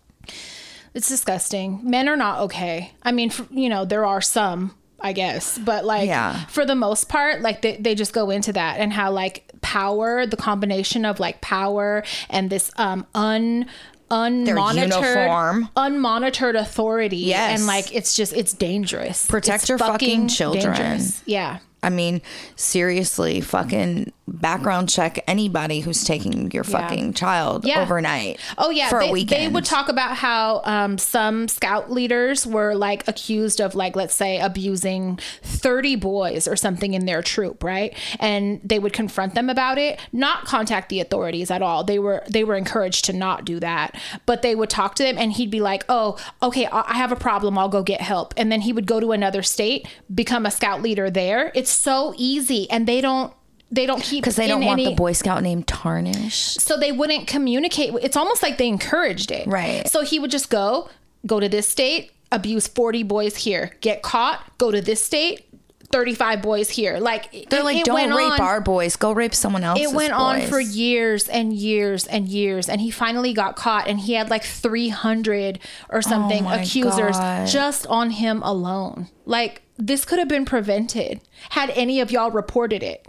[0.94, 1.80] It's disgusting.
[1.82, 2.92] Men are not okay.
[3.02, 6.44] I mean, f you know, there are some, I guess, but like Yeah.
[6.46, 10.26] for the most part, like they, they just go into that and how like power,
[10.26, 13.64] the combination of like power and this um un
[14.12, 17.58] unmonitored unmonitored authority Yes.
[17.58, 20.74] and like it's just it's dangerous Protect It's your fucking children.
[20.74, 21.22] dangerous.
[21.26, 22.22] yeah I mean,
[22.54, 27.82] seriously, fucking background check anybody who's taking your fucking child Yeah.
[27.82, 28.40] overnight.
[28.58, 29.42] Oh yeah, for they, a weekend.
[29.42, 34.14] they would talk about how um, some scout leaders were like accused of like let's
[34.14, 37.94] say abusing 30 boys or something in their troop, right?
[38.18, 41.84] And they would confront them about it, not contact the authorities at all.
[41.84, 43.94] They were they were encouraged to not do that,
[44.26, 47.12] but they would talk to them and he'd be like, "Oh, okay, I I have
[47.12, 47.56] a problem.
[47.58, 50.82] I'll go get help." And then he would go to another state, become a scout
[50.82, 51.52] leader there.
[51.54, 53.32] It's so easy and they don't
[53.72, 56.60] they don't keep because they don't want any- the Boy Scout name tarnished.
[56.60, 57.92] so they wouldn't communicate.
[58.02, 59.46] It's almost like they encouraged it.
[59.48, 59.88] Right.
[59.88, 60.88] So he would just go,
[61.26, 65.46] go to this state, abuse 40 boys here, get caught, go to this state,
[65.90, 66.98] 35 boys here.
[66.98, 68.96] Like They're it- like, it don't went rape on- our boys.
[68.96, 69.90] Go rape someone else's.
[69.90, 74.00] It went on for years and years and years, and he finally got caught, and
[74.00, 75.58] he had like 300
[75.90, 77.46] or oh something Oh accusers God.
[77.46, 79.08] just on him alone.
[79.26, 81.20] Like this could have been prevented
[81.50, 83.06] had any of y'all reported it.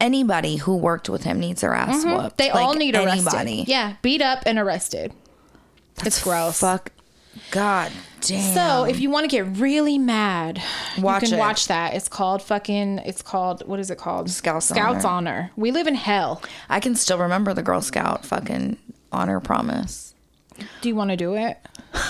[0.00, 2.16] Anybody who worked with him needs their ass whooped.
[2.18, 2.28] Mm-hmm.
[2.36, 3.34] They Like, all need arrested.
[3.34, 3.64] anybody.
[3.66, 5.12] Yeah, beat up and arrested.
[6.04, 6.60] it's gross.
[6.60, 6.90] Fuck.
[7.50, 7.90] God
[8.20, 8.54] damn.
[8.54, 10.62] So if you want to get really mad,
[10.98, 11.40] Watch you can it.
[11.40, 11.94] watch that.
[11.94, 12.98] It's called fucking.
[13.00, 14.30] It's called what is it called?
[14.30, 15.30] Scouts Scouts Honor.
[15.30, 15.50] Honor.
[15.56, 16.42] We live in hell.
[16.68, 18.76] I can still remember the Girl Scout fucking
[19.10, 20.14] honor promise.
[20.80, 21.58] Do you want to do it?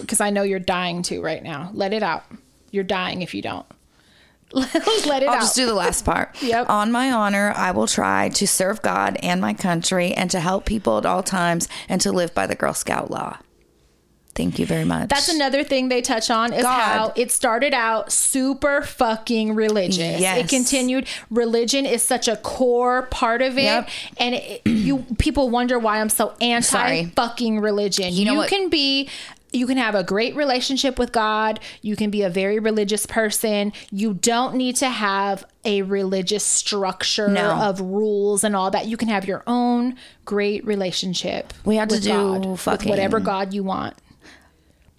[0.00, 1.70] Because I know you're dying to right now.
[1.72, 2.24] Let it out.
[2.72, 3.64] You're dying if you don't.
[5.06, 5.40] Let it I'll out.
[5.40, 6.36] just do the last part.
[6.42, 6.68] Yep.
[6.70, 10.64] On my honor, I will try to serve God and my country and to help
[10.66, 13.38] people at all times and to live by the Girl Scout law.
[14.34, 15.10] Thank you very much.
[15.10, 16.82] That's another thing they touch on is God.
[16.82, 19.98] how it started out super fucking religious.
[20.20, 20.38] Yes.
[20.38, 21.06] It continued.
[21.30, 23.88] Religion is such a core part of it, Yep.
[24.18, 27.04] and it, you people wonder why I'm so anti Sorry.
[27.14, 28.12] fucking religion.
[28.12, 28.50] You, know what?
[28.50, 29.08] can be.
[29.54, 31.60] You can have a great relationship with God.
[31.80, 33.72] You can be a very religious person.
[33.90, 37.52] You don't need to have a religious structure No.
[37.52, 38.86] of rules and all that.
[38.86, 41.54] You can have your own great relationship.
[41.64, 43.94] We had to do God, with fucking- whatever God you want.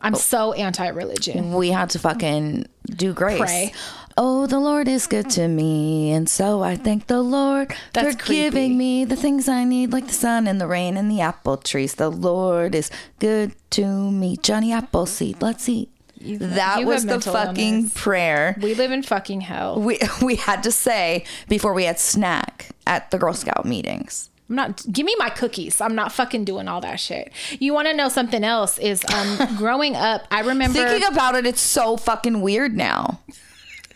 [0.02, 0.18] I'm oh.
[0.18, 1.53] so anti-religion.
[1.53, 3.40] we had to fucking do grace.
[3.40, 3.73] Pray.
[4.18, 8.24] Oh, the Lord is good to me, and so I thank the Lord That's for
[8.24, 8.42] creepy.
[8.44, 11.58] giving me the things I need, like the sun and the rain and the apple
[11.58, 11.96] trees.
[11.96, 12.90] The Lord is
[13.20, 14.38] good to me.
[14.38, 15.90] Johnny Appleseed, let's eat.
[16.22, 17.92] that you was the fucking illness.
[17.94, 19.82] prayer We live in fucking hell.
[19.82, 24.30] we we had to say before we had snack at the Girl Scout meetings.
[24.50, 24.86] I'm not.
[24.92, 25.82] Give me my cookies.
[25.82, 27.34] I'm not fucking doing all that shit.
[27.60, 28.78] You want to know something else?
[28.78, 30.88] Is um growing up, I remember.
[30.88, 33.20] Thinking about it, it's so fucking weird now.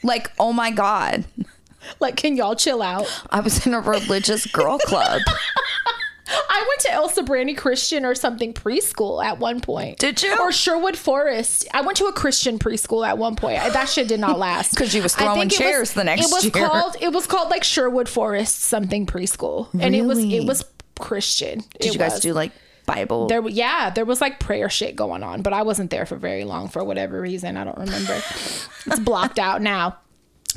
[0.04, 1.26] Like, oh my god,
[2.00, 3.06] like, can y'all chill out?
[3.32, 5.22] I was in a religious girl club.
[6.32, 9.98] I went to Elsa Brandy Christian or something preschool at one point.
[9.98, 10.38] Did you?
[10.40, 11.68] Or Sherwood Forest.
[11.74, 13.60] I went to a Christian preschool at one point.
[13.60, 16.32] I- That shit did not last because you was throwing it chairs the next It
[16.32, 16.68] was year.
[16.68, 16.98] called.
[17.02, 20.64] It was called like Sherwood Forest something preschool, and it was it was
[21.00, 21.64] Christian.
[21.80, 22.52] Did you guys do like
[22.94, 23.28] Bible?
[23.28, 26.44] There, yeah, there was like prayer shit going on, but I wasn't there for very
[26.44, 27.58] long for whatever reason.
[27.58, 28.16] I don't remember.
[28.16, 29.98] it's blocked out now.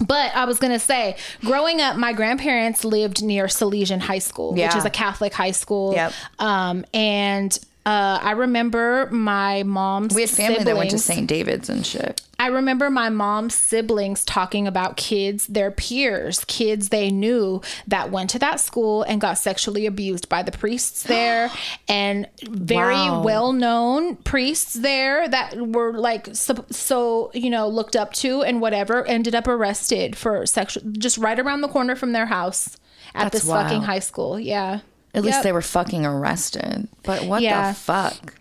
[0.00, 4.74] But I was gonna say, growing up, my grandparents lived near Salesian High School, which
[4.74, 5.92] is a Catholic high school.
[5.92, 6.12] Yep.
[6.38, 10.14] Um, and uh, I remember my mom's.
[10.14, 11.26] we had family that went to siblings- St.
[11.28, 12.20] David's and shit.
[12.38, 18.30] I remember my mom's siblings talking about kids, their peers, kids they knew that went
[18.30, 21.50] to that school and got sexually abused by the priests there,
[21.88, 23.22] and very Wow.
[23.22, 28.60] well known priests there that were like so, so, you know, looked up to and
[28.60, 32.76] whatever, ended up arrested for sexual, just right around the corner from their house
[33.14, 34.40] at That's this fucking high school.
[34.40, 34.80] Yeah.
[35.14, 35.42] At least Yep.
[35.44, 36.88] they were fucking arrested.
[37.02, 37.68] But what Yeah.
[37.70, 38.34] the fuck?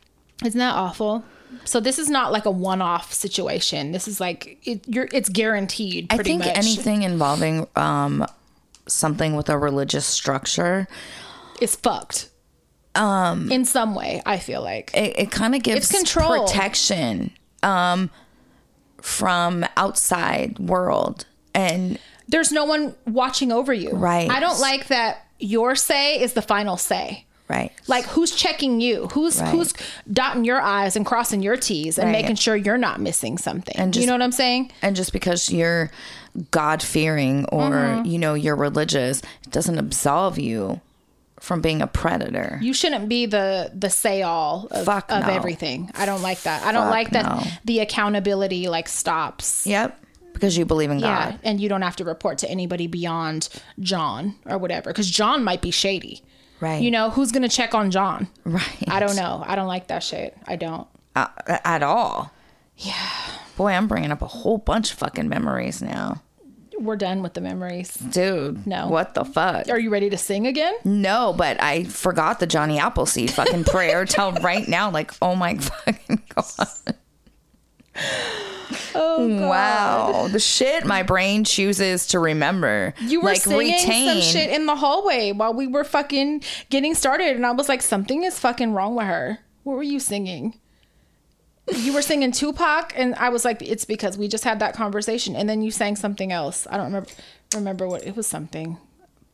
[0.46, 1.24] Isn't that awful?
[1.66, 3.92] So this is not like a one-off situation.
[3.92, 5.08] This is like it, you're.
[5.12, 6.08] It's guaranteed.
[6.10, 6.58] I think much.
[6.58, 8.26] anything involving um
[8.88, 10.88] something with a religious structure,
[11.60, 12.30] is fucked.
[12.96, 16.46] Um, in some way, I feel like it, it kind of gives control.
[16.46, 17.32] protection
[17.64, 18.10] um
[19.02, 21.26] from outside world.
[21.54, 23.92] And there's no one watching over you.
[23.92, 24.30] Right.
[24.30, 25.26] I don't like that.
[25.42, 27.26] Your say is the final say.
[27.50, 27.72] right.
[27.88, 29.08] Like who's checking you?
[29.08, 29.50] Who's Right.
[29.50, 29.74] who's
[30.12, 32.22] dotting your I's and crossing your T's and Right.
[32.22, 33.76] making sure you're not missing something.
[33.76, 34.72] And you know what I'm saying?
[34.82, 35.92] and just because you're
[36.52, 38.06] God fearing or Mm-hmm.
[38.06, 40.80] you know you're religious, it doesn't absolve you
[41.42, 42.58] from being a predator.
[42.62, 45.34] You shouldn't be the the say all of, Fuck of no.
[45.34, 45.90] everything.
[45.96, 46.64] I don't like that.
[46.64, 47.44] I don't Fuck like that no.
[47.66, 49.66] the accountability like stops.
[49.68, 49.98] yep.
[50.34, 51.40] Because you believe in Yeah, God.
[51.44, 53.50] and you don't have to report to anybody beyond
[53.80, 56.24] John or whatever because John might be shady.
[56.60, 56.82] Right.
[56.82, 58.28] You know, who's going to check on John?
[58.46, 58.84] Right.
[58.88, 59.44] I don't know.
[59.46, 60.38] I don't like that shit.
[60.48, 60.88] I don't.
[61.16, 62.32] Uh, at all.
[62.78, 63.10] Yeah.
[63.58, 66.22] Boy, I'm bringing up a whole bunch of fucking memories now.
[66.80, 67.94] We're done with the memories.
[67.96, 68.66] Dude.
[68.66, 68.88] No.
[68.88, 69.70] What the fuck?
[69.70, 70.74] Are you ready to sing again?
[70.84, 74.90] No, but I forgot the Johnny Appleseed fucking prayer till right now.
[74.90, 76.96] Like, oh my fucking god.
[78.94, 79.50] Oh God.
[79.50, 80.28] Wow.
[80.28, 82.94] The shit my brain chooses to remember.
[83.00, 84.22] You were like singing some retain.
[84.22, 88.24] shit in the hallway while we were fucking getting started, and I was like, something
[88.24, 89.40] is fucking wrong with her.
[89.64, 90.60] What were you singing?
[91.74, 95.36] You were singing Tupac, and I was like, it's because we just had that conversation,
[95.36, 96.68] and then you sang something else.
[96.70, 97.10] I don't remember
[97.54, 98.28] remember what it was.
[98.28, 98.78] Something,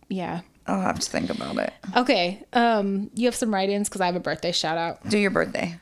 [0.09, 0.41] yeah.
[0.65, 1.73] I'll have to think about it.
[1.95, 5.07] Okay, um, you have some write-ins because I have a birthday shout out.
[5.07, 5.77] Do your birthday.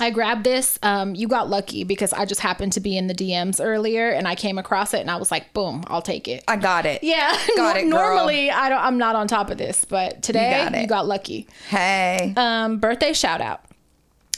[0.00, 0.78] I grabbed this.
[0.82, 4.26] Um, you got lucky because I just happened to be in the DMs earlier, and
[4.26, 6.42] I came across it, and I was like, boom, I'll take it.
[6.48, 7.04] I got it.
[7.04, 7.90] Yeah, Got it, girl.
[7.90, 8.80] Normally, I don't.
[8.80, 11.46] I'm not on top of this, but today got you got lucky.
[11.68, 12.32] Hey.
[12.36, 13.64] Um, birthday shout out.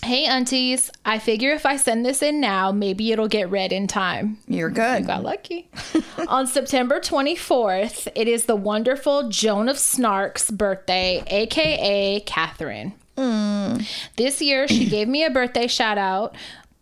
[0.03, 3.87] Hey aunties, I figure if I send this in now, maybe it'll get read in
[3.87, 4.37] time.
[4.47, 5.01] You're good.
[5.01, 5.71] You got lucky.
[6.29, 12.93] On September 24th, it is the wonderful Joan of Snark's birthday, aka Catherine.
[13.17, 13.87] Mm.
[14.17, 16.35] This year, she gave me a birthday shout out.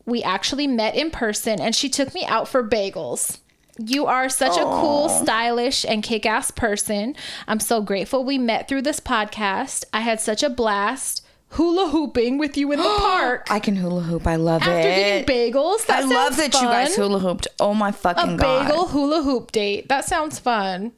[0.05, 3.39] We actually met in person and she took me out for bagels.
[3.79, 7.17] You are such a cool, stylish, and kick ass person.
[7.49, 9.85] I'm so grateful we met through this podcast.
[9.95, 13.47] I had such a blast hula hooping with you in the park.
[13.51, 14.27] I can hula hoop.
[14.27, 14.77] I love After it.
[14.77, 14.89] After
[15.27, 17.47] getting bagels, I love that you guys hula hooped.
[17.61, 18.69] Oh my fucking a god.
[18.69, 19.89] bagel hula hoop date.
[19.89, 20.93] That sounds fun.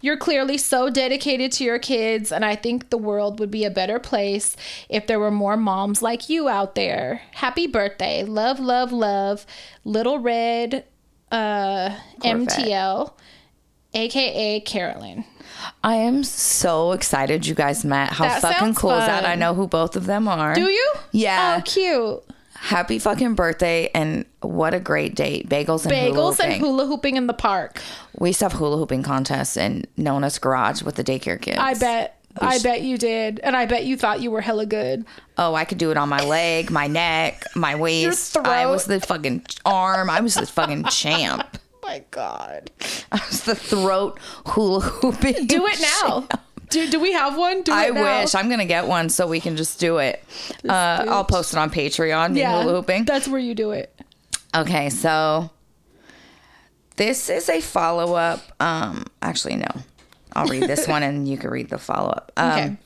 [0.00, 3.70] You're clearly so dedicated to your kids, and I think the world would be a
[3.70, 4.56] better place
[4.88, 7.22] if there were more moms like you out there.
[7.32, 8.24] Happy birthday.
[8.24, 9.46] Love, love, love.
[9.84, 10.84] Little Red
[11.32, 11.90] uh,
[12.22, 13.12] MTL,
[13.94, 15.24] aka Carolyn.
[15.82, 18.10] I am so excited you guys met.
[18.10, 19.24] How That fucking cool is that?
[19.24, 20.54] I know who both of them are.
[20.54, 20.92] Do you?
[21.12, 21.56] Yeah.
[21.58, 22.37] Oh, cute.
[22.60, 25.48] Happy fucking birthday and what a great date.
[25.48, 26.52] Bagels and hula Bagels hooping.
[26.52, 27.80] and hula hooping in the park.
[28.18, 31.58] we used to have hula hooping contests in Nona's garage with the daycare kids.
[31.60, 32.14] I bet.
[32.40, 33.40] I bet you did.
[33.40, 35.04] And I bet you thought you were hella good.
[35.38, 38.36] Oh, I could do it on my leg, my neck, my waist.
[38.36, 40.08] I was the fucking arm.
[40.10, 41.58] I was the fucking champ.
[41.82, 42.70] Oh my God.
[43.10, 45.46] I was the throat hula hooping.
[45.46, 46.28] Do it now.
[46.70, 47.62] Do, do we have one?
[47.62, 48.34] Do I wish.
[48.34, 50.22] I'm gonna get one so we can just do it.
[50.68, 52.36] Uh, I'll post it on Patreon.
[52.36, 53.04] Yeah, hula hooping.
[53.04, 53.94] that's where you do it.
[54.54, 55.50] Okay, so
[56.96, 58.40] this is a follow up.
[58.60, 59.68] Um, actually, no.
[60.34, 62.32] I'll read this one and you can read the follow up.
[62.36, 62.76] Um, Okay.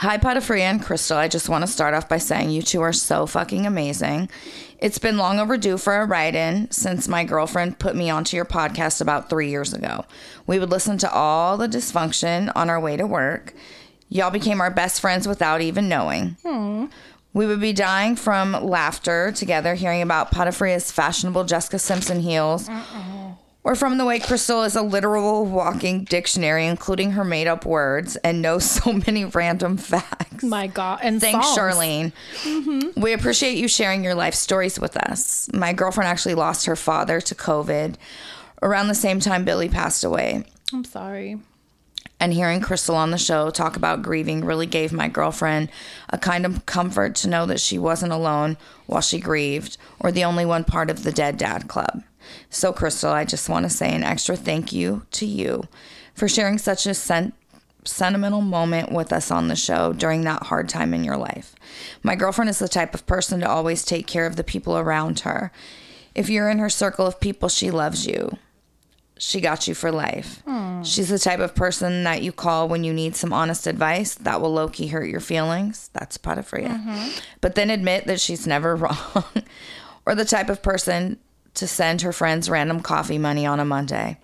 [0.00, 1.18] Hi, Patafria and Crystal.
[1.18, 4.28] I just want to start off by saying you two are so fucking amazing.
[4.78, 8.44] It's been long overdue for a write in since my girlfriend put me onto your
[8.44, 10.04] podcast about three years ago.
[10.46, 13.54] We would listen to all the dysfunction on our way to work.
[14.08, 16.36] Y'all became our best friends without even knowing.
[17.32, 22.68] We would be dying from laughter together hearing about Patafria's fashionable Jessica Simpson heels.
[23.64, 28.16] Or from the way Crystal is a literal walking dictionary, including her made up words,
[28.16, 30.42] and knows so many random facts.
[30.42, 31.00] My God.
[31.02, 31.58] And Thanks, songs.
[31.58, 32.12] Charlene.
[32.42, 33.00] Mm-hmm.
[33.00, 35.50] We appreciate you sharing your life stories with us.
[35.52, 37.96] My girlfriend actually lost her father to COVID
[38.62, 40.44] around the same time Billy passed away.
[40.72, 41.38] I'm sorry.
[42.20, 45.70] And hearing Crystal on the show talk about grieving really gave my girlfriend
[46.08, 48.56] a kind of comfort to know that she wasn't alone
[48.86, 52.02] while she grieved or the only one part of the Dead Dad Club.
[52.50, 55.64] So, Crystal, I just want to say an extra thank you to you
[56.14, 57.32] for sharing such a sen-
[57.84, 61.54] sentimental moment with us on the show during that hard time in your life.
[62.02, 65.20] My girlfriend is the type of person to always take care of the people around
[65.20, 65.52] her.
[66.14, 68.38] If you're in her circle of people, she loves you
[69.18, 70.42] she got you for life.
[70.44, 70.82] Hmm.
[70.82, 74.40] She's the type of person that you call when you need some honest advice that
[74.40, 75.90] will low key hurt your feelings.
[75.92, 76.68] That's Patafria.
[76.68, 77.18] Mm-hmm.
[77.40, 79.24] But then admit that she's never wrong.
[80.06, 81.18] or the type of person
[81.58, 84.18] to send her friends random coffee money on a Monday.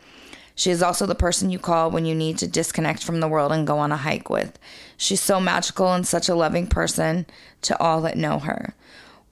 [0.55, 3.53] She is also the person you call when you need to disconnect from the world
[3.53, 4.59] and go on a hike with.
[4.97, 7.27] She's so magical and such a loving person
[7.63, 8.75] to all that know her.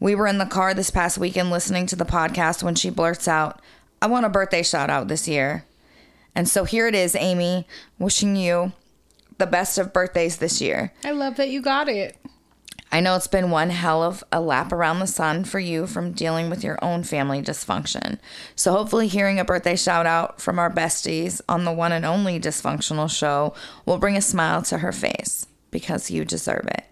[0.01, 3.29] We were in the car this past weekend listening to the podcast when she blurts
[3.29, 3.61] out,
[4.01, 5.65] I want a birthday shout out this year.
[6.35, 7.69] And so here it is, Amy,
[8.01, 8.73] wishing you
[9.39, 10.93] the best of birthdays this year.
[11.05, 12.17] I love that you got it.
[12.93, 16.13] I know it's been one hell of a lap around the sun for you from
[16.13, 18.19] dealing with your own family dysfunction.
[18.55, 22.39] So hopefully hearing a birthday shout out from our besties on the one and only
[22.39, 23.55] dysfunctional show
[23.87, 26.85] will bring a smile to her face because you deserve it.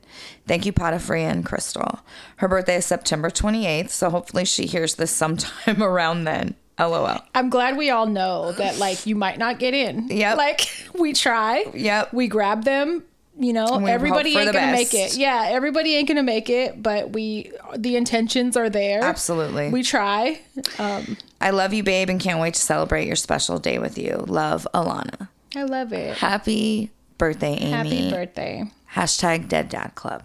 [0.47, 2.01] Thank you, Patafria and Crystal.
[2.37, 6.55] Her birthday is September 28th, so hopefully she hears this sometime around then.
[6.79, 7.21] LOL.
[7.35, 10.09] I'm glad we all know that like you might not get in.
[10.09, 10.39] Yep.
[10.39, 10.67] Like
[10.99, 11.67] we try.
[11.75, 12.15] Yep.
[12.15, 13.05] We grab them
[13.41, 15.17] you know, everybody ain't gonna make it.
[15.17, 19.03] Yeah, everybody ain't gonna make it, but we the intentions are there.
[19.03, 19.71] Absolutely.
[19.71, 20.41] We try.
[20.79, 24.25] Um, I love you, babe, and can't wait to celebrate your special day with you.
[24.29, 25.29] Love, Alana.
[25.57, 26.19] I love it.
[26.19, 27.71] Happy birthday, Amy.
[27.71, 28.71] Happy birthday.
[28.95, 30.25] Hashtag Dead Dad Club.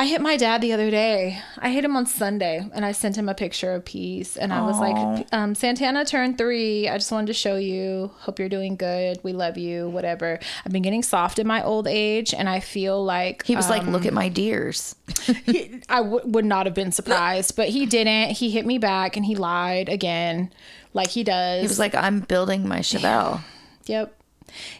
[0.00, 1.42] I hit my dad the other day.
[1.58, 4.38] I hit him on Sunday and I sent him a picture of peace.
[4.38, 6.88] And I was like, um, Santana turned three.
[6.88, 8.10] I just wanted to show you.
[8.20, 9.18] Hope you're doing good.
[9.22, 10.38] We love you, whatever.
[10.64, 13.84] I've been getting soft in my old age and I feel like He was like,
[13.84, 14.96] "Look at my deers."
[15.44, 18.30] he, I w- would not have been surprised, but he didn't.
[18.30, 20.50] He hit me back and he lied again,
[20.94, 21.60] like he does.
[21.60, 23.42] He was like, "I'm building my Chevelle."
[23.86, 24.14] Yep.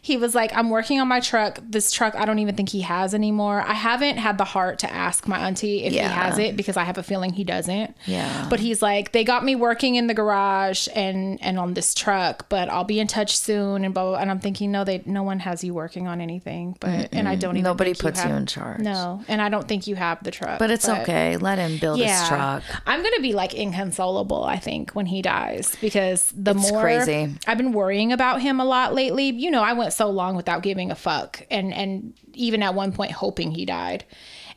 [0.02, 1.58] He was like, I'm working on my truck.
[1.62, 3.62] This truck, I don't even think he has anymore.
[3.66, 6.08] I haven't had the heart to ask my auntie if Yeah.
[6.08, 7.96] he has it because I have a feeling he doesn't.
[8.06, 8.46] Yeah.
[8.50, 12.48] But he's like, they got me working in the garage and and on this truck,
[12.48, 14.10] but I'll be in touch soon and blah blah.
[14.12, 14.20] blah.
[14.20, 16.76] And I'm thinking, no, they no one has you working on anything.
[16.80, 18.80] But and I don't even Nobody puts you have- in charge.
[18.80, 20.58] No, and I don't think you have the truck.
[20.58, 21.36] But it's okay.
[21.36, 22.62] Let him build his truck.
[22.86, 27.34] I'm gonna be like inconsolable, I think, when he dies because the It's more crazy.
[27.46, 29.30] I've been worrying about him a lot lately.
[29.30, 32.92] You know, I went so long without giving a fuck and and even at one
[32.92, 34.04] point hoping he died.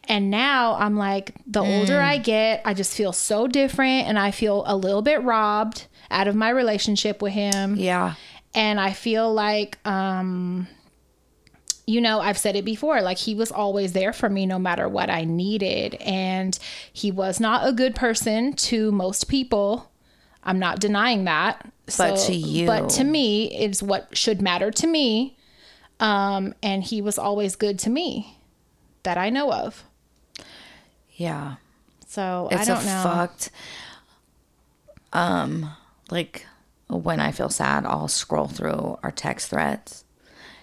[0.05, 2.03] And now I'm like, the older Mm.
[2.03, 6.27] I get, I just feel so different and I feel a little bit robbed out
[6.27, 8.15] of my relationship with him Yeah.
[8.53, 10.67] and I feel like um
[11.85, 14.87] you know, I've said it before, like he was always there for me no matter
[14.87, 16.57] what I needed and
[16.93, 19.91] he was not a good person to most people.
[20.43, 21.69] I'm not denying that.
[21.97, 22.65] But to you.
[22.67, 25.37] But to me is what should matter to me.
[25.99, 28.37] Um and he was always good to me
[29.03, 29.83] that I know of.
[31.15, 31.55] Yeah.
[32.07, 33.01] So I It's don't a know.
[33.03, 33.49] fucked.
[35.11, 35.69] Um,
[36.09, 36.45] like
[36.87, 40.03] when I feel sad, I'll scroll through our text threads.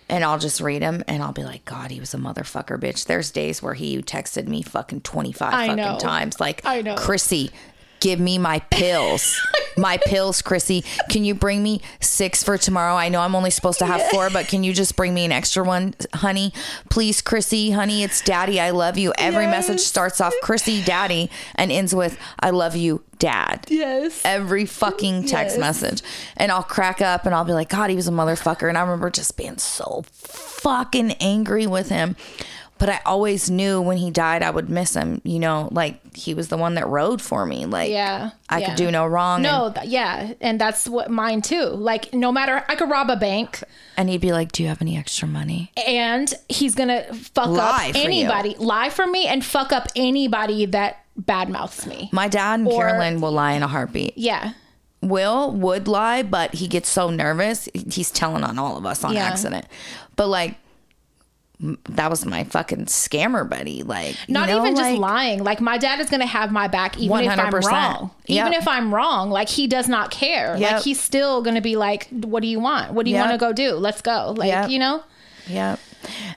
[0.09, 3.07] And I'll just read them and I'll be like, God, he was a motherfucker, bitch.
[3.07, 5.99] There's days where he texted me fucking 25 I fucking know.
[6.01, 6.41] times.
[6.41, 6.97] Like, I know.
[6.97, 7.51] Chrissy,
[8.01, 9.41] give me my pills.
[9.77, 10.85] my pills, Chrissy.
[11.11, 12.95] Can you bring me six for tomorrow?
[12.95, 15.33] I know I'm only supposed to have four, but can you just bring me an
[15.33, 16.53] extra one, honey?
[16.91, 18.61] Please, Chrissy, honey, it's daddy.
[18.61, 19.13] I love you.
[19.19, 24.23] Every message starts off Chrissy, daddy, and ends with I love you, dad Yes.
[24.25, 25.61] every fucking text Yes.
[25.61, 26.03] message.
[26.37, 28.69] And I'll crack up and I'll be like, God, he was a motherfucker.
[28.69, 32.17] And I remember just being so fucking angry with him.
[32.81, 35.21] But I always knew when he died, I would miss him.
[35.23, 37.67] You know, like he was the one that rode for me.
[37.67, 38.67] Like, Yeah, I yeah.
[38.69, 39.43] could do no wrong.
[39.43, 41.67] No, And, th- yeah, and that's what mine too.
[41.67, 43.63] Like no matter I could rob a bank
[43.97, 45.71] and he'd be like, Do you have any extra money?
[45.87, 48.05] and he's gonna fuck Lie up for you.
[48.05, 52.09] anybody, lie for me, and fuck up anybody that badmouths me.
[52.13, 54.17] My dad and Or- Carolyn will lie in a heartbeat.
[54.17, 54.53] Yeah,
[55.03, 59.15] Will would lie, but he gets so nervous, he's telling on all of us on
[59.15, 59.25] Yeah.
[59.25, 59.67] accident.
[60.17, 60.57] But like,
[61.91, 63.83] that was my fucking scammer buddy.
[63.83, 65.45] Like, you not know, even just like- lying.
[65.45, 68.11] Like my dad is gonna have my back even if I'm wrong.
[68.27, 68.47] Yep.
[68.47, 70.57] Even if I'm wrong, like he does not care.
[70.57, 70.73] Yep.
[70.73, 72.93] Like he's still gonna be like, "What do you want?
[72.93, 73.27] What do you Yep.
[73.29, 73.75] want to go do?
[73.75, 75.03] Let's go." Like you know.
[75.49, 75.79] Yep.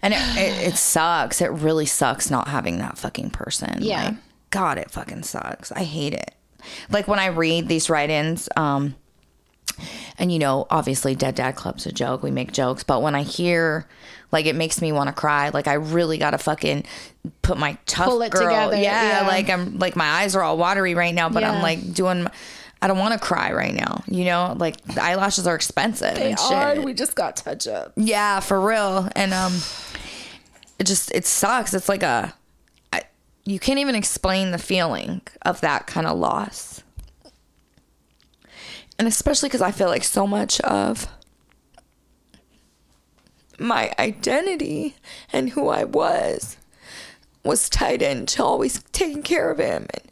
[0.02, 1.42] And it, it, it sucks.
[1.42, 3.78] It really sucks not having that fucking person.
[3.82, 4.06] Yeah.
[4.06, 4.16] Like,
[4.50, 5.72] God, it fucking sucks.
[5.72, 6.34] I hate it.
[6.90, 8.96] Like when I read these write ins, um,
[10.20, 12.24] and you know, obviously Dead Dad Club's a joke.
[12.24, 12.84] We make jokes.
[12.84, 13.88] But when I hear,
[14.34, 15.50] like, it makes me want to cry.
[15.50, 16.84] Like, I really got to fucking
[17.42, 18.42] put my tough Pull it girl.
[18.48, 19.28] together, Yeah, yeah.
[19.28, 21.52] Like, I'm like, my eyes are all watery right now, but Yeah.
[21.54, 22.32] I'm like doing, My,
[22.82, 24.04] I don't want to cry right now.
[24.08, 26.16] You know, like, the eyelashes are expensive.
[26.16, 26.82] They are.
[26.82, 27.94] We just got touch up.
[27.96, 29.08] Yeah, for real.
[29.16, 29.54] And um
[30.80, 31.74] it just it sucks.
[31.74, 32.34] It's like a
[32.92, 33.04] I,
[33.46, 36.84] you can't even explain the feeling of that kind of loss.
[39.00, 41.08] And especially cuz I feel like so much of
[43.64, 44.96] my identity
[45.32, 46.58] and who I was
[47.44, 50.12] was tied into always taking care of him and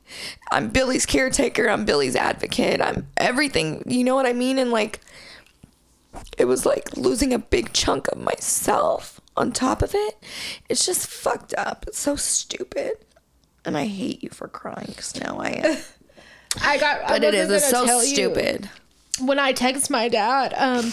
[0.51, 3.83] I'm Billy's caretaker, I'm Billy's advocate, I'm everything.
[3.85, 4.59] You know what I mean?
[4.59, 4.99] And like
[6.37, 10.17] it was like losing a big chunk of myself on top of it.
[10.69, 11.85] It's just fucked up.
[11.87, 12.93] It's so stupid.
[13.63, 15.77] And I hate you for crying because now I am.
[16.61, 17.07] I got.
[17.07, 17.49] But I it is.
[17.49, 18.65] It's so stupid.
[18.65, 18.80] you.
[19.21, 20.91] When I text my dad, um,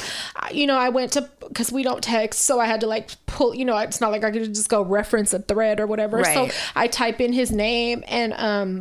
[0.52, 3.54] you know, I went to because we don't text, so I had to like pull.
[3.54, 6.18] You know, it's not like I could just go reference a thread or whatever.
[6.18, 6.50] Right.
[6.50, 8.80] So I type in his name, and um,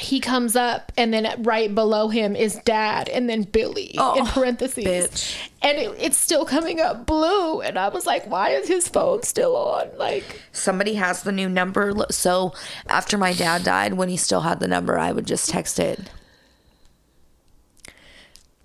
[0.00, 4.28] he comes up, and then right below him is dad, and then Billy in Oh,
[4.32, 5.36] parentheses, bitch.
[5.62, 9.22] and it, it's still coming up blue, and I was like, why is his phone
[9.22, 9.88] still on?
[9.96, 11.94] Like, Somebody has the new number.
[12.10, 12.54] So
[12.88, 16.10] after my dad died, when he still had the number, I would just text it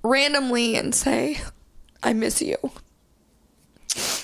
[0.03, 1.39] randomly and say,
[2.03, 2.57] I miss you.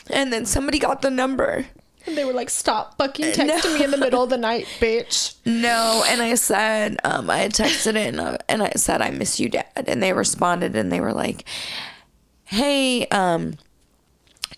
[0.10, 1.65] And then somebody got the number.
[2.07, 5.35] And they were like, "Stop fucking texting me in the middle of the night, bitch."
[5.43, 9.10] No, and I said, um, I had texted it and, uh, and I said, I
[9.10, 9.65] miss you, dad.
[9.88, 11.45] And they responded and they were like,
[12.45, 13.56] hey, um,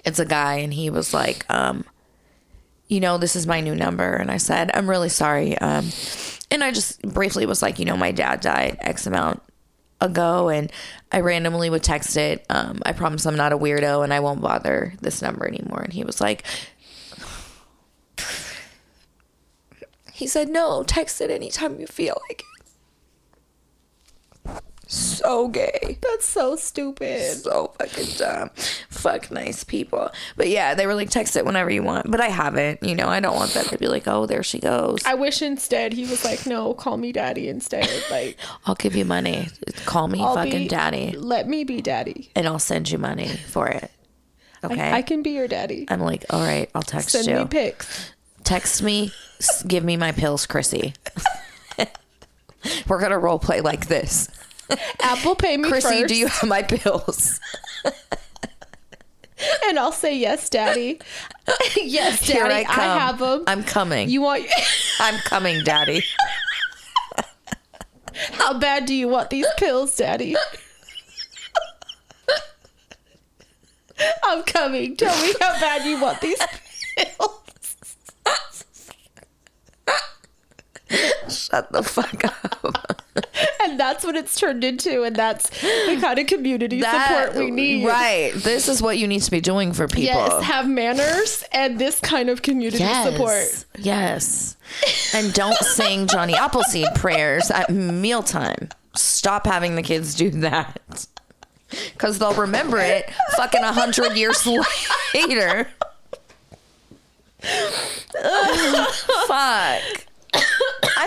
[0.05, 0.55] it's a guy.
[0.55, 1.85] And he was like, um,
[2.87, 4.13] you know, this is my new number.
[4.13, 5.57] And I said, I'm really sorry.
[5.57, 5.89] Um,
[6.51, 9.41] and I just briefly was like, you know, my dad died X amount
[9.99, 10.71] ago and
[11.11, 12.45] I randomly would text it.
[12.49, 15.81] Um, I promise I'm not a weirdo and I won't bother this number anymore.
[15.81, 16.43] And he was like,
[20.13, 22.56] he said, no, text it anytime you feel like it.
[24.89, 25.97] So gay.
[26.01, 27.33] That's so stupid.
[27.37, 28.49] So fucking dumb.
[28.89, 30.09] Fuck nice people.
[30.37, 32.09] But yeah, they were like, text it whenever you want.
[32.09, 32.81] But I haven't.
[32.81, 34.99] You know, I don't want them to be like, oh, there she goes.
[35.05, 39.03] I wish instead he was like, "No, call me daddy instead." Like, I'll give you
[39.05, 39.49] money.
[39.85, 41.11] Call me I'll fucking be- daddy.
[41.17, 42.31] let me be daddy.
[42.35, 43.91] And I'll send you money for it.
[44.63, 44.79] Okay.
[44.81, 45.85] I, I can be your daddy.
[45.89, 47.35] I'm like, all right, I'll text Send you.
[47.35, 48.11] Send me pics.
[48.43, 49.11] text me,
[49.67, 50.93] give me my pills, Chrissy.
[52.87, 54.29] We're gonna role play like this.
[55.01, 57.39] Apple pay me Chrissy, first, do you have my pills?
[59.65, 60.99] and I'll say yes, daddy.
[61.77, 62.65] yes, daddy.
[62.65, 63.43] I, I have them.
[63.47, 64.09] I'm coming.
[64.09, 64.45] you want?
[64.99, 66.03] I'm coming, Daddy.
[68.33, 70.35] How bad do you want these pills, daddy?
[74.23, 74.95] I'm coming.
[74.95, 76.39] Tell me how bad you want these
[76.97, 77.75] pills.
[81.29, 83.01] Shut the fuck up.
[83.63, 87.85] And that's what it's turned into, and that's the kind of community support we need.
[87.85, 88.31] Right.
[88.33, 90.15] This is what you need to be doing for people.
[90.15, 93.65] Yes, have manners and this kind of community support.
[93.77, 94.55] Yes.
[95.13, 98.69] And don't sing Johnny Appleseed prayers at mealtime.
[98.95, 101.07] Stop having the kids do that.
[101.69, 104.47] Because they'll remember it fucking a hundred years
[105.13, 105.67] later.
[109.27, 109.96] Fuck.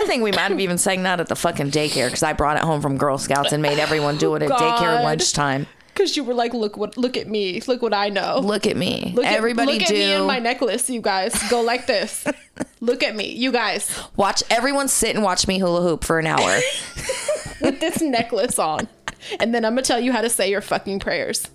[0.01, 2.57] I think we might have even sang that at the fucking daycare because I brought
[2.57, 5.67] it home from Girl Scouts and made everyone do it at daycare lunchtime.
[5.93, 8.39] Because you were like, look what, look at me, look what I know.
[8.39, 9.11] Look at me.
[9.15, 9.93] Look at- Everybody look do.
[9.93, 11.35] at me in my necklace, you guys.
[11.49, 12.25] Go like this.
[12.79, 16.27] look at me, you guys, watch everyone sit and watch me hula hoop for an
[16.27, 16.37] hour.
[17.61, 18.87] with this necklace on,
[19.39, 21.47] and then I'm gonna tell you how to say your fucking prayers.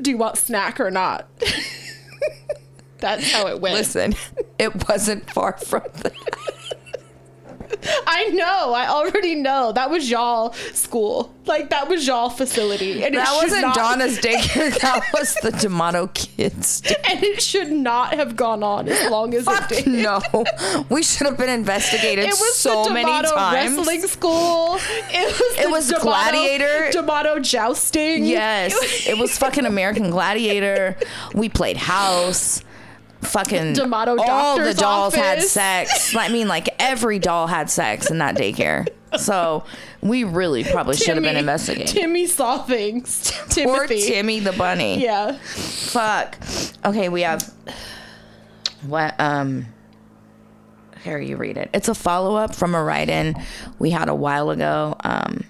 [0.00, 1.26] Do you want snack or not?
[2.98, 3.74] That's how it went.
[3.76, 4.14] Listen,
[4.58, 6.12] it wasn't far from that.
[8.06, 8.72] I know.
[8.72, 9.72] I already know.
[9.72, 11.32] That was y'all school.
[11.46, 14.76] Like that was y'all facility, and That wasn't not- Donna's daycare.
[14.80, 16.82] That was the D'Amato kids.
[17.08, 20.02] and it should not have gone on as long as Fuck it did.
[20.02, 20.20] no.
[20.90, 23.76] We should have been investigated It was so the many times.
[23.76, 24.76] wrestling school.
[24.80, 25.58] It was.
[25.58, 26.90] It the was D'Amato- Gladiator.
[26.90, 28.24] D'Amato jousting.
[28.24, 28.74] Yes,
[29.06, 30.96] it was fucking American Gladiator.
[31.34, 32.62] We played house.
[33.22, 36.14] Fucking D'Amato all the dolls had sex.
[36.14, 38.86] I mean, like every doll had sex in that daycare.
[39.18, 39.64] So
[40.02, 41.86] we really probably should have been investigating.
[41.86, 43.30] Timmy saw things.
[43.50, 44.02] Poor Timothy.
[44.02, 45.02] Timmy the bunny.
[45.02, 45.36] Yeah.
[45.38, 46.36] Fuck.
[46.84, 47.52] Okay, we have
[48.86, 49.66] what um
[51.02, 51.70] here you read it.
[51.72, 53.34] It's a follow-up from a write-in
[53.78, 54.96] we had a while ago.
[55.00, 55.44] Um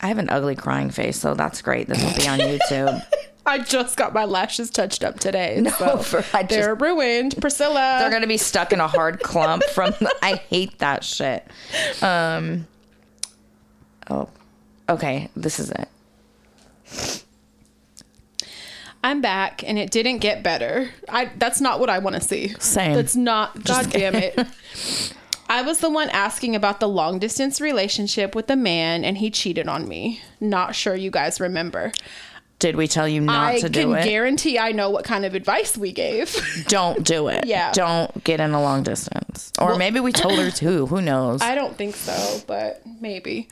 [0.00, 1.86] I have an ugly crying face, so that's great.
[1.86, 3.02] This will be on YouTube.
[3.46, 5.60] I just got my lashes touched up today.
[5.62, 7.36] No, so for- I they're ruined.
[7.40, 7.98] Priscilla.
[8.00, 11.46] They're gonna be stuck in a hard clump from the, I hate that shit.
[12.02, 12.66] Um
[14.10, 14.28] Oh.
[14.88, 17.24] Okay, this is it.
[19.02, 20.90] I'm back and it didn't get better.
[21.08, 22.48] I that's not what I want to see.
[22.58, 22.94] Same.
[22.94, 24.38] That's not god damn it.
[25.48, 29.30] I was the one asking about the long distance relationship with a man and he
[29.30, 30.20] cheated on me.
[30.38, 31.92] Not sure you guys remember.
[32.60, 33.96] Did we tell you not I to do it?
[33.96, 36.36] I can guarantee I know what kind of advice we gave.
[36.68, 37.46] Don't do it.
[37.46, 37.72] Yeah.
[37.72, 39.50] Don't get in a long distance.
[39.58, 40.86] Or maybe we told her to.
[40.86, 41.40] Who knows?
[41.42, 43.48] I don't think so, but maybe.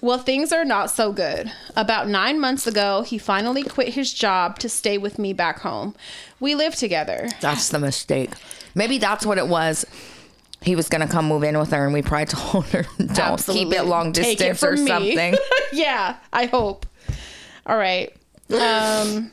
[0.00, 1.52] Well, things are not so good.
[1.76, 5.94] About nine months ago, he finally quit his job to stay with me back home.
[6.40, 7.28] We live together.
[7.42, 8.30] That's the mistake.
[8.74, 9.84] Maybe that's what it was.
[10.62, 13.64] He was gonna come move in with her, and we probably told her don't Absolutely.
[13.66, 14.86] keep it long Take it distance or me.
[14.88, 15.36] something.
[15.72, 16.86] yeah, I hope.
[17.66, 18.14] All right.
[18.52, 19.32] Um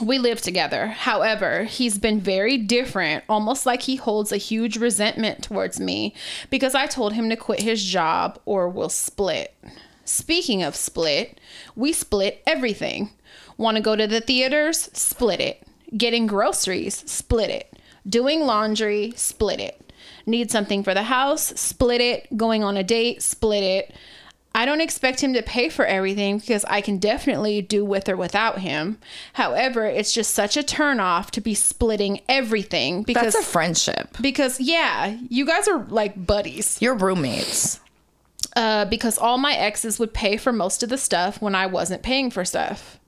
[0.00, 0.88] we live together.
[0.88, 6.14] However, he's been very different, almost like he holds a huge resentment towards me
[6.50, 9.54] because I told him to quit his job or we'll split.
[10.04, 11.38] Speaking of split,
[11.76, 13.10] we split everything.
[13.56, 14.90] Want to go to the theaters?
[14.92, 15.62] Split it.
[15.96, 17.04] Getting groceries?
[17.10, 17.78] Split it.
[18.08, 19.12] Doing laundry?
[19.14, 19.92] Split it.
[20.26, 21.52] Need something for the house?
[21.60, 22.36] Split it.
[22.36, 23.22] Going on a date?
[23.22, 23.94] Split it.
[24.54, 28.16] I don't expect him to pay for everything because I can definitely do with or
[28.16, 28.98] without him.
[29.34, 34.16] However, it's just such a turnoff to be splitting everything because That's a friendship.
[34.20, 36.76] because yeah, you guys are like buddies.
[36.82, 37.80] You're roommates.
[38.54, 42.02] Uh, because all my exes would pay for most of the stuff when I wasn't
[42.02, 42.98] paying for stuff.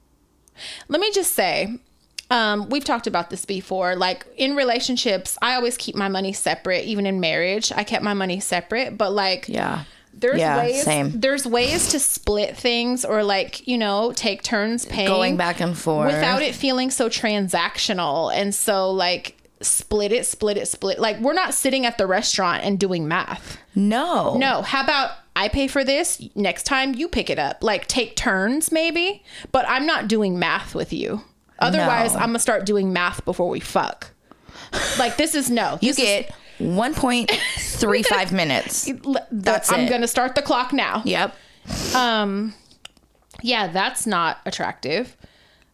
[0.88, 1.78] Let me just say,
[2.30, 3.96] um, we've talked about this before.
[3.96, 6.84] Like in relationships, I always keep my money separate.
[6.86, 8.96] Even in marriage, I kept my money separate.
[8.96, 9.84] But like, Yeah.
[10.16, 11.12] There's Yeah, ways same.
[11.20, 15.76] there's ways to split things or like you know take turns paying Going back and
[15.76, 16.06] forth.
[16.12, 21.32] without it feeling so transactional and so like split it split it split like we're
[21.32, 24.36] not sitting at the restaurant and doing math No.
[24.36, 28.14] no how about i pay for this next time you pick it up like take
[28.14, 29.22] turns maybe
[29.52, 31.22] but i'm not doing math with you
[31.60, 32.20] otherwise No.
[32.20, 34.10] i'm gonna start doing math before we fuck
[34.98, 38.90] like this is no You This is- get 1.35 minutes.
[39.30, 39.90] That's i'm it.
[39.90, 41.34] gonna start the clock now Yep.
[41.94, 42.54] Um,
[43.42, 45.16] yeah, that's not attractive.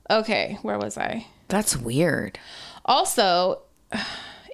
[0.09, 1.27] Okay, where was I?
[1.49, 2.39] That's weird.
[2.85, 3.63] Also,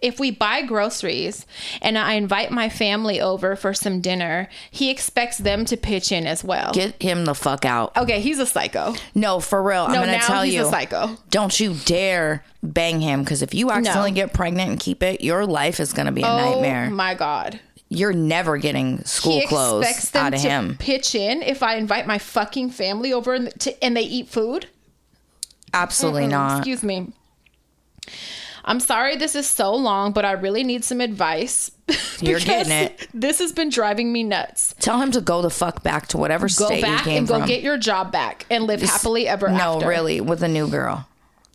[0.07, 1.45] if we buy groceries
[1.83, 6.27] and I invite my family over for some dinner, he expects them to pitch in
[6.27, 6.73] as well.
[6.73, 7.97] Get him the fuck out.
[7.97, 8.95] okay, he's a psycho.
[9.15, 9.83] No, for real.
[9.85, 10.67] I'm going to now tell he's you.
[10.67, 11.17] a psycho.
[11.31, 15.45] Don't you dare bang him because if you accidentally get pregnant and keep it, your
[15.45, 16.87] life is going to be a nightmare.
[16.89, 17.61] Oh my god.
[17.89, 19.43] You're never getting school clothes.
[19.43, 20.77] he clothes expects them out of to him.
[20.79, 24.69] pitch in if I invite my fucking family over and, to, and they eat food.
[25.75, 26.59] Absolutely not.
[26.59, 27.13] Excuse me.
[28.67, 31.71] I'm sorry this is so long, but I really need some advice.
[32.21, 33.09] You're getting it.
[33.15, 34.75] This has been driving me nuts.
[34.81, 37.29] Tell him to go the fuck back to whatever Go state back he came and
[37.29, 39.85] go get your job back and live happily ever no, after.
[39.85, 41.07] No, really, with a new girl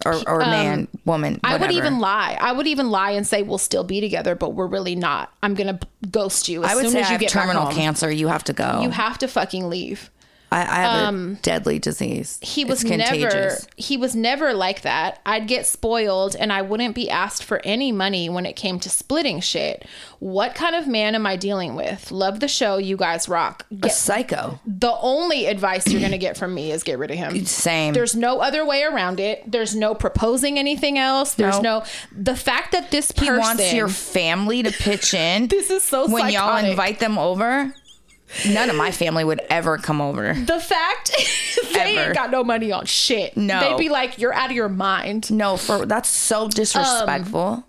[0.06, 1.40] or, or man, um, woman.
[1.44, 2.38] I would even lie.
[2.40, 5.32] I would even lie and say we'll still be together, but we're really not.
[5.44, 5.80] I'm gonna
[6.10, 8.12] ghost you as I would soon say as you have get terminal cancer.
[8.12, 8.82] You have to go.
[8.82, 10.10] You have to fucking leave.
[10.52, 12.38] I, I have a um, deadly disease.
[12.42, 13.68] he was never contagious.
[13.78, 17.92] he was never like that i'd get spoiled and i wouldn't be asked for any
[17.92, 19.86] money when it came to splitting shit
[20.20, 23.90] what kind of man am i dealing with love the show you guys rock a
[23.90, 24.60] psycho.
[24.66, 27.94] the only advice you're gonna get from me is get rid of him Same.
[27.94, 31.80] there's no other way around it there's no proposing anything else there's No.
[31.80, 35.48] no the fact that this he person wants your family to pitch in.
[35.52, 37.74] This is so when y'all invite them over.
[38.48, 40.34] None of my family would ever come over.
[40.34, 41.12] the fact
[41.74, 42.02] they Ever.
[42.08, 43.60] ain't got no money on shit No.
[43.60, 47.40] they'd be like you're out of your mind No, for that's so disrespectful.
[47.42, 47.64] Um,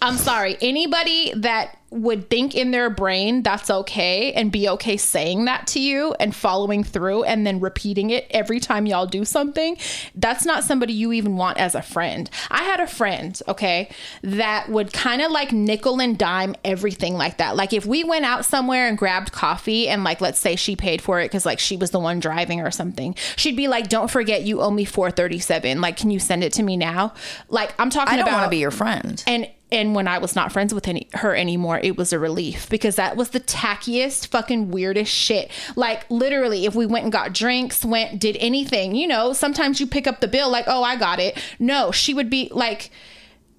[0.00, 0.56] I'm sorry.
[0.60, 5.80] Anybody that would think in their brain that's okay and be okay saying that to
[5.80, 9.76] you and following through and then repeating it every time y'all do something,
[10.14, 12.28] that's not somebody you even want as a friend.
[12.50, 13.88] I had a friend, okay,
[14.22, 17.56] that would kind of like nickel and dime everything like that.
[17.56, 21.00] Like if we went out somewhere and grabbed coffee and like let's say she paid
[21.00, 24.10] for it because like she was the one driving or something, she'd be like, "Don't
[24.10, 25.80] forget you owe me 437.
[25.80, 27.14] Like can you send it to me now?"
[27.48, 29.22] Like I'm talking I don't about want to be your friend.
[29.26, 32.68] and and when I was not friends with any, her anymore, it was a relief
[32.68, 35.50] because that was the tackiest, fucking weirdest shit.
[35.76, 39.86] Like literally, if we went and got drinks, went did anything, you know, sometimes you
[39.86, 41.38] pick up the bill like, oh, I got it.
[41.58, 42.90] No, she would be like.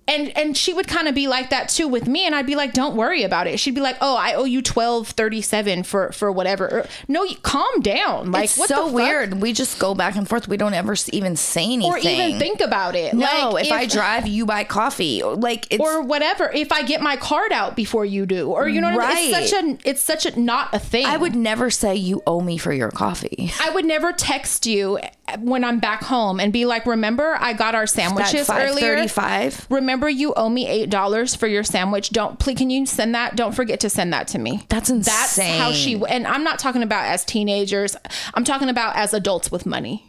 [0.10, 2.56] And, and she would kind of be like that too with me and I'd be
[2.56, 6.32] like don't worry about it she'd be like oh I owe you 1237 for for
[6.32, 8.94] whatever er, no calm down like it's what so the fuck?
[8.94, 9.34] weird.
[9.42, 10.48] We just go back and forth.
[10.48, 11.92] We don't ever even say anything.
[11.92, 15.22] or even think about it No, Like, if, I drive, you buy coffee.
[15.24, 18.82] Like it's or whatever if i get my card out before you do or you
[18.82, 19.36] know what I mean?
[19.36, 22.42] It's such a it's such a not a thing I would never say you owe
[22.42, 23.52] me for your coffee.
[23.60, 25.00] I would never text you
[25.38, 29.68] when i'm back home and be like remember i got our sandwiches five earlier thirty-five.
[29.70, 33.36] remember you owe me eight dollars for your sandwich don't please can you send that
[33.36, 35.14] don't forget to send that to me That's insane.
[35.14, 37.96] that's how she and i'm not talking about as teenagers
[38.34, 40.06] i'm talking about as adults with money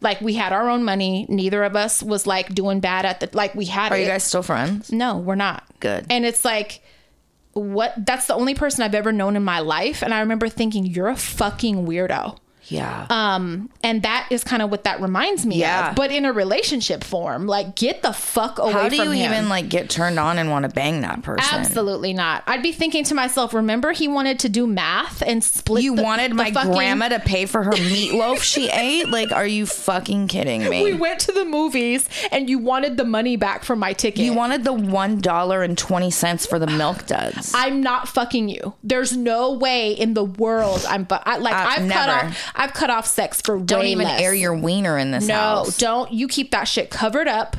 [0.00, 3.28] like we had our own money neither of us was like doing bad at the
[3.32, 4.92] like we had Are it you guys still friends?
[4.92, 5.64] no, we're not.
[5.80, 6.06] Good.
[6.08, 6.82] And it's like,
[7.52, 7.94] what?
[8.06, 10.02] That's the only person I've ever known in my life.
[10.02, 12.38] And I remember thinking, you're a fucking weirdo.
[12.68, 13.06] Yeah.
[13.10, 15.90] Um, and that is kind of what that reminds me Yeah.
[15.90, 17.46] of, but in a relationship form.
[17.46, 19.32] Like, get the fuck away How do you him.
[19.32, 21.58] even like get turned on and want to bang that person?
[21.58, 22.42] Absolutely not.
[22.46, 25.82] I'd be thinking to myself, remember he wanted to do math and split.
[25.82, 29.08] You the- wanted the my fucking- grandma to pay for her meatloaf she ate?
[29.08, 30.82] Like, are you fucking kidding me?
[30.82, 34.24] We went to the movies and you wanted the money back from my ticket.
[34.24, 37.52] you wanted the one dollar and twenty cents for the milk duds.
[37.54, 38.74] I'm not fucking you.
[38.84, 41.04] There's no way in the world I'm.
[41.04, 42.52] But I, like Uh, I've cut off.
[42.58, 44.20] I've cut off sex for Don't even less.
[44.20, 45.78] air your wiener in this No, house.
[45.78, 46.12] don't.
[46.12, 47.56] You keep that shit covered up.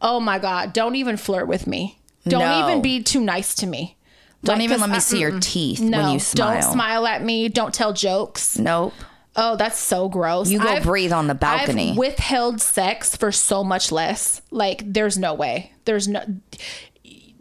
[0.00, 0.72] Oh my god!
[0.72, 1.98] Don't even flirt with me.
[2.26, 2.68] Don't No.
[2.68, 3.96] even be too nice to me.
[4.44, 6.52] Don't Like, even let me I- see your teeth No, when you smile.
[6.62, 7.48] don't smile at me.
[7.48, 8.58] Don't tell jokes.
[8.58, 8.94] Nope.
[9.36, 10.48] Oh, that's so gross.
[10.48, 11.90] You go breathe on the balcony.
[11.90, 14.40] I've withheld sex for so much less.
[14.50, 15.72] Like, there's no way.
[15.84, 16.22] There's no.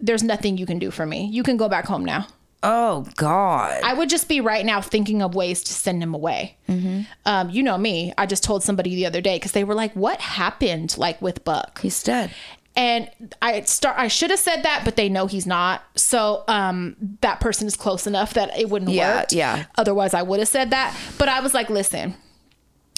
[0.02, 1.26] There's nothing you can do for me.
[1.32, 2.28] You can go back home now.
[2.62, 3.82] Oh God.
[3.84, 6.58] I would just be right now thinking of ways to send him away.
[6.68, 7.02] Mm-hmm.
[7.26, 8.14] Um, you know me.
[8.18, 11.44] I just told somebody the other day because they were like, "What happened?" Like with
[11.46, 12.32] Buck, He's dead.
[12.76, 13.10] and
[13.42, 13.96] I start.
[13.98, 15.84] I should have said that, but they know he's not.
[15.96, 19.28] So um, that person is close enough that it wouldn't Yeah, work.
[19.32, 19.66] yeah.
[19.78, 20.94] Otherwise, I would have said that.
[21.18, 22.16] But I was like, listen.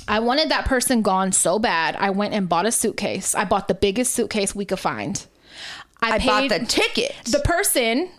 [0.07, 1.95] I wanted that person gone so bad.
[1.95, 3.35] I went and bought a suitcase.
[3.35, 5.23] I bought the biggest suitcase we could find.
[6.01, 7.13] I bought the ticket.
[7.25, 8.09] the person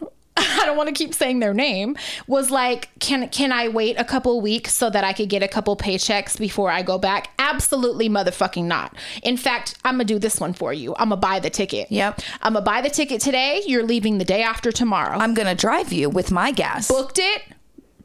[0.61, 1.97] I don't want to keep saying their name
[2.27, 5.49] was like can can I wait a couple weeks so that I could get a
[5.49, 7.31] couple paychecks before I go back?
[7.39, 8.97] Absolutely motherfucking not.
[9.23, 10.95] In fact I'm gonna do this one for you.
[10.97, 11.91] I'm gonna buy the ticket.
[11.91, 12.21] Yep.
[12.41, 13.63] I'm gonna buy the ticket today.
[13.67, 15.19] You're leaving the day after tomorrow.
[15.19, 16.89] I'm gonna drive you with my gas.
[16.89, 17.43] booked it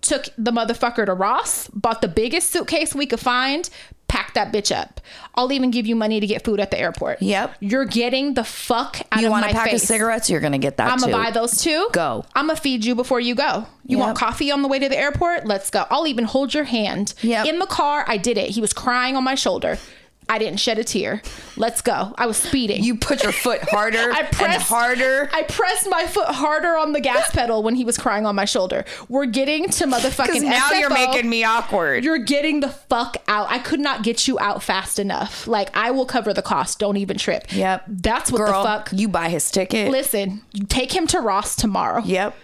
[0.01, 3.69] took the motherfucker to Ross bought the biggest suitcase we could find
[4.07, 5.01] packed that bitch up
[5.35, 7.55] I'll even give you money to get food at the airport Yep.
[7.59, 9.21] you're getting the fuck out of it.
[9.23, 9.81] you want a pack face.
[9.83, 10.29] of cigarettes?
[10.29, 11.11] You're gonna get that I'm too.
[11.11, 11.89] gonna buy those two.
[11.91, 12.23] Go.
[12.35, 13.65] I'm gonna feed you before you go.
[13.85, 14.05] You Yep.
[14.05, 15.45] want coffee on the way to the airport?
[15.45, 15.85] Let's go.
[15.89, 17.13] I'll even hold your hand.
[17.21, 17.45] Yep.
[17.47, 18.49] In the car, I did it.
[18.51, 19.77] He was crying on my shoulder.
[20.29, 21.21] I didn't shed a tear.
[21.55, 22.13] Let's go.
[22.17, 22.83] I was speeding.
[22.83, 25.29] You put your foot harder I pressed harder.
[25.33, 28.45] I pressed my foot harder on the gas pedal when he was crying on my
[28.45, 28.85] shoulder.
[29.09, 32.03] We're getting to motherfucking now you're making me awkward.
[32.03, 33.49] You're getting the fuck out.
[33.49, 35.47] I could not get you out fast enough.
[35.47, 36.79] Like I will cover the cost.
[36.79, 37.45] Don't even trip.
[37.51, 37.85] Yep.
[37.87, 38.89] That's what Girl, the fuck.
[38.93, 39.91] you buy his ticket.
[39.91, 42.01] Listen, you take him to Ross tomorrow.
[42.03, 42.35] Yep.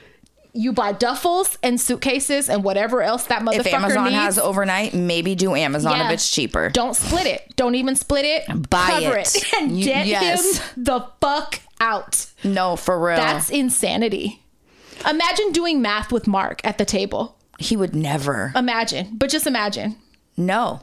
[0.56, 4.16] You buy duffels and suitcases and whatever else that motherfucker If Amazon needs.
[4.16, 6.06] has overnight, maybe do Amazon Yeah.
[6.08, 6.70] if it's cheaper.
[6.70, 7.56] Don't split it.
[7.56, 8.70] Don't even split it.
[8.70, 9.36] Buy Cover it.
[9.36, 10.60] it, and You- get yes.
[10.60, 12.28] him the fuck out.
[12.44, 13.16] No, for real.
[13.18, 14.44] That's insanity.
[15.10, 17.38] Imagine doing math with Mark at the table.
[17.60, 18.52] he would never.
[18.56, 19.96] Imagine, but just imagine.
[20.38, 20.82] No.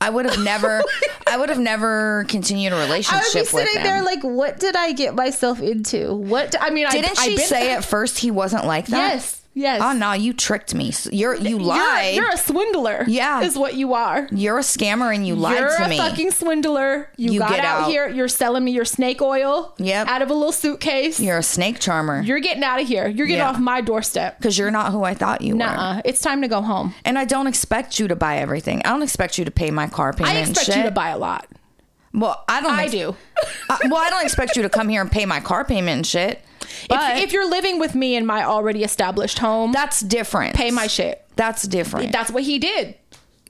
[0.00, 3.40] I would have never oh I would have never continued a relationship I would be
[3.40, 3.82] with sitting him.
[3.82, 6.14] there like, what did I get myself into?
[6.14, 9.14] What I mean, Didn't I, she say at first he wasn't like that?
[9.14, 9.80] Yes, yes.
[9.82, 10.92] Ah, oh no, you tricked me.
[11.10, 12.14] You're you lied.
[12.14, 13.04] you're You're, a swindler.
[13.06, 13.40] Yeah.
[13.42, 14.28] is what you are.
[14.30, 15.96] You're a scammer and you lied You're to me.
[15.96, 17.10] You're a fucking swindler.
[17.16, 17.90] You, You got get out, out.
[17.90, 18.08] here.
[18.08, 19.74] You're selling me your snake oil.
[19.78, 20.06] Yep.
[20.08, 21.20] Out of a little suitcase.
[21.20, 22.22] You're a snake charmer.
[22.22, 23.08] You're getting out of here.
[23.08, 23.50] You're getting Yeah.
[23.50, 24.38] off my doorstep.
[24.38, 25.58] Because you're not who I thought you were.
[25.58, 26.02] Nuh-uh.
[26.04, 26.94] It's time to go home.
[27.04, 28.82] And I don't expect you to buy everything.
[28.84, 30.36] I don't expect you to pay my car payment.
[30.36, 31.46] I expect you to buy a lot.
[32.14, 32.72] Well, I don't.
[32.72, 33.14] I ex- do.
[33.68, 35.96] I- uh, well, I don't expect you to come here and pay my car payment
[35.98, 36.40] and shit.
[36.88, 40.56] But if, if you're living with me in my already established home, that's different.
[40.56, 41.24] pay my shit.
[41.36, 42.10] That's different.
[42.12, 42.96] That's what he did.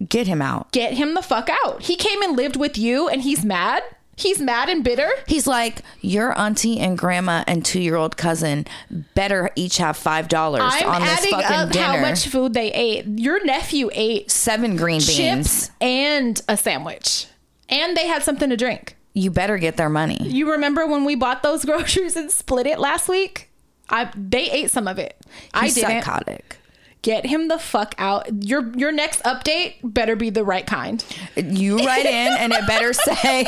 [0.09, 0.71] Get him out.
[0.73, 1.83] Get him the fuck out.
[1.83, 3.83] He came and lived with you and he's mad.
[4.17, 5.09] He's mad and bitter.
[5.29, 8.67] He's like, your auntie and grandma and two year old cousin
[9.15, 11.85] better each have five dollars on this adding fucking up dinner.
[11.85, 13.07] how much food they ate.
[13.07, 15.17] Your nephew ate Seven green beans.
[15.17, 17.27] chips and a sandwich.
[17.69, 18.97] And they had something to drink.
[19.19, 20.19] You better get their money.
[20.23, 23.51] You remember when we bought those groceries and split it last week?
[23.91, 25.17] I they ate some of it.
[25.55, 26.03] I didn't.
[26.05, 26.57] psychotic.
[27.01, 28.45] Get him the fuck out.
[28.45, 31.03] Your your next update better be the right kind.
[31.37, 33.47] You write in and it better say,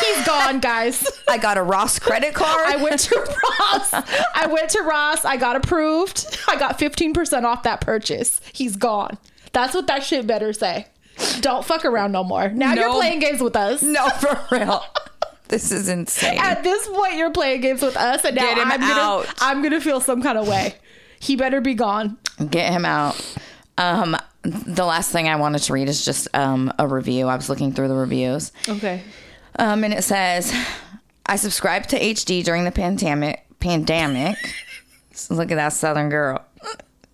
[0.00, 1.06] He's gone, guys.
[1.28, 2.66] I got a Ross credit card.
[2.66, 3.92] I went to Ross.
[4.34, 5.24] I went to Ross.
[5.24, 6.36] I got approved.
[6.48, 8.40] I got 15% off that purchase.
[8.52, 9.18] He's gone.
[9.52, 10.88] That's what that shit better say.
[11.40, 12.48] Don't fuck around no more.
[12.48, 13.82] Now you're playing games with us.
[13.82, 14.84] no, for real.
[15.48, 16.38] This is insane.
[16.38, 19.34] At this point, you're playing games with us, and now I'm gonna out.
[19.40, 20.74] I'm gonna feel some kind of way.
[21.20, 22.18] He better be gone.
[22.50, 23.20] Get him out.
[23.76, 27.28] Um, the last thing I wanted to read is just um, a review.
[27.28, 28.52] I was looking through the reviews.
[28.68, 29.02] Okay.
[29.58, 30.52] Um, and it says,
[31.26, 33.44] I subscribed to HD during the pandemic.
[33.60, 34.36] Pandemic.
[35.12, 36.44] So look at that Southern girl.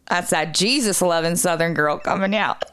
[0.08, 2.64] That's that Jesus loving Southern girl coming out.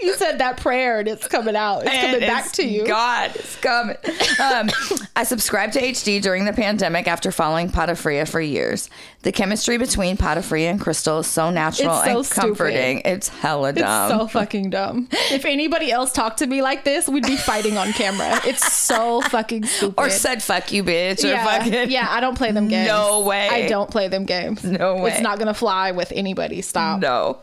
[0.00, 1.80] You said that prayer, and it's coming out.
[1.84, 2.86] It's coming And back it's- to you.
[2.86, 3.96] God, it's coming.
[4.42, 4.70] Um,
[5.14, 8.88] I subscribed to HD during the pandemic after following Patafria for years.
[9.22, 12.40] The chemistry between Patafria and Crystal is so natural It's so and stupid.
[12.42, 13.02] comforting.
[13.04, 14.10] It's hella dumb.
[14.10, 15.08] It's so fucking dumb.
[15.32, 18.40] If anybody else talked to me like this, we'd be fighting on camera.
[18.44, 19.94] It's so fucking stupid.
[19.98, 21.24] or said fuck you, bitch.
[21.24, 22.88] Or yeah, fucking yeah, I don't play them games.
[22.88, 23.48] No way.
[23.48, 24.62] I don't play them games.
[24.64, 25.12] No way.
[25.12, 26.60] It's not gonna fly with anybody.
[26.60, 27.00] Stop.
[27.00, 27.38] No.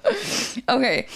[0.67, 1.07] Okay.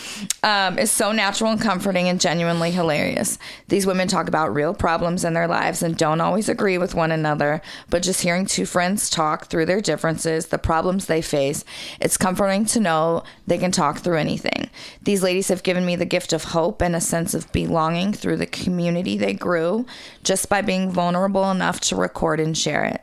[0.42, 3.38] Um, it's so natural and comforting and genuinely hilarious.
[3.68, 7.12] These women talk about real problems in their lives and don't always agree with one
[7.12, 11.66] another, but just hearing two friends talk through their differences, the problems they face,
[12.00, 14.70] it's comforting to know they can talk through anything.
[15.02, 18.38] These ladies have given me the gift of hope and a sense of belonging through
[18.38, 19.88] the community they grew
[20.24, 23.02] just by being vulnerable enough to record and share it.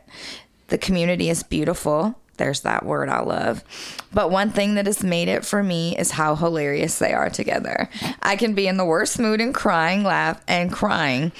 [0.69, 2.17] The community is beautiful.
[2.37, 3.65] There's that word I love.
[4.13, 7.89] But one thing that has made it for me is how hilarious they are together.
[8.23, 11.33] I can be in the worst mood and crying, laugh, and crying.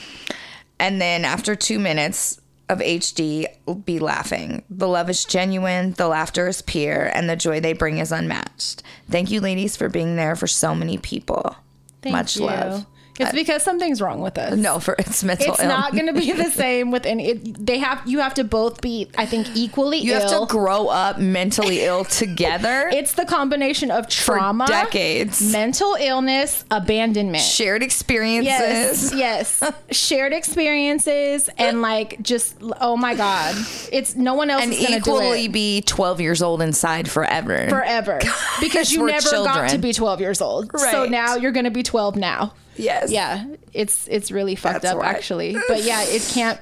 [0.78, 2.41] And then after two minutes
[2.72, 3.46] of HD,
[3.86, 4.64] be laughing.
[4.70, 8.82] The love is genuine, the laughter is pure, and the joy they bring is unmatched.
[9.10, 11.56] Thank you, ladies, for being there for so many people.
[12.02, 12.46] Thank Much you.
[12.46, 12.86] love.
[13.20, 14.58] It's because something's wrong with us.
[14.58, 15.78] No, for it's mental It's illness.
[15.78, 17.30] not going to be the same with any.
[17.30, 20.22] It, they have you have to both be, I think, equally You ill.
[20.22, 25.42] have to grow up mentally ill together it's the combination of for trauma, decades.
[25.52, 27.44] mental illness, abandonment.
[27.44, 29.14] Shared experiences.
[29.14, 29.74] Yes, yes.
[29.92, 33.56] Shared experiences and like just oh my god,
[33.92, 37.68] it's no one else And is going do equally be 12 years old inside forever.
[37.70, 38.20] forever
[38.60, 40.74] because you never got to be 12 years old.
[40.74, 40.92] Right.
[40.92, 42.54] So now you're going to be 12 now.
[42.76, 43.12] Yes.
[43.12, 45.56] Yeah, it's it's really fucked That's up actually.
[45.68, 46.60] But yeah, it can't.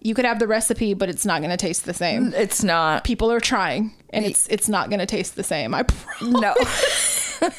[0.00, 2.32] You could have the recipe, but it's not going to taste the same.
[2.34, 3.04] It's not.
[3.04, 5.74] People are trying, and it's it's not going to taste the same.
[5.74, 6.40] I promise.
[6.40, 6.54] No.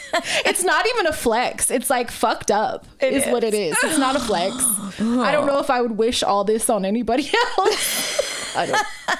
[0.45, 1.69] It's not even a flex.
[1.69, 2.85] It's like fucked up.
[3.01, 3.77] is, what it is.
[3.83, 4.55] It's not a flex.
[4.99, 8.55] I don't know if I would wish all this on anybody else.
[8.55, 9.19] I don't.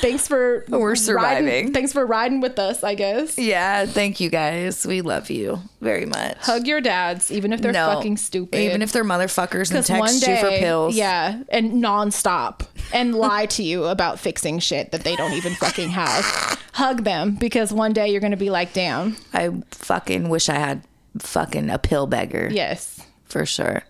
[0.00, 1.44] Thanks for We're surviving.
[1.46, 2.82] Riding, thanks for riding with us.
[2.84, 3.38] I guess.
[3.38, 3.86] yeah.
[3.86, 4.86] Thank you guys.
[4.86, 6.36] We love you very much.
[6.40, 7.86] Hug your dads, even if they're no.
[7.94, 8.58] fucking stupid.
[8.58, 10.96] Even if they're motherfuckers and text day, you for pills.
[10.96, 15.90] yeah, and nonstop, and lie to you about fixing shit that they don't even fucking
[15.90, 16.24] have.
[16.72, 20.82] Hug them because one day you're gonna be like, damn, I fucking wish I had
[21.18, 22.48] fucking a pill beggar.
[22.50, 23.82] yes, For sure.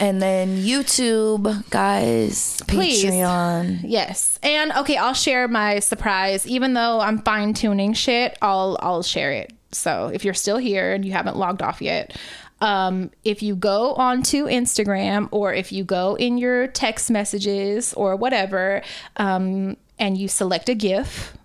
[0.00, 3.04] And then YouTube, guys, Please.
[3.04, 3.80] Patreon.
[3.84, 6.46] yes, and okay, I'll share my surprise.
[6.46, 9.52] Even though I'm fine tuning shit, I'll I'll share it.
[9.72, 12.16] So if you're still here and you haven't logged off yet.
[12.62, 18.16] Um, if you go onto Instagram or if you go in your text messages or
[18.16, 18.82] whatever,
[19.16, 21.36] um, and you select a GIF,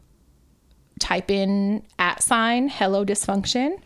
[0.99, 3.77] type in at sign hello dysfunction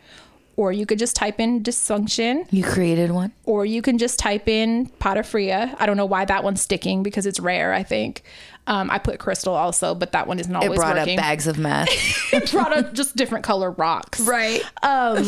[0.59, 3.31] or you could just type in dysfunction You created one?
[3.45, 7.25] or you can just type in patafria i don't know why that one's sticking because
[7.25, 8.23] it's rare i think
[8.67, 11.47] um, i put crystal also but that one isn't always It brought working up bags
[11.47, 11.87] of meth.
[12.33, 14.61] it brought up just different color rocks right.
[14.83, 15.23] um,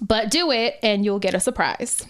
[0.00, 2.06] but do it and you'll get a surprise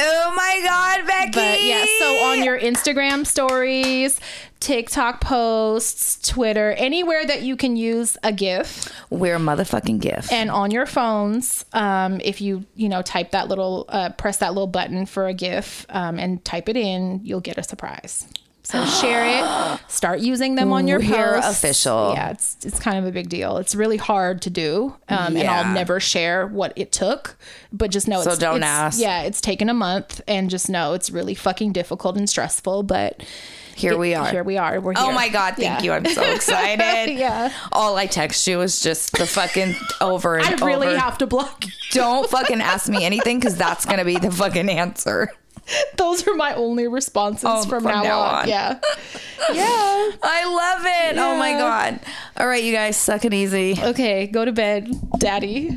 [0.00, 1.30] Oh my God, Becky.
[1.32, 4.20] But yeah, so on your Instagram stories,
[4.60, 10.30] TikTok posts, Twitter, anywhere that you can use a GIF, We're a motherfucking GIF.
[10.32, 14.50] and on your phones, um, if you you know type that little, uh, press that
[14.54, 18.26] little button for a GIF, um, and type it in, you'll get a surprise.
[18.78, 21.50] So share it, start using them on your We're posts.
[21.58, 22.12] official.
[22.14, 23.56] Yeah, it's it's kind of a big deal.
[23.56, 25.60] It's really hard to do, um, and Yeah.
[25.62, 27.38] I'll never share what it took.
[27.72, 29.00] But just know So it's don't it's- ask.
[29.00, 32.82] Yeah, it's taken a month, and just know it's really fucking difficult and stressful.
[32.82, 33.22] But
[33.74, 34.28] Here we are.
[34.30, 34.78] Here we are.
[34.80, 35.02] We're here.
[35.06, 35.82] Oh my God, thank Yeah.
[35.82, 35.92] you.
[35.92, 37.14] I'm so excited.
[37.14, 37.50] Yeah.
[37.72, 40.98] All I text you is just the fucking over and I really over.
[40.98, 41.64] have to block.
[41.92, 45.30] Don't fucking ask me anything because that's going to be the fucking answer.
[45.96, 48.34] Those are my only responses Oh, from, from now, now on.
[48.42, 48.48] on.
[48.48, 48.78] Yeah.
[49.50, 50.10] Yeah.
[50.22, 51.18] I love it.
[51.18, 52.00] Oh my God.
[52.36, 53.78] All right, you guys, suck it easy.
[53.80, 55.74] Okay, go to bed, daddy.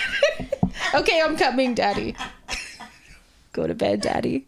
[0.94, 2.14] okay, I'm coming, daddy.
[3.52, 4.46] Go to bed, daddy.